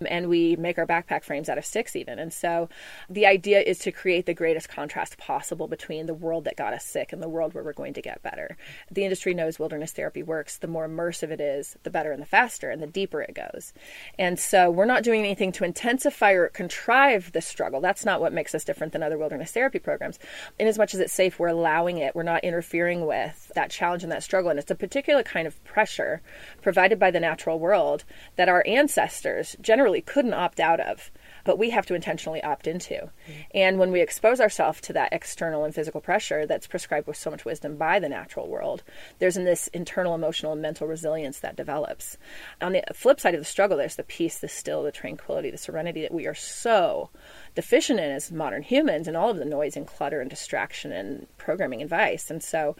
Um, 0.00 0.06
and 0.10 0.28
we 0.28 0.56
make 0.56 0.78
our 0.78 0.86
backpack 0.86 1.24
frames 1.24 1.48
out 1.48 1.58
of 1.58 1.64
sticks, 1.64 1.96
even. 1.96 2.18
And 2.18 2.32
so 2.32 2.68
the 3.08 3.26
idea 3.26 3.60
is 3.60 3.78
to 3.80 3.92
create 3.92 4.26
the 4.26 4.34
greatest 4.34 4.68
contrast 4.68 5.18
possible 5.18 5.68
between 5.68 6.06
the 6.06 6.14
world 6.14 6.44
that 6.44 6.56
got 6.56 6.72
us 6.72 6.84
sick 6.84 7.12
and 7.12 7.22
the 7.22 7.28
world 7.28 7.54
where 7.54 7.64
we're 7.64 7.72
going 7.72 7.94
to 7.94 8.02
get 8.02 8.22
better. 8.22 8.56
The 8.90 9.04
industry 9.04 9.34
knows 9.34 9.58
wilderness 9.58 9.92
therapy 9.92 10.22
works. 10.22 10.58
The 10.58 10.68
more 10.68 10.88
immersive 10.88 11.30
it 11.30 11.40
is, 11.40 11.76
the 11.82 11.90
better 11.90 12.12
and 12.12 12.20
the 12.20 12.26
faster 12.26 12.70
and 12.70 12.82
the 12.82 12.86
deeper 12.86 13.22
it 13.22 13.34
goes. 13.34 13.72
And 14.18 14.38
so 14.38 14.70
we're 14.70 14.84
not 14.84 15.02
doing 15.02 15.20
anything 15.20 15.52
to 15.52 15.64
intensify 15.64 16.19
or 16.22 16.48
contrive 16.48 17.32
the 17.32 17.40
struggle. 17.40 17.80
That's 17.80 18.04
not 18.04 18.20
what 18.20 18.32
makes 18.32 18.54
us 18.54 18.64
different 18.64 18.92
than 18.92 19.02
other 19.02 19.18
wilderness 19.18 19.52
therapy 19.52 19.78
programs. 19.78 20.18
In 20.58 20.66
as 20.66 20.78
much 20.78 20.94
as 20.94 21.00
it's 21.00 21.12
safe, 21.12 21.38
we're 21.38 21.48
allowing 21.48 21.98
it. 21.98 22.14
We're 22.14 22.22
not 22.22 22.44
interfering 22.44 23.06
with 23.06 23.50
that 23.54 23.70
challenge 23.70 24.02
and 24.02 24.12
that 24.12 24.22
struggle. 24.22 24.50
And 24.50 24.58
it's 24.58 24.70
a 24.70 24.74
particular 24.74 25.22
kind 25.22 25.46
of 25.46 25.62
pressure 25.64 26.20
provided 26.62 26.98
by 26.98 27.10
the 27.10 27.20
natural 27.20 27.58
world 27.58 28.04
that 28.36 28.48
our 28.48 28.62
ancestors 28.66 29.56
generally 29.60 30.00
couldn't 30.00 30.34
opt 30.34 30.60
out 30.60 30.80
of 30.80 31.10
but 31.44 31.58
we 31.58 31.70
have 31.70 31.86
to 31.86 31.94
intentionally 31.94 32.42
opt 32.42 32.66
into. 32.66 32.94
Mm-hmm. 32.94 33.32
And 33.54 33.78
when 33.78 33.92
we 33.92 34.00
expose 34.00 34.40
ourselves 34.40 34.80
to 34.82 34.92
that 34.94 35.12
external 35.12 35.64
and 35.64 35.74
physical 35.74 36.00
pressure 36.00 36.46
that's 36.46 36.66
prescribed 36.66 37.06
with 37.06 37.16
so 37.16 37.30
much 37.30 37.44
wisdom 37.44 37.76
by 37.76 37.98
the 37.98 38.08
natural 38.08 38.48
world, 38.48 38.82
there's 39.18 39.36
in 39.36 39.44
this 39.44 39.68
internal 39.68 40.14
emotional 40.14 40.52
and 40.52 40.62
mental 40.62 40.86
resilience 40.86 41.40
that 41.40 41.56
develops. 41.56 42.16
On 42.60 42.72
the 42.72 42.82
flip 42.94 43.20
side 43.20 43.34
of 43.34 43.40
the 43.40 43.44
struggle, 43.44 43.76
there's 43.76 43.96
the 43.96 44.02
peace, 44.02 44.38
the 44.38 44.48
still, 44.48 44.82
the 44.82 44.92
tranquility, 44.92 45.50
the 45.50 45.58
serenity 45.58 46.02
that 46.02 46.14
we 46.14 46.26
are 46.26 46.34
so 46.34 47.10
deficient 47.54 48.00
in 48.00 48.10
as 48.10 48.30
modern 48.30 48.62
humans 48.62 49.08
and 49.08 49.16
all 49.16 49.30
of 49.30 49.38
the 49.38 49.44
noise 49.44 49.76
and 49.76 49.86
clutter 49.86 50.20
and 50.20 50.30
distraction 50.30 50.92
and 50.92 51.26
programming 51.38 51.82
advice. 51.82 52.30
And 52.30 52.42
so 52.42 52.76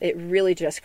it 0.00 0.16
really 0.16 0.54
just 0.54 0.80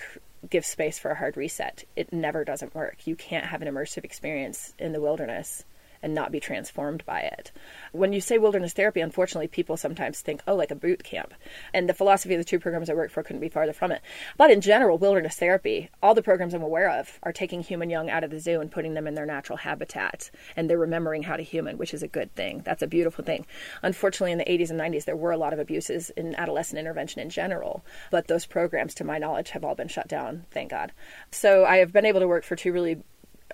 gives 0.50 0.68
space 0.68 0.98
for 0.98 1.12
a 1.12 1.16
hard 1.16 1.36
reset. 1.36 1.84
It 1.96 2.14
never 2.14 2.46
doesn't 2.46 2.76
work. 2.76 3.06
You 3.06 3.16
can't 3.16 3.46
have 3.46 3.62
an 3.62 3.68
immersive 3.68 4.04
experience 4.04 4.74
in 4.80 4.94
the 4.94 5.02
wilderness 5.02 5.66
and 6.02 6.14
not 6.14 6.32
be 6.32 6.40
transformed 6.40 7.06
by 7.06 7.22
it. 7.22 7.52
When 7.92 8.14
you 8.14 8.22
say 8.22 8.38
wilderness 8.38 8.74
therapy, 8.74 9.02
unfortunately, 9.02 9.48
people 9.48 9.78
sometimes 9.78 10.22
think, 10.22 10.42
oh, 10.48 10.56
like 10.56 10.72
a 10.72 10.76
boot 10.76 11.04
camp. 11.04 11.34
And 11.74 11.90
the 11.90 11.94
philosophy 11.94 12.34
of 12.34 12.40
the 12.40 12.46
two 12.46 12.60
programs 12.60 12.90
I 12.90 12.94
work 12.94 13.12
for 13.12 13.24
couldn't 13.24 13.42
be 13.42 13.50
farther 13.50 13.74
from 13.74 13.92
it. 13.92 14.02
But 14.38 14.52
in 14.52 14.62
general, 14.62 14.98
wilderness 14.98 15.36
therapy, 15.36 15.90
all 16.02 16.14
the 16.14 16.22
programs 16.22 16.54
I'm 16.54 16.62
aware 16.62 16.90
of 16.90 17.20
are 17.24 17.34
taking 17.34 17.62
human 17.62 17.90
young 17.90 18.10
out 18.10 18.24
of 18.24 18.32
the 18.32 18.40
zoo 18.40 18.62
and 18.62 18.72
putting 18.72 18.94
them 18.94 19.08
in 19.08 19.16
their 19.16 19.26
natural 19.26 19.58
habitat. 19.58 20.32
And 20.56 20.70
they're 20.70 20.78
remembering 20.78 21.24
how 21.24 21.36
to 21.36 21.44
human, 21.44 21.78
which 21.78 21.94
is 21.94 22.04
a 22.04 22.08
good 22.08 22.34
thing. 22.36 22.62
That's 22.64 22.82
a 22.82 22.88
beautiful 22.88 23.24
thing. 23.24 23.46
Unfortunately, 23.82 24.32
in 24.32 24.38
the 24.38 24.46
80s 24.46 24.70
and 24.70 24.80
90s, 24.80 25.06
there 25.06 25.16
were 25.16 25.32
a 25.32 25.38
lot 25.38 25.54
of 25.54 25.60
abuses 25.60 26.10
in 26.12 26.36
adolescent 26.36 26.80
intervention 26.80 27.22
in 27.22 27.30
general. 27.30 27.84
But 28.12 28.28
those 28.28 28.46
programs, 28.46 28.94
to 28.96 29.04
my 29.04 29.18
knowledge, 29.18 29.50
have 29.52 29.64
all 29.64 29.76
been 29.76 29.88
shut 29.88 30.08
down, 30.08 30.46
thank 30.52 30.72
God. 30.72 30.92
So 31.32 31.66
I 31.66 31.78
have 31.78 31.92
been 31.92 32.06
able 32.06 32.20
to 32.22 32.28
work 32.28 32.44
for 32.44 32.56
two 32.56 32.72
really 32.72 33.02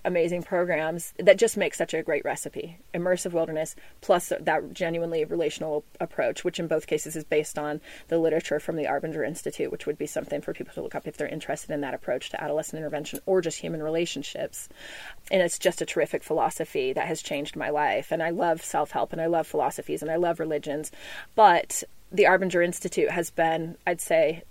amazing 0.05 0.43
programs 0.43 1.13
that 1.17 1.37
just 1.37 1.57
make 1.57 1.73
such 1.73 1.93
a 1.93 2.03
great 2.03 2.23
recipe. 2.23 2.77
Immersive 2.93 3.33
wilderness 3.33 3.75
plus 4.01 4.31
that 4.39 4.73
genuinely 4.73 5.25
relational 5.25 5.83
approach, 5.99 6.43
which 6.43 6.59
in 6.59 6.67
both 6.67 6.87
cases 6.87 7.15
is 7.15 7.23
based 7.23 7.57
on 7.57 7.81
the 8.07 8.17
literature 8.17 8.59
from 8.59 8.75
the 8.75 8.85
Arbinger 8.85 9.27
Institute, 9.27 9.71
which 9.71 9.85
would 9.85 9.97
be 9.97 10.05
something 10.05 10.41
for 10.41 10.53
people 10.53 10.73
to 10.73 10.81
look 10.81 10.95
up 10.95 11.07
if 11.07 11.17
they're 11.17 11.27
interested 11.27 11.71
in 11.71 11.81
that 11.81 11.93
approach 11.93 12.29
to 12.29 12.41
adolescent 12.41 12.77
intervention 12.77 13.19
or 13.25 13.41
just 13.41 13.59
human 13.59 13.81
relationships. 13.81 14.69
And 15.31 15.41
it's 15.41 15.59
just 15.59 15.81
a 15.81 15.85
terrific 15.85 16.23
philosophy 16.23 16.93
that 16.93 17.07
has 17.07 17.21
changed 17.21 17.55
my 17.55 17.69
life. 17.69 18.11
And 18.11 18.21
I 18.21 18.29
love 18.29 18.63
self 18.63 18.91
help 18.91 19.11
and 19.11 19.21
I 19.21 19.25
love 19.25 19.47
philosophies 19.47 20.01
and 20.01 20.11
I 20.11 20.17
love 20.17 20.39
religions. 20.39 20.91
But 21.35 21.83
the 22.11 22.23
Arbinger 22.23 22.63
Institute 22.63 23.09
has 23.09 23.31
been, 23.31 23.75
I'd 23.87 24.01
say, 24.01 24.43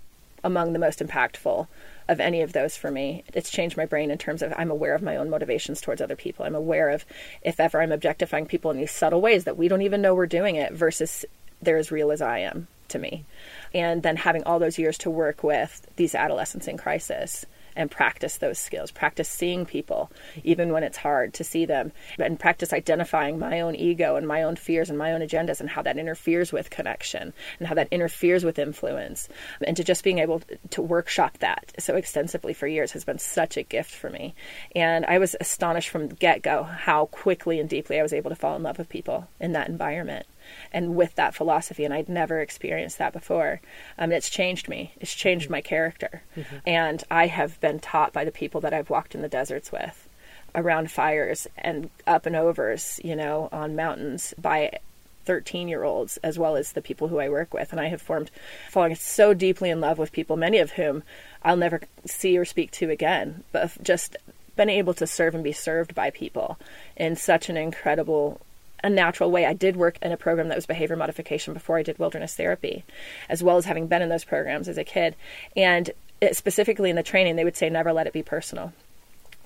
among 0.43 0.73
the 0.73 0.79
most 0.79 0.99
impactful 0.99 1.67
of 2.07 2.19
any 2.19 2.41
of 2.41 2.53
those 2.53 2.77
for 2.77 2.91
me. 2.91 3.23
It's 3.33 3.49
changed 3.49 3.77
my 3.77 3.85
brain 3.85 4.11
in 4.11 4.17
terms 4.17 4.41
of 4.41 4.53
I'm 4.57 4.71
aware 4.71 4.95
of 4.95 5.01
my 5.01 5.17
own 5.17 5.29
motivations 5.29 5.81
towards 5.81 6.01
other 6.01 6.15
people. 6.15 6.45
I'm 6.45 6.55
aware 6.55 6.89
of 6.89 7.05
if 7.41 7.59
ever 7.59 7.81
I'm 7.81 7.91
objectifying 7.91 8.45
people 8.45 8.71
in 8.71 8.77
these 8.77 8.91
subtle 8.91 9.21
ways 9.21 9.45
that 9.45 9.57
we 9.57 9.67
don't 9.67 9.81
even 9.81 10.01
know 10.01 10.13
we're 10.13 10.27
doing 10.27 10.55
it 10.55 10.73
versus 10.73 11.25
they're 11.61 11.77
as 11.77 11.91
real 11.91 12.11
as 12.11 12.21
I 12.21 12.39
am 12.39 12.67
to 12.89 12.99
me. 12.99 13.25
And 13.73 14.03
then 14.03 14.15
having 14.15 14.43
all 14.43 14.59
those 14.59 14.77
years 14.77 14.97
to 14.99 15.09
work 15.09 15.43
with 15.43 15.85
these 15.95 16.15
adolescents 16.15 16.67
in 16.67 16.77
crisis 16.77 17.45
and 17.75 17.91
practice 17.91 18.37
those 18.37 18.59
skills. 18.59 18.91
Practice 18.91 19.29
seeing 19.29 19.65
people, 19.65 20.11
even 20.43 20.71
when 20.71 20.83
it's 20.83 20.97
hard 20.97 21.33
to 21.35 21.43
see 21.43 21.65
them, 21.65 21.91
and 22.19 22.39
practice 22.39 22.73
identifying 22.73 23.39
my 23.39 23.61
own 23.61 23.75
ego 23.75 24.15
and 24.15 24.27
my 24.27 24.43
own 24.43 24.55
fears 24.55 24.89
and 24.89 24.97
my 24.97 25.13
own 25.13 25.21
agendas 25.21 25.59
and 25.59 25.69
how 25.69 25.81
that 25.81 25.97
interferes 25.97 26.51
with 26.51 26.69
connection 26.69 27.33
and 27.59 27.67
how 27.67 27.75
that 27.75 27.87
interferes 27.91 28.43
with 28.43 28.59
influence. 28.59 29.27
And 29.65 29.77
to 29.77 29.83
just 29.83 30.03
being 30.03 30.19
able 30.19 30.41
to 30.71 30.81
workshop 30.81 31.37
that 31.39 31.73
so 31.79 31.95
extensively 31.95 32.53
for 32.53 32.67
years 32.67 32.91
has 32.91 33.05
been 33.05 33.19
such 33.19 33.57
a 33.57 33.63
gift 33.63 33.91
for 33.91 34.09
me. 34.09 34.35
And 34.75 35.05
I 35.05 35.19
was 35.19 35.35
astonished 35.39 35.89
from 35.89 36.07
the 36.07 36.15
get 36.15 36.41
go 36.41 36.63
how 36.63 37.07
quickly 37.07 37.59
and 37.59 37.69
deeply 37.69 37.99
I 37.99 38.03
was 38.03 38.13
able 38.13 38.29
to 38.29 38.35
fall 38.35 38.55
in 38.55 38.63
love 38.63 38.77
with 38.77 38.89
people 38.89 39.27
in 39.39 39.53
that 39.53 39.69
environment 39.69 40.25
and 40.71 40.95
with 40.95 41.15
that 41.15 41.35
philosophy. 41.35 41.85
And 41.85 41.93
I'd 41.93 42.09
never 42.09 42.41
experienced 42.41 42.97
that 42.97 43.13
before. 43.13 43.61
Um, 43.97 44.11
it's 44.11 44.29
changed 44.29 44.67
me. 44.67 44.93
It's 44.99 45.13
changed 45.13 45.49
my 45.49 45.61
character. 45.61 46.21
Mm-hmm. 46.35 46.55
And 46.65 47.03
I 47.09 47.27
have 47.27 47.59
been 47.61 47.79
taught 47.79 48.13
by 48.13 48.25
the 48.25 48.31
people 48.31 48.61
that 48.61 48.73
I've 48.73 48.89
walked 48.89 49.15
in 49.15 49.21
the 49.21 49.27
deserts 49.27 49.71
with, 49.71 50.07
around 50.53 50.91
fires 50.91 51.47
and 51.57 51.89
up 52.07 52.25
and 52.25 52.35
overs, 52.35 52.99
you 53.03 53.15
know, 53.15 53.49
on 53.51 53.75
mountains 53.75 54.33
by 54.37 54.79
13 55.25 55.67
year 55.67 55.83
olds 55.83 56.17
as 56.17 56.39
well 56.39 56.55
as 56.55 56.71
the 56.71 56.81
people 56.81 57.07
who 57.07 57.19
I 57.19 57.29
work 57.29 57.53
with. 57.53 57.71
And 57.71 57.81
I 57.81 57.87
have 57.87 58.01
formed, 58.01 58.31
fallen 58.69 58.95
so 58.95 59.33
deeply 59.33 59.69
in 59.69 59.81
love 59.81 59.97
with 59.97 60.11
people, 60.11 60.37
many 60.37 60.59
of 60.59 60.71
whom 60.71 61.03
I'll 61.43 61.57
never 61.57 61.81
see 62.05 62.37
or 62.37 62.45
speak 62.45 62.71
to 62.71 62.89
again, 62.89 63.43
but 63.51 63.71
just 63.83 64.17
been 64.55 64.69
able 64.69 64.93
to 64.95 65.07
serve 65.07 65.35
and 65.35 65.43
be 65.43 65.51
served 65.51 65.93
by 65.93 66.09
people 66.09 66.57
in 66.95 67.15
such 67.15 67.49
an 67.49 67.57
incredible 67.57 68.39
a 68.85 68.89
natural 68.89 69.31
way. 69.31 69.47
I 69.47 69.53
did 69.53 69.75
work 69.75 69.97
in 70.03 70.11
a 70.11 70.17
program 70.17 70.47
that 70.49 70.55
was 70.55 70.67
behavior 70.67 70.95
modification 70.95 71.55
before 71.55 71.79
I 71.79 71.83
did 71.83 71.97
wilderness 71.97 72.35
therapy, 72.35 72.85
as 73.27 73.41
well 73.41 73.57
as 73.57 73.65
having 73.65 73.87
been 73.87 74.03
in 74.03 74.09
those 74.09 74.23
programs 74.23 74.69
as 74.69 74.77
a 74.77 74.83
kid. 74.83 75.15
And 75.57 75.89
it, 76.21 76.37
specifically 76.37 76.91
in 76.91 76.95
the 76.95 77.01
training, 77.01 77.35
they 77.35 77.43
would 77.43 77.57
say 77.57 77.67
never 77.67 77.91
let 77.91 78.05
it 78.05 78.13
be 78.13 78.21
personal. 78.21 78.73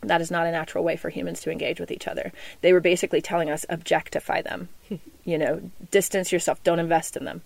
That 0.02 0.20
is 0.20 0.30
not 0.30 0.46
a 0.46 0.52
natural 0.52 0.84
way 0.84 0.98
for 0.98 1.10
humans 1.10 1.40
to 1.42 1.52
engage 1.52 1.80
with 1.80 1.90
each 1.90 2.06
other. 2.06 2.34
They 2.60 2.74
were 2.74 2.82
basically 2.82 3.22
telling 3.22 3.50
us 3.50 3.66
objectify 3.70 4.42
them. 4.42 4.68
you 5.24 5.38
know, 5.38 5.62
distance 5.90 6.34
yourself, 6.34 6.62
don't 6.66 6.80
invest 6.80 7.16
in 7.16 7.24
them. 7.24 7.42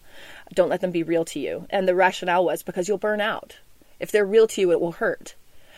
Don't 0.52 0.70
let 0.70 0.82
them 0.82 0.91
be 0.91 1.04
real 1.04 1.26
to 1.26 1.39
you. 1.39 1.68
And 1.70 1.88
the 1.88 1.96
rationale 1.96 2.44
was 2.44 2.64
because 2.64 2.88
you'll 2.88 2.98
burn 2.98 3.22
out. 3.22 3.58
If 4.00 4.12
they're 4.12 4.26
real 4.26 4.48
to 4.48 4.62
you, 4.62 4.72
it 4.72 4.82
will 4.82 4.94
hurt. 4.94 5.36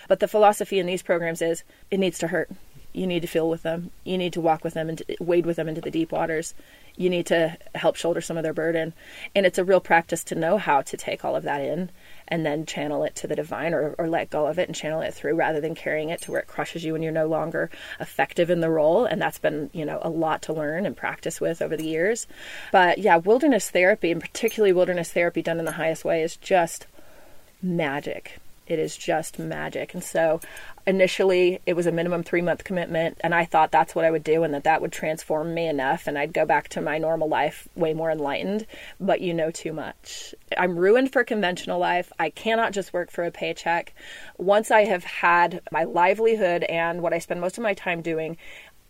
But 0.07 0.21
the 0.21 0.29
philosophy 0.29 0.79
in 0.79 0.85
these 0.85 1.03
programs 1.03 1.41
is 1.41 1.63
it 1.91 1.99
needs 1.99 2.19
to 2.19 2.27
hurt 2.27 2.49
you 2.95 3.05
need 3.05 3.21
to 3.21 3.27
feel 3.27 3.49
with 3.49 3.63
them. 3.63 3.91
You 4.03 4.17
need 4.17 4.33
to 4.33 4.41
walk 4.41 4.63
with 4.63 4.73
them 4.73 4.89
and 4.89 5.01
wade 5.19 5.45
with 5.45 5.57
them 5.57 5.67
into 5.67 5.81
the 5.81 5.91
deep 5.91 6.11
waters. 6.13 6.53
You 6.95 7.09
need 7.09 7.25
to 7.25 7.57
help 7.75 7.97
shoulder 7.97 8.21
some 8.21 8.37
of 8.37 8.43
their 8.43 8.53
burden. 8.53 8.93
And 9.35 9.45
it's 9.45 9.57
a 9.57 9.65
real 9.65 9.81
practice 9.81 10.23
to 10.25 10.35
know 10.35 10.57
how 10.57 10.81
to 10.83 10.95
take 10.95 11.25
all 11.25 11.35
of 11.35 11.43
that 11.43 11.59
in 11.59 11.89
and 12.27 12.45
then 12.45 12.65
channel 12.65 13.03
it 13.03 13.13
to 13.17 13.27
the 13.27 13.35
divine 13.35 13.73
or, 13.73 13.95
or 13.97 14.07
let 14.07 14.29
go 14.29 14.47
of 14.47 14.57
it 14.57 14.69
and 14.69 14.75
channel 14.75 15.01
it 15.01 15.13
through 15.13 15.35
rather 15.35 15.59
than 15.59 15.75
carrying 15.75 16.09
it 16.09 16.21
to 16.21 16.31
where 16.31 16.39
it 16.39 16.47
crushes 16.47 16.85
you 16.85 16.95
and 16.95 17.03
you're 17.03 17.11
no 17.11 17.27
longer 17.27 17.69
effective 17.99 18.49
in 18.49 18.61
the 18.61 18.69
role. 18.69 19.03
And 19.03 19.21
that's 19.21 19.39
been, 19.39 19.69
you 19.73 19.83
know, 19.83 19.99
a 20.01 20.09
lot 20.09 20.43
to 20.43 20.53
learn 20.53 20.85
and 20.85 20.95
practice 20.95 21.41
with 21.41 21.61
over 21.61 21.75
the 21.75 21.85
years. 21.85 22.27
But 22.71 22.99
yeah, 22.99 23.17
wilderness 23.17 23.69
therapy 23.69 24.11
and 24.11 24.21
particularly 24.21 24.71
wilderness 24.71 25.11
therapy 25.11 25.41
done 25.41 25.59
in 25.59 25.65
the 25.65 25.73
highest 25.73 26.05
way 26.05 26.23
is 26.23 26.37
just 26.37 26.87
magic 27.61 28.39
it 28.67 28.79
is 28.79 28.97
just 28.97 29.39
magic. 29.39 29.93
And 29.93 30.03
so 30.03 30.39
initially 30.87 31.59
it 31.65 31.75
was 31.75 31.87
a 31.87 31.91
minimum 31.91 32.23
three 32.23 32.41
month 32.41 32.63
commitment 32.63 33.17
and 33.21 33.33
i 33.33 33.43
thought 33.43 33.71
that's 33.71 33.95
what 33.95 34.05
i 34.05 34.11
would 34.11 34.23
do 34.23 34.43
and 34.43 34.53
that 34.53 34.65
that 34.65 34.81
would 34.81 34.91
transform 34.91 35.51
me 35.51 35.67
enough 35.67 36.05
and 36.05 36.15
i'd 36.15 36.31
go 36.31 36.45
back 36.45 36.69
to 36.69 36.79
my 36.79 36.99
normal 36.99 37.27
life 37.27 37.67
way 37.75 37.93
more 37.93 38.11
enlightened. 38.11 38.65
But 38.99 39.21
you 39.21 39.33
know 39.33 39.51
too 39.51 39.73
much. 39.73 40.35
I'm 40.57 40.77
ruined 40.77 41.11
for 41.11 41.23
conventional 41.23 41.79
life. 41.79 42.11
I 42.19 42.29
cannot 42.29 42.73
just 42.73 42.93
work 42.93 43.11
for 43.11 43.23
a 43.23 43.31
paycheck. 43.31 43.93
Once 44.37 44.71
i 44.71 44.85
have 44.85 45.03
had 45.03 45.61
my 45.71 45.83
livelihood 45.83 46.63
and 46.63 47.01
what 47.01 47.13
i 47.13 47.19
spend 47.19 47.41
most 47.41 47.57
of 47.57 47.63
my 47.63 47.73
time 47.73 48.01
doing 48.01 48.37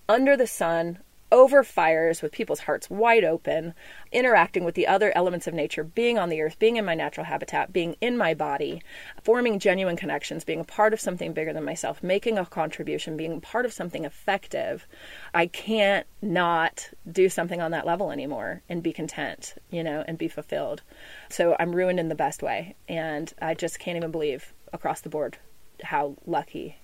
under 0.07 0.38
the 0.38 0.47
sun 0.47 0.99
over 1.32 1.63
fires 1.63 2.21
with 2.21 2.32
people's 2.32 2.59
hearts 2.61 2.89
wide 2.89 3.23
open, 3.23 3.73
interacting 4.11 4.63
with 4.63 4.76
the 4.76 4.88
other 4.88 5.11
elements 5.15 5.47
of 5.47 5.53
nature, 5.53 5.84
being 5.84 6.17
on 6.17 6.30
the 6.30 6.41
earth, 6.41 6.57
being 6.59 6.78
in 6.78 6.86
my 6.86 6.95
natural 6.95 7.26
habitat, 7.26 7.73
being 7.73 7.95
in 7.99 8.17
my 8.17 8.34
body, 8.34 8.82
forming 9.23 9.59
genuine 9.59 9.97
connections, 9.97 10.43
being 10.43 10.59
a 10.59 10.65
part 10.65 10.93
of 10.93 10.99
something 10.99 11.34
bigger 11.34 11.51
than 11.51 11.63
myself, 11.63 12.03
making 12.03 12.38
a 12.38 12.45
contribution, 12.45 13.17
being 13.17 13.41
part 13.41 13.65
of 13.65 13.73
something 13.73 14.05
effective. 14.05 14.88
I 15.34 15.47
can't 15.47 16.05
not 16.21 16.89
do 17.11 17.28
something 17.28 17.61
on 17.61 17.71
that 17.71 17.86
level 17.86 18.11
anymore 18.11 18.61
and 18.69 18.84
be 18.84 18.93
content, 18.93 19.55
you 19.71 19.84
know, 19.84 20.03
and 20.07 20.17
be 20.17 20.28
fulfilled. 20.28 20.84
So 21.30 21.55
I'm 21.59 21.76
ruined 21.76 21.99
in 21.99 22.09
the 22.09 22.15
best 22.15 22.43
way. 22.43 22.76
And 22.88 23.34
I 23.41 23.55
just 23.55 23.80
can't 23.80 23.97
even 23.97 24.11
believe 24.11 24.53
across 24.71 25.01
the 25.01 25.09
board 25.09 25.38
how 25.82 26.15
lucky 26.26 26.78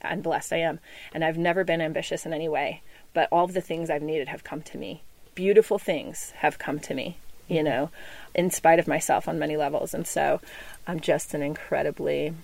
and 0.00 0.22
blessed 0.22 0.52
I 0.52 0.58
am. 0.58 0.80
And 1.12 1.24
I've 1.24 1.38
never 1.38 1.64
been 1.64 1.80
ambitious 1.80 2.24
in 2.24 2.32
any 2.32 2.48
way 2.48 2.82
but 3.14 3.28
all 3.32 3.44
of 3.44 3.54
the 3.54 3.60
things 3.60 3.90
I've 3.90 4.02
needed 4.02 4.28
have 4.28 4.44
come 4.44 4.62
to 4.62 4.78
me. 4.78 5.02
Beautiful 5.34 5.78
things 5.78 6.32
have 6.38 6.58
come 6.58 6.80
to 6.80 6.94
me, 6.94 7.18
you 7.46 7.62
know, 7.62 7.90
in 8.34 8.50
spite 8.50 8.78
of 8.78 8.88
myself 8.88 9.28
on 9.28 9.38
many 9.38 9.56
levels. 9.56 9.94
And 9.94 10.06
so 10.06 10.40
I'm 10.86 11.00
just 11.00 11.34
an 11.34 11.42
incredibly, 11.42 12.34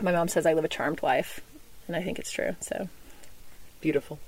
my 0.00 0.12
mom 0.12 0.28
says 0.28 0.46
I 0.46 0.54
live 0.54 0.64
a 0.64 0.68
charmed 0.68 1.02
life, 1.02 1.40
and 1.86 1.96
I 1.96 2.02
think 2.02 2.18
it's 2.18 2.30
true. 2.30 2.56
So 2.60 2.88
beautiful. 3.80 4.18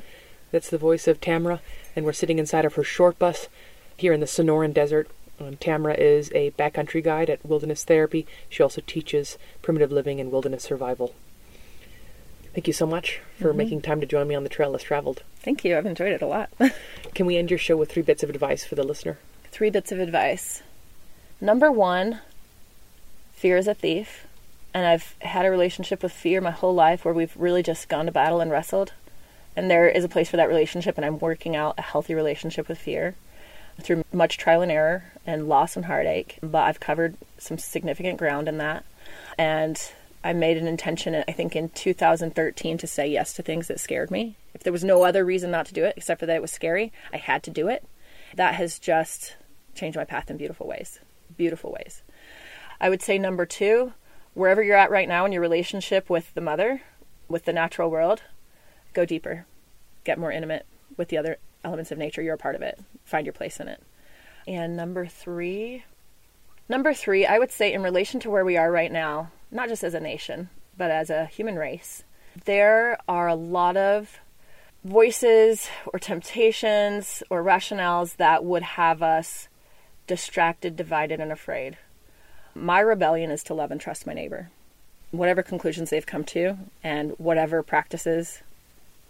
That's 0.52 0.70
the 0.70 0.78
voice 0.78 1.06
of 1.06 1.20
Tamara, 1.20 1.60
and 1.94 2.04
we're 2.04 2.12
sitting 2.12 2.38
inside 2.38 2.64
of 2.64 2.74
her 2.74 2.84
short 2.84 3.18
bus 3.18 3.48
here 3.96 4.12
in 4.12 4.20
the 4.20 4.26
Sonoran 4.26 4.74
Desert. 4.74 5.08
Um, 5.38 5.56
Tamara 5.56 5.94
is 5.94 6.30
a 6.34 6.50
backcountry 6.52 7.02
guide 7.02 7.30
at 7.30 7.44
Wilderness 7.44 7.84
Therapy. 7.84 8.26
She 8.48 8.62
also 8.62 8.82
teaches 8.86 9.38
primitive 9.62 9.92
living 9.92 10.20
and 10.20 10.30
wilderness 10.30 10.64
survival. 10.64 11.14
Thank 12.54 12.66
you 12.66 12.72
so 12.72 12.86
much 12.86 13.20
for 13.38 13.48
mm-hmm. 13.48 13.58
making 13.58 13.82
time 13.82 14.00
to 14.00 14.06
join 14.06 14.26
me 14.26 14.34
on 14.34 14.42
the 14.42 14.48
trail 14.48 14.70
less 14.70 14.82
traveled. 14.82 15.22
Thank 15.36 15.64
you. 15.64 15.76
I've 15.76 15.86
enjoyed 15.86 16.12
it 16.12 16.22
a 16.22 16.26
lot. 16.26 16.50
Can 17.14 17.26
we 17.26 17.36
end 17.36 17.50
your 17.50 17.58
show 17.58 17.76
with 17.76 17.92
three 17.92 18.02
bits 18.02 18.22
of 18.22 18.30
advice 18.30 18.64
for 18.64 18.74
the 18.74 18.82
listener? 18.82 19.18
Three 19.50 19.70
bits 19.70 19.92
of 19.92 20.00
advice. 20.00 20.62
Number 21.40 21.70
one, 21.70 22.20
fear 23.32 23.56
is 23.56 23.68
a 23.68 23.74
thief. 23.74 24.26
And 24.72 24.86
I've 24.86 25.16
had 25.20 25.46
a 25.46 25.50
relationship 25.50 26.02
with 26.02 26.12
fear 26.12 26.40
my 26.40 26.50
whole 26.50 26.74
life 26.74 27.04
where 27.04 27.14
we've 27.14 27.36
really 27.36 27.62
just 27.62 27.88
gone 27.88 28.06
to 28.06 28.12
battle 28.12 28.40
and 28.40 28.50
wrestled. 28.50 28.92
And 29.56 29.70
there 29.70 29.88
is 29.88 30.04
a 30.04 30.08
place 30.08 30.30
for 30.30 30.36
that 30.36 30.48
relationship, 30.48 30.96
and 30.96 31.04
I'm 31.04 31.18
working 31.18 31.56
out 31.56 31.74
a 31.76 31.82
healthy 31.82 32.14
relationship 32.14 32.68
with 32.68 32.78
fear 32.78 33.16
through 33.80 34.04
much 34.12 34.38
trial 34.38 34.62
and 34.62 34.70
error 34.70 35.04
and 35.26 35.48
loss 35.48 35.74
and 35.74 35.86
heartache. 35.86 36.38
But 36.40 36.62
I've 36.62 36.80
covered 36.80 37.16
some 37.38 37.58
significant 37.58 38.18
ground 38.18 38.48
in 38.48 38.58
that. 38.58 38.84
And 39.36 39.80
I 40.22 40.32
made 40.34 40.58
an 40.58 40.66
intention, 40.66 41.24
I 41.26 41.32
think, 41.32 41.56
in 41.56 41.70
2013 41.70 42.78
to 42.78 42.86
say 42.86 43.06
yes 43.08 43.32
to 43.34 43.42
things 43.42 43.68
that 43.68 43.80
scared 43.80 44.10
me. 44.10 44.36
If 44.54 44.62
there 44.62 44.72
was 44.72 44.84
no 44.84 45.02
other 45.02 45.24
reason 45.24 45.50
not 45.50 45.66
to 45.66 45.74
do 45.74 45.84
it 45.84 45.94
except 45.96 46.20
for 46.20 46.26
that 46.26 46.36
it 46.36 46.42
was 46.42 46.50
scary, 46.50 46.92
I 47.12 47.16
had 47.16 47.42
to 47.44 47.50
do 47.50 47.68
it. 47.68 47.84
That 48.34 48.54
has 48.54 48.78
just 48.78 49.36
changed 49.74 49.96
my 49.96 50.04
path 50.04 50.30
in 50.30 50.36
beautiful 50.36 50.66
ways. 50.66 51.00
Beautiful 51.36 51.72
ways. 51.72 52.02
I 52.80 52.90
would 52.90 53.00
say 53.00 53.18
number 53.18 53.46
two, 53.46 53.94
wherever 54.34 54.62
you're 54.62 54.76
at 54.76 54.90
right 54.90 55.08
now 55.08 55.24
in 55.24 55.32
your 55.32 55.42
relationship 55.42 56.10
with 56.10 56.32
the 56.34 56.40
mother, 56.40 56.82
with 57.28 57.46
the 57.46 57.52
natural 57.52 57.90
world, 57.90 58.22
go 58.92 59.06
deeper. 59.06 59.46
Get 60.04 60.18
more 60.18 60.32
intimate 60.32 60.66
with 60.96 61.08
the 61.08 61.18
other 61.18 61.38
elements 61.64 61.90
of 61.90 61.98
nature. 61.98 62.22
You're 62.22 62.34
a 62.34 62.38
part 62.38 62.54
of 62.54 62.62
it. 62.62 62.78
Find 63.04 63.24
your 63.26 63.32
place 63.32 63.58
in 63.58 63.68
it. 63.68 63.82
And 64.46 64.76
number 64.76 65.06
three, 65.06 65.84
number 66.68 66.92
three, 66.92 67.26
I 67.26 67.38
would 67.38 67.52
say 67.52 67.72
in 67.72 67.82
relation 67.82 68.20
to 68.20 68.30
where 68.30 68.44
we 68.44 68.56
are 68.56 68.70
right 68.70 68.90
now, 68.90 69.30
not 69.50 69.68
just 69.68 69.84
as 69.84 69.94
a 69.94 70.00
nation, 70.00 70.48
but 70.76 70.90
as 70.90 71.10
a 71.10 71.26
human 71.26 71.56
race, 71.56 72.04
there 72.44 72.98
are 73.08 73.28
a 73.28 73.34
lot 73.34 73.76
of 73.76 74.20
voices 74.84 75.68
or 75.92 75.98
temptations 75.98 77.22
or 77.28 77.42
rationales 77.42 78.16
that 78.16 78.44
would 78.44 78.62
have 78.62 79.02
us 79.02 79.48
distracted, 80.06 80.76
divided, 80.76 81.20
and 81.20 81.30
afraid. 81.30 81.76
My 82.54 82.80
rebellion 82.80 83.30
is 83.30 83.42
to 83.44 83.54
love 83.54 83.70
and 83.70 83.80
trust 83.80 84.06
my 84.06 84.14
neighbor. 84.14 84.50
whatever 85.10 85.42
conclusions 85.42 85.90
they've 85.90 86.06
come 86.06 86.24
to 86.24 86.56
and 86.82 87.12
whatever 87.18 87.62
practices 87.62 88.42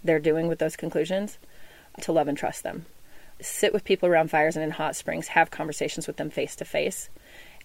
they're 0.02 0.18
doing 0.18 0.48
with 0.48 0.58
those 0.58 0.76
conclusions, 0.76 1.38
to 2.00 2.12
love 2.12 2.28
and 2.28 2.38
trust 2.38 2.62
them. 2.62 2.86
Sit 3.40 3.72
with 3.72 3.84
people 3.84 4.08
around 4.08 4.30
fires 4.30 4.56
and 4.56 4.64
in 4.64 4.70
hot 4.70 4.96
springs, 4.96 5.28
have 5.28 5.50
conversations 5.50 6.06
with 6.06 6.16
them 6.16 6.30
face 6.30 6.56
to 6.56 6.64
face, 6.64 7.10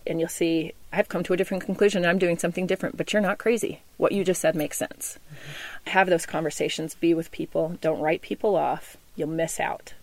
and 0.08 0.20
you'll 0.20 0.30
see 0.30 0.74
I've 0.92 1.10
come 1.10 1.24
to 1.24 1.34
a 1.34 1.38
different 1.38 1.64
conclusion 1.64 2.04
and 2.04 2.10
I'm 2.10 2.20
doing 2.20 2.38
something 2.38 2.68
different, 2.68 2.96
but 2.96 3.12
you're 3.12 3.22
not 3.22 3.38
crazy. 3.38 3.82
What 3.98 4.14
you 4.14 4.24
just 4.24 4.42
said 4.42 4.56
makes 4.56 4.78
sense. 4.78 5.20
Mm-hmm. 5.28 5.90
Have 5.90 6.10
those 6.10 6.26
conversations, 6.26 6.96
be 6.96 7.14
with 7.14 7.32
people, 7.32 7.78
don't 7.82 8.00
write 8.00 8.22
people 8.22 8.56
off, 8.56 8.98
you'll 9.16 9.28
miss 9.28 9.60
out. 9.60 9.94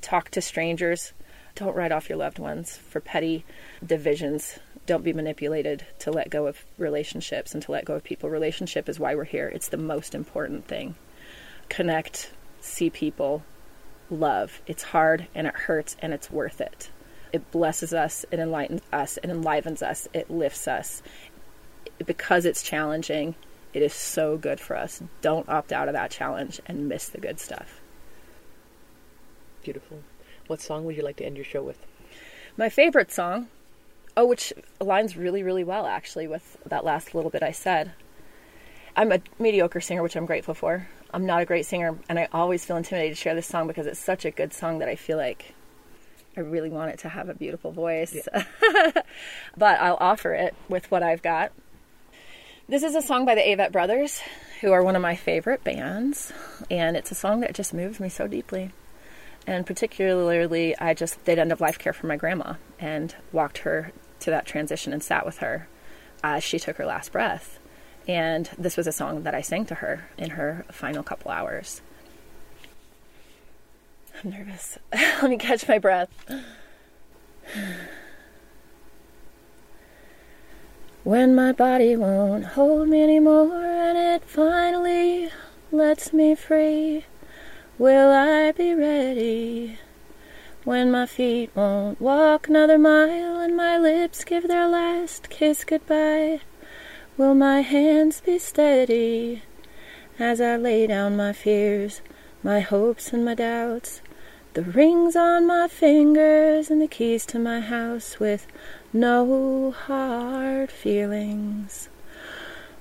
Talk 0.00 0.30
to 0.30 0.40
strangers, 0.40 1.12
don't 1.54 1.74
write 1.74 1.92
off 1.92 2.08
your 2.08 2.18
loved 2.18 2.38
ones 2.38 2.76
for 2.76 3.00
petty 3.00 3.44
divisions 3.84 4.58
don't 4.86 5.04
be 5.04 5.12
manipulated 5.12 5.86
to 6.00 6.10
let 6.10 6.30
go 6.30 6.46
of 6.46 6.64
relationships 6.78 7.54
and 7.54 7.62
to 7.62 7.72
let 7.72 7.84
go 7.84 7.94
of 7.94 8.04
people. 8.04 8.28
Relationship 8.28 8.88
is 8.88 9.00
why 9.00 9.14
we're 9.14 9.24
here. 9.24 9.48
It's 9.48 9.68
the 9.68 9.76
most 9.76 10.14
important 10.14 10.66
thing. 10.66 10.94
Connect, 11.68 12.30
see 12.60 12.90
people, 12.90 13.42
love. 14.10 14.60
It's 14.66 14.82
hard 14.82 15.26
and 15.34 15.46
it 15.46 15.54
hurts 15.54 15.96
and 16.00 16.12
it's 16.12 16.30
worth 16.30 16.60
it. 16.60 16.90
It 17.34 17.50
blesses 17.50 17.92
us, 17.92 18.24
it 18.30 18.38
enlightens 18.38 18.82
us, 18.92 19.16
it 19.16 19.28
enlivens 19.28 19.82
us, 19.82 20.06
it 20.14 20.30
lifts 20.30 20.68
us. 20.68 21.02
Because 22.06 22.44
it's 22.44 22.62
challenging, 22.62 23.34
it 23.72 23.82
is 23.82 23.92
so 23.92 24.36
good 24.36 24.60
for 24.60 24.76
us. 24.76 25.02
Don't 25.20 25.48
opt 25.48 25.72
out 25.72 25.88
of 25.88 25.94
that 25.94 26.12
challenge 26.12 26.60
and 26.66 26.88
miss 26.88 27.08
the 27.08 27.18
good 27.18 27.40
stuff. 27.40 27.80
Beautiful. 29.64 29.98
What 30.46 30.60
song 30.60 30.84
would 30.84 30.96
you 30.96 31.02
like 31.02 31.16
to 31.16 31.26
end 31.26 31.34
your 31.34 31.44
show 31.44 31.64
with? 31.64 31.84
My 32.56 32.68
favorite 32.68 33.10
song 33.10 33.48
Oh, 34.16 34.26
which 34.26 34.52
aligns 34.80 35.16
really, 35.16 35.42
really 35.42 35.64
well 35.64 35.86
actually 35.86 36.28
with 36.28 36.56
that 36.66 36.84
last 36.84 37.16
little 37.16 37.32
bit 37.32 37.42
I 37.42 37.50
said. 37.50 37.90
I'm 38.96 39.10
a 39.10 39.18
mediocre 39.40 39.80
singer, 39.80 40.04
which 40.04 40.14
I'm 40.14 40.24
grateful 40.24 40.54
for. 40.54 40.86
I'm 41.12 41.26
not 41.26 41.42
a 41.42 41.44
great 41.44 41.66
singer, 41.66 41.98
and 42.08 42.16
I 42.16 42.28
always 42.32 42.64
feel 42.64 42.76
intimidated 42.76 43.16
to 43.16 43.20
share 43.20 43.34
this 43.34 43.48
song 43.48 43.66
because 43.66 43.88
it's 43.88 43.98
such 43.98 44.24
a 44.24 44.30
good 44.30 44.52
song 44.52 44.78
that 44.78 44.88
I 44.88 44.94
feel 44.94 45.16
like 45.16 45.52
I 46.36 46.40
really 46.40 46.70
want 46.70 46.90
it 46.90 46.98
to 47.00 47.08
have 47.08 47.28
a 47.28 47.34
beautiful 47.34 47.70
voice. 47.70 48.14
Yeah. 48.14 48.92
but 49.56 49.80
I'll 49.80 49.98
offer 50.00 50.34
it 50.34 50.54
with 50.68 50.90
what 50.90 51.02
I've 51.02 51.22
got. 51.22 51.52
This 52.68 52.82
is 52.82 52.94
a 52.94 53.02
song 53.02 53.26
by 53.26 53.34
the 53.34 53.42
Avett 53.42 53.72
Brothers, 53.72 54.20
who 54.60 54.72
are 54.72 54.82
one 54.82 54.96
of 54.96 55.02
my 55.02 55.16
favorite 55.16 55.62
bands, 55.62 56.32
and 56.70 56.96
it's 56.96 57.10
a 57.10 57.14
song 57.14 57.40
that 57.40 57.54
just 57.54 57.74
moves 57.74 58.00
me 58.00 58.08
so 58.08 58.26
deeply. 58.26 58.72
And 59.46 59.66
particularly, 59.66 60.76
I 60.78 60.94
just 60.94 61.22
did 61.24 61.38
end 61.38 61.52
of 61.52 61.60
life 61.60 61.78
care 61.78 61.92
for 61.92 62.06
my 62.06 62.16
grandma 62.16 62.54
and 62.78 63.14
walked 63.32 63.58
her 63.58 63.92
to 64.20 64.30
that 64.30 64.46
transition 64.46 64.92
and 64.92 65.02
sat 65.02 65.26
with 65.26 65.38
her 65.38 65.68
as 66.22 66.42
she 66.42 66.58
took 66.58 66.76
her 66.78 66.86
last 66.86 67.12
breath. 67.12 67.58
And 68.08 68.48
this 68.56 68.76
was 68.76 68.86
a 68.86 68.92
song 68.92 69.22
that 69.24 69.34
I 69.34 69.42
sang 69.42 69.66
to 69.66 69.76
her 69.76 70.08
in 70.16 70.30
her 70.30 70.64
final 70.70 71.02
couple 71.02 71.30
hours. 71.30 71.82
I'm 74.22 74.30
nervous. 74.30 74.78
Let 74.92 75.30
me 75.30 75.36
catch 75.36 75.66
my 75.68 75.78
breath. 75.78 76.08
When 81.04 81.34
my 81.34 81.52
body 81.52 81.96
won't 81.96 82.44
hold 82.44 82.88
me 82.88 83.02
anymore 83.02 83.62
and 83.62 83.98
it 83.98 84.24
finally 84.24 85.30
lets 85.70 86.12
me 86.14 86.34
free, 86.34 87.04
will 87.78 88.10
I 88.10 88.52
be 88.52 88.74
ready? 88.74 89.78
When 90.64 90.90
my 90.90 91.04
feet 91.04 91.50
won't 91.54 92.00
walk 92.00 92.48
another 92.48 92.78
mile 92.78 93.38
and 93.38 93.54
my 93.54 93.76
lips 93.76 94.24
give 94.24 94.48
their 94.48 94.66
last 94.66 95.28
kiss 95.28 95.62
goodbye, 95.62 96.40
will 97.18 97.34
my 97.34 97.60
hands 97.60 98.22
be 98.22 98.38
steady 98.38 99.42
as 100.18 100.40
I 100.40 100.56
lay 100.56 100.86
down 100.86 101.18
my 101.18 101.34
fears, 101.34 102.00
my 102.42 102.60
hopes 102.60 103.12
and 103.12 103.26
my 103.26 103.34
doubts, 103.34 104.00
the 104.54 104.62
rings 104.62 105.16
on 105.16 105.44
my 105.44 105.66
fingers 105.66 106.70
and 106.70 106.80
the 106.80 106.86
keys 106.86 107.26
to 107.26 107.40
my 107.40 107.58
house 107.58 108.20
with 108.20 108.46
no 108.92 109.72
hard 109.72 110.70
feelings. 110.70 111.88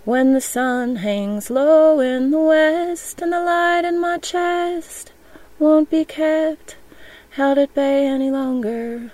When 0.05 0.33
the 0.33 0.41
sun 0.41 0.97
hangs 0.97 1.49
low 1.49 1.99
in 1.99 2.29
the 2.29 2.39
west 2.39 3.23
and 3.23 3.33
the 3.33 3.39
light 3.39 3.85
in 3.85 3.99
my 3.99 4.19
chest 4.19 5.13
won't 5.57 5.89
be 5.89 6.05
kept 6.05 6.75
held 7.31 7.57
at 7.57 7.73
bay 7.73 8.05
any 8.05 8.29
longer. 8.29 9.11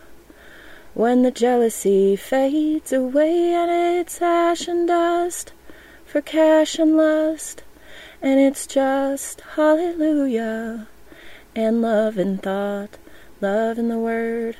When 0.93 1.21
the 1.21 1.31
jealousy 1.31 2.17
fades 2.17 2.91
away 2.91 3.53
and 3.53 3.71
it's 3.71 4.21
ash 4.21 4.67
and 4.67 4.85
dust 4.85 5.53
for 6.05 6.19
cash 6.19 6.77
and 6.77 6.97
lust, 6.97 7.63
and 8.21 8.37
it's 8.41 8.67
just 8.67 9.39
hallelujah 9.55 10.89
and 11.61 11.81
love 11.81 12.17
in 12.17 12.37
thought, 12.37 12.97
love 13.41 13.77
in 13.77 13.89
the 13.89 13.97
word, 13.97 14.55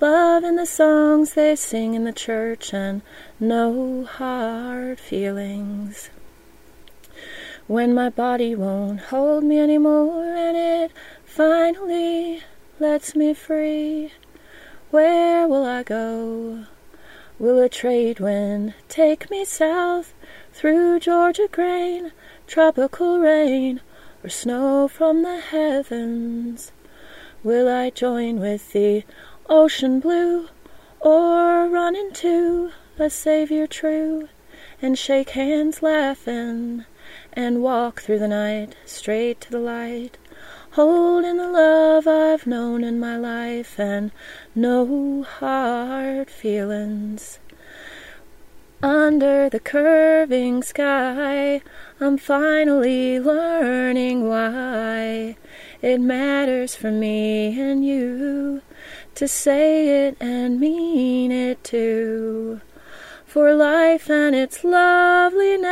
love 0.00 0.44
in 0.44 0.56
the 0.56 0.66
songs 0.66 1.32
they 1.32 1.56
sing 1.56 1.94
in 1.94 2.04
the 2.04 2.12
church, 2.12 2.74
and 2.74 3.00
no 3.40 4.04
hard 4.04 5.00
feelings. 5.00 6.10
When 7.66 7.94
my 7.94 8.10
body 8.10 8.54
won't 8.54 9.00
hold 9.00 9.44
me 9.44 9.58
anymore 9.58 10.24
and 10.34 10.56
it 10.56 10.92
finally 11.24 12.42
lets 12.78 13.16
me 13.16 13.32
free, 13.32 14.12
where 14.90 15.48
will 15.48 15.64
I 15.64 15.82
go? 15.82 16.66
Will 17.38 17.60
a 17.60 17.68
trade 17.70 18.20
wind 18.20 18.74
take 18.88 19.30
me 19.30 19.46
south 19.46 20.12
through 20.52 21.00
Georgia 21.00 21.48
grain, 21.50 22.12
tropical 22.46 23.20
rain, 23.20 23.80
or 24.24 24.28
snow 24.28 24.88
from 24.88 25.22
the 25.22 25.38
heavens? 25.38 26.72
Will 27.42 27.68
I 27.68 27.90
join 27.90 28.40
with 28.40 28.72
the 28.72 29.04
ocean 29.48 30.00
blue, 30.00 30.48
or 31.00 31.68
run 31.68 31.96
into 31.96 32.70
a 32.98 33.10
Savior 33.10 33.66
true, 33.66 34.28
and 34.80 34.98
shake 34.98 35.30
hands 35.30 35.82
laughing, 35.82 36.84
and 37.32 37.62
walk 37.62 38.00
through 38.00 38.18
the 38.18 38.28
night 38.28 38.76
straight 38.84 39.40
to 39.42 39.50
the 39.50 39.58
light? 39.58 40.18
holding 40.72 41.36
the 41.36 41.48
love 41.48 42.08
I've 42.08 42.46
known 42.46 42.82
in 42.82 42.98
my 42.98 43.18
life 43.18 43.78
and 43.78 44.10
no 44.54 45.22
hard 45.22 46.30
feelings. 46.30 47.38
Under 48.82 49.48
the 49.48 49.60
curving 49.60 50.64
sky, 50.64 51.62
I'm 52.00 52.18
finally 52.18 53.20
learning 53.20 54.28
why 54.28 55.36
it 55.80 56.00
matters 56.00 56.74
for 56.74 56.90
me 56.90 57.60
and 57.60 57.86
you 57.86 58.62
to 59.14 59.28
say 59.28 60.06
it 60.06 60.16
and 60.18 60.58
mean 60.58 61.30
it 61.30 61.62
too. 61.62 62.60
For 63.24 63.54
life 63.54 64.10
and 64.10 64.34
its 64.34 64.64
loveliness 64.64 65.62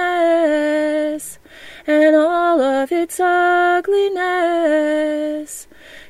and 1.89 2.15
all 2.15 2.61
of 2.61 2.93
its 2.93 3.19
ugliness, 3.19 4.29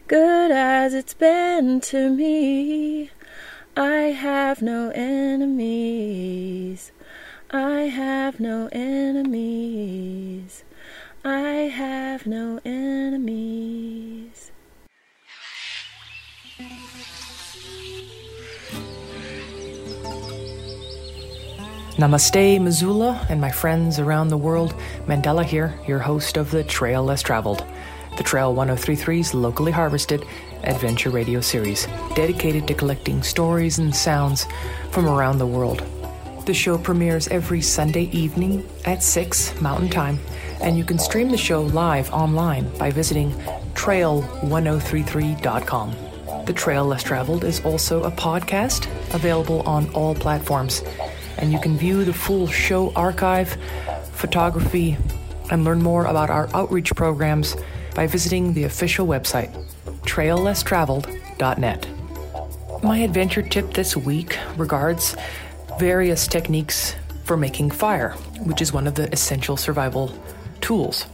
good 0.07 0.51
as 0.51 0.93
it's 0.93 1.15
been 1.15 1.81
to 1.81 2.11
me. 2.11 3.11
I 3.81 4.13
have 4.13 4.61
no 4.61 4.91
enemies. 4.91 6.93
I 7.51 7.89
have 7.89 8.39
no 8.39 8.69
enemies. 8.73 10.65
I 11.25 11.73
have 11.81 12.27
no 12.27 12.61
enemies. 12.63 14.53
Namaste, 21.97 22.61
Missoula, 22.61 23.27
and 23.31 23.41
my 23.41 23.51
friends 23.51 23.99
around 23.99 24.29
the 24.29 24.37
world. 24.37 24.75
Mandela 25.07 25.43
here, 25.43 25.73
your 25.87 26.01
host 26.01 26.37
of 26.37 26.51
The 26.51 26.65
Trail 26.65 27.03
Less 27.03 27.23
Traveled, 27.23 27.65
the 28.21 28.25
Trail 28.25 28.55
1033's 28.55 29.33
locally 29.33 29.73
harvested 29.73 30.27
adventure 30.63 31.09
radio 31.09 31.41
series 31.41 31.87
dedicated 32.15 32.69
to 32.69 32.75
collecting 32.75 33.23
stories 33.23 33.79
and 33.79 33.97
sounds 33.97 34.47
from 34.91 35.09
around 35.09 35.39
the 35.39 35.47
world. 35.47 35.83
The 36.45 36.53
show 36.53 36.77
premieres 36.77 37.29
every 37.29 37.63
Sunday 37.63 38.11
evening 38.13 38.69
at 38.85 39.03
6 39.03 39.59
Mountain 39.63 39.89
Time, 39.89 40.19
and 40.61 40.77
you 40.77 40.85
can 40.85 40.99
stream 40.99 41.31
the 41.31 41.39
show 41.39 41.63
live 41.63 42.13
online 42.13 42.69
by 42.77 42.91
visiting 42.91 43.31
trail1033.com. 43.73 45.97
The 46.45 46.53
Trail 46.53 46.85
Less 46.85 47.03
Traveled 47.03 47.45
is 47.45 47.65
also 47.65 48.05
a 48.05 48.11
podcast 48.11 48.87
available 49.15 49.63
on 49.63 49.89
all 49.95 50.15
platforms 50.15 50.83
and 51.39 51.51
you 51.51 51.59
can 51.59 51.79
view 51.79 52.05
the 52.05 52.13
full 52.13 52.47
show 52.47 52.93
archive, 52.93 53.57
photography, 54.13 54.99
and 55.51 55.65
learn 55.65 55.83
more 55.83 56.05
about 56.05 56.29
our 56.29 56.55
outreach 56.55 56.95
programs 56.95 57.57
by 57.95 58.07
visiting 58.07 58.53
the 58.53 58.65
official 58.65 59.07
website, 59.07 59.51
traillesstraveled.net. 60.03 61.87
My 62.83 62.99
adventure 62.99 63.43
tip 63.43 63.75
this 63.75 63.97
week 63.97 64.39
regards 64.57 65.17
various 65.79 66.27
techniques 66.27 66.95
for 67.25 67.37
making 67.37 67.71
fire, 67.71 68.11
which 68.45 68.63
is 68.63 68.73
one 68.73 68.87
of 68.87 68.95
the 68.95 69.13
essential 69.13 69.57
survival 69.57 70.13
tools. 70.61 71.07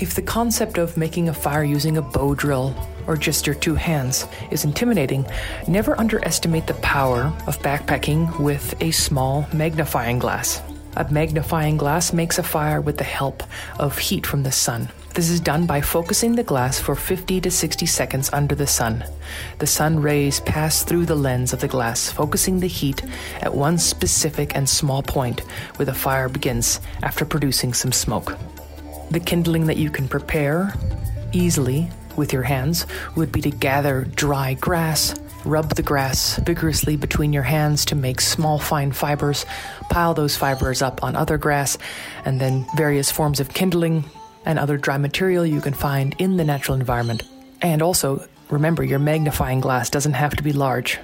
If 0.00 0.14
the 0.14 0.22
concept 0.22 0.78
of 0.78 0.96
making 0.96 1.28
a 1.28 1.34
fire 1.34 1.64
using 1.64 1.98
a 1.98 2.02
bow 2.02 2.34
drill 2.34 2.74
or 3.06 3.16
just 3.16 3.46
your 3.46 3.56
two 3.56 3.74
hands 3.74 4.26
is 4.50 4.64
intimidating, 4.64 5.26
never 5.68 5.98
underestimate 5.98 6.66
the 6.66 6.74
power 6.74 7.32
of 7.46 7.58
backpacking 7.58 8.38
with 8.40 8.74
a 8.80 8.90
small 8.92 9.46
magnifying 9.52 10.18
glass. 10.18 10.62
A 10.96 11.10
magnifying 11.12 11.76
glass 11.76 12.12
makes 12.12 12.38
a 12.38 12.42
fire 12.42 12.80
with 12.80 12.98
the 12.98 13.04
help 13.04 13.42
of 13.78 13.98
heat 13.98 14.26
from 14.26 14.42
the 14.42 14.52
sun. 14.52 14.88
This 15.12 15.28
is 15.28 15.40
done 15.40 15.66
by 15.66 15.80
focusing 15.80 16.36
the 16.36 16.44
glass 16.44 16.78
for 16.78 16.94
50 16.94 17.40
to 17.40 17.50
60 17.50 17.84
seconds 17.84 18.30
under 18.32 18.54
the 18.54 18.66
sun. 18.66 19.04
The 19.58 19.66
sun 19.66 20.00
rays 20.00 20.38
pass 20.38 20.84
through 20.84 21.06
the 21.06 21.16
lens 21.16 21.52
of 21.52 21.60
the 21.60 21.68
glass, 21.68 22.08
focusing 22.08 22.60
the 22.60 22.68
heat 22.68 23.02
at 23.40 23.52
one 23.52 23.76
specific 23.76 24.54
and 24.54 24.68
small 24.68 25.02
point 25.02 25.40
where 25.76 25.86
the 25.86 25.94
fire 25.94 26.28
begins 26.28 26.80
after 27.02 27.24
producing 27.24 27.74
some 27.74 27.90
smoke. 27.90 28.38
The 29.10 29.18
kindling 29.18 29.66
that 29.66 29.78
you 29.78 29.90
can 29.90 30.06
prepare 30.06 30.74
easily 31.32 31.90
with 32.16 32.32
your 32.32 32.44
hands 32.44 32.86
would 33.16 33.32
be 33.32 33.40
to 33.40 33.50
gather 33.50 34.04
dry 34.14 34.54
grass, 34.54 35.16
rub 35.44 35.74
the 35.74 35.82
grass 35.82 36.36
vigorously 36.36 36.94
between 36.94 37.32
your 37.32 37.42
hands 37.42 37.84
to 37.86 37.96
make 37.96 38.20
small 38.20 38.60
fine 38.60 38.92
fibers, 38.92 39.44
pile 39.90 40.14
those 40.14 40.36
fibers 40.36 40.82
up 40.82 41.02
on 41.02 41.16
other 41.16 41.36
grass, 41.36 41.76
and 42.24 42.40
then 42.40 42.64
various 42.76 43.10
forms 43.10 43.40
of 43.40 43.48
kindling 43.48 44.04
and 44.44 44.58
other 44.58 44.76
dry 44.76 44.98
material 44.98 45.44
you 45.44 45.60
can 45.60 45.74
find 45.74 46.14
in 46.18 46.36
the 46.36 46.44
natural 46.44 46.78
environment. 46.78 47.22
And 47.62 47.82
also, 47.82 48.26
remember 48.50 48.82
your 48.82 48.98
magnifying 48.98 49.60
glass 49.60 49.90
doesn't 49.90 50.14
have 50.14 50.36
to 50.36 50.42
be 50.42 50.52
large. 50.52 50.98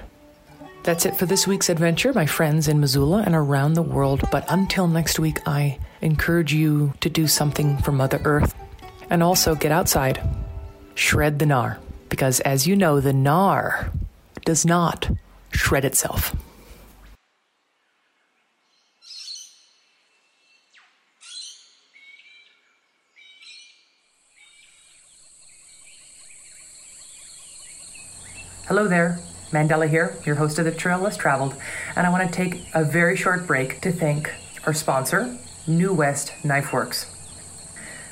That's 0.83 1.05
it 1.05 1.15
for 1.17 1.25
this 1.25 1.45
week's 1.45 1.69
adventure, 1.69 2.13
my 2.13 2.25
friends 2.25 2.67
in 2.67 2.79
Missoula 2.79 3.23
and 3.25 3.35
around 3.35 3.73
the 3.73 3.81
world. 3.81 4.23
But 4.31 4.45
until 4.49 4.87
next 4.87 5.19
week, 5.19 5.39
I 5.45 5.79
encourage 6.01 6.53
you 6.53 6.93
to 7.01 7.09
do 7.09 7.27
something 7.27 7.77
for 7.79 7.91
Mother 7.91 8.21
Earth 8.23 8.55
and 9.09 9.21
also 9.21 9.55
get 9.55 9.71
outside, 9.71 10.21
shred 10.95 11.39
the 11.39 11.45
gnar, 11.45 11.77
because 12.09 12.39
as 12.41 12.67
you 12.67 12.75
know, 12.75 12.99
the 12.99 13.11
gnar 13.11 13.91
does 14.45 14.65
not 14.65 15.09
shred 15.51 15.83
itself. 15.83 16.35
Hello 28.67 28.85
there, 28.85 29.17
Mandela 29.51 29.87
here, 29.87 30.17
your 30.25 30.35
host 30.35 30.59
of 30.59 30.65
The 30.65 30.73
Trail 30.73 30.99
Less 30.99 31.15
Traveled, 31.15 31.55
and 31.95 32.05
I 32.05 32.09
want 32.09 32.27
to 32.27 32.35
take 32.35 32.65
a 32.73 32.83
very 32.83 33.15
short 33.15 33.47
break 33.47 33.79
to 33.79 33.93
thank 33.93 34.29
our 34.65 34.73
sponsor, 34.73 35.37
New 35.67 35.93
West 35.93 36.33
Knife 36.43 36.73
Works. 36.73 37.05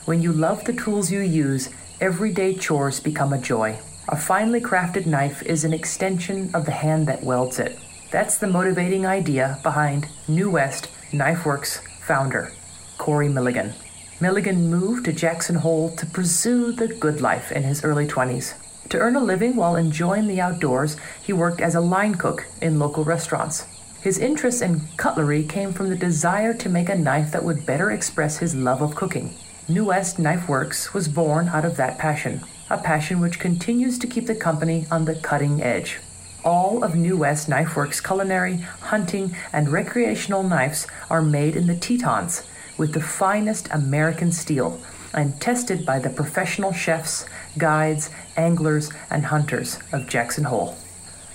When 0.06 0.22
you 0.22 0.32
love 0.32 0.64
the 0.64 0.72
tools 0.72 1.12
you 1.12 1.20
use, 1.20 1.72
everyday 2.00 2.56
chores 2.56 3.02
become 3.02 3.34
a 3.34 3.38
joy. 3.38 3.78
A 4.08 4.16
finely 4.16 4.62
crafted 4.62 5.06
knife 5.06 5.44
is 5.44 5.66
an 5.66 5.74
extension 5.74 6.50
of 6.56 6.64
the 6.64 6.72
hand 6.72 7.06
that 7.08 7.22
welds 7.22 7.60
it. 7.60 7.78
That's 8.10 8.38
the 8.38 8.48
motivating 8.48 9.06
idea 9.06 9.60
behind 9.62 10.08
New 10.30 10.50
West 10.50 10.88
Knife 11.12 11.46
Works 11.46 11.82
founder, 12.00 12.54
Corey 12.98 13.28
Milligan. 13.28 13.74
Milligan 14.22 14.70
moved 14.70 15.04
to 15.04 15.12
Jackson 15.12 15.56
Hole 15.56 15.94
to 15.98 16.06
pursue 16.06 16.72
the 16.72 16.88
good 16.88 17.20
life 17.20 17.52
in 17.52 17.64
his 17.64 17.84
early 17.84 18.08
20s. 18.08 18.54
To 18.90 19.00
earn 19.00 19.16
a 19.16 19.24
living 19.24 19.56
while 19.56 19.76
enjoying 19.76 20.28
the 20.28 20.42
outdoors, 20.42 20.96
he 21.24 21.34
worked 21.34 21.60
as 21.60 21.76
a 21.76 21.82
line 21.82 22.16
cook 22.16 22.46
in 22.62 22.78
local 22.78 23.04
restaurants. 23.04 23.66
His 24.02 24.20
interest 24.20 24.62
in 24.62 24.82
cutlery 24.98 25.44
came 25.44 25.74
from 25.74 25.90
the 25.90 25.96
desire 25.96 26.54
to 26.54 26.70
make 26.70 26.90
a 26.90 26.96
knife 26.96 27.32
that 27.32 27.44
would 27.44 27.66
better 27.66 27.90
express 27.90 28.38
his 28.38 28.54
love 28.54 28.84
of 28.84 28.94
cooking. 28.94 29.34
New 29.68 29.86
West 29.86 30.20
Knife 30.20 30.48
Works 30.48 30.94
was 30.94 31.08
born 31.08 31.50
out 31.50 31.66
of 31.66 31.78
that 31.78 31.98
passion, 31.98 32.42
a 32.70 32.78
passion 32.78 33.20
which 33.20 33.40
continues 33.40 33.98
to 33.98 34.06
keep 34.06 34.28
the 34.28 34.36
company 34.36 34.86
on 34.92 35.06
the 35.06 35.16
cutting 35.16 35.64
edge. 35.64 35.98
All 36.44 36.84
of 36.84 36.96
New 36.96 37.18
West 37.18 37.50
Knife 37.50 37.76
Works 37.76 38.00
culinary, 38.00 38.58
hunting, 38.58 39.36
and 39.52 39.70
recreational 39.70 40.44
knives 40.44 40.86
are 41.10 41.24
made 41.24 41.56
in 41.56 41.66
the 41.66 41.76
Tetons 41.76 42.44
with 42.78 42.94
the 42.94 43.02
finest 43.02 43.68
American 43.72 44.32
steel 44.32 44.80
and 45.16 45.42
tested 45.42 45.84
by 45.84 45.98
the 45.98 46.12
professional 46.12 46.72
chefs, 46.72 47.26
guides, 47.58 48.10
anglers, 48.38 48.92
and 49.10 49.26
hunters 49.26 49.80
of 49.92 50.08
Jackson 50.08 50.46
Hole. 50.46 50.78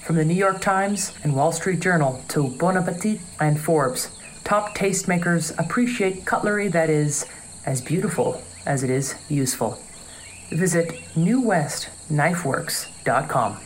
From 0.05 0.16
the 0.16 0.25
New 0.25 0.35
York 0.35 0.61
Times 0.61 1.12
and 1.23 1.37
Wall 1.37 1.53
Street 1.53 1.79
Journal 1.81 2.25
to 2.29 2.49
Bon 2.49 2.77
Appetit 2.77 3.21
and 3.39 3.61
Forbes, 3.61 4.09
top 4.45 4.77
tastemakers 4.77 5.57
appreciate 5.59 6.25
cutlery 6.25 6.68
that 6.68 6.91
is 6.91 7.27
as 7.66 7.81
beautiful 7.81 8.43
as 8.66 8.83
it 8.83 8.91
is 8.91 9.14
useful. 9.29 9.81
Visit 10.51 10.89
newwestknifeworks.com. 11.14 13.57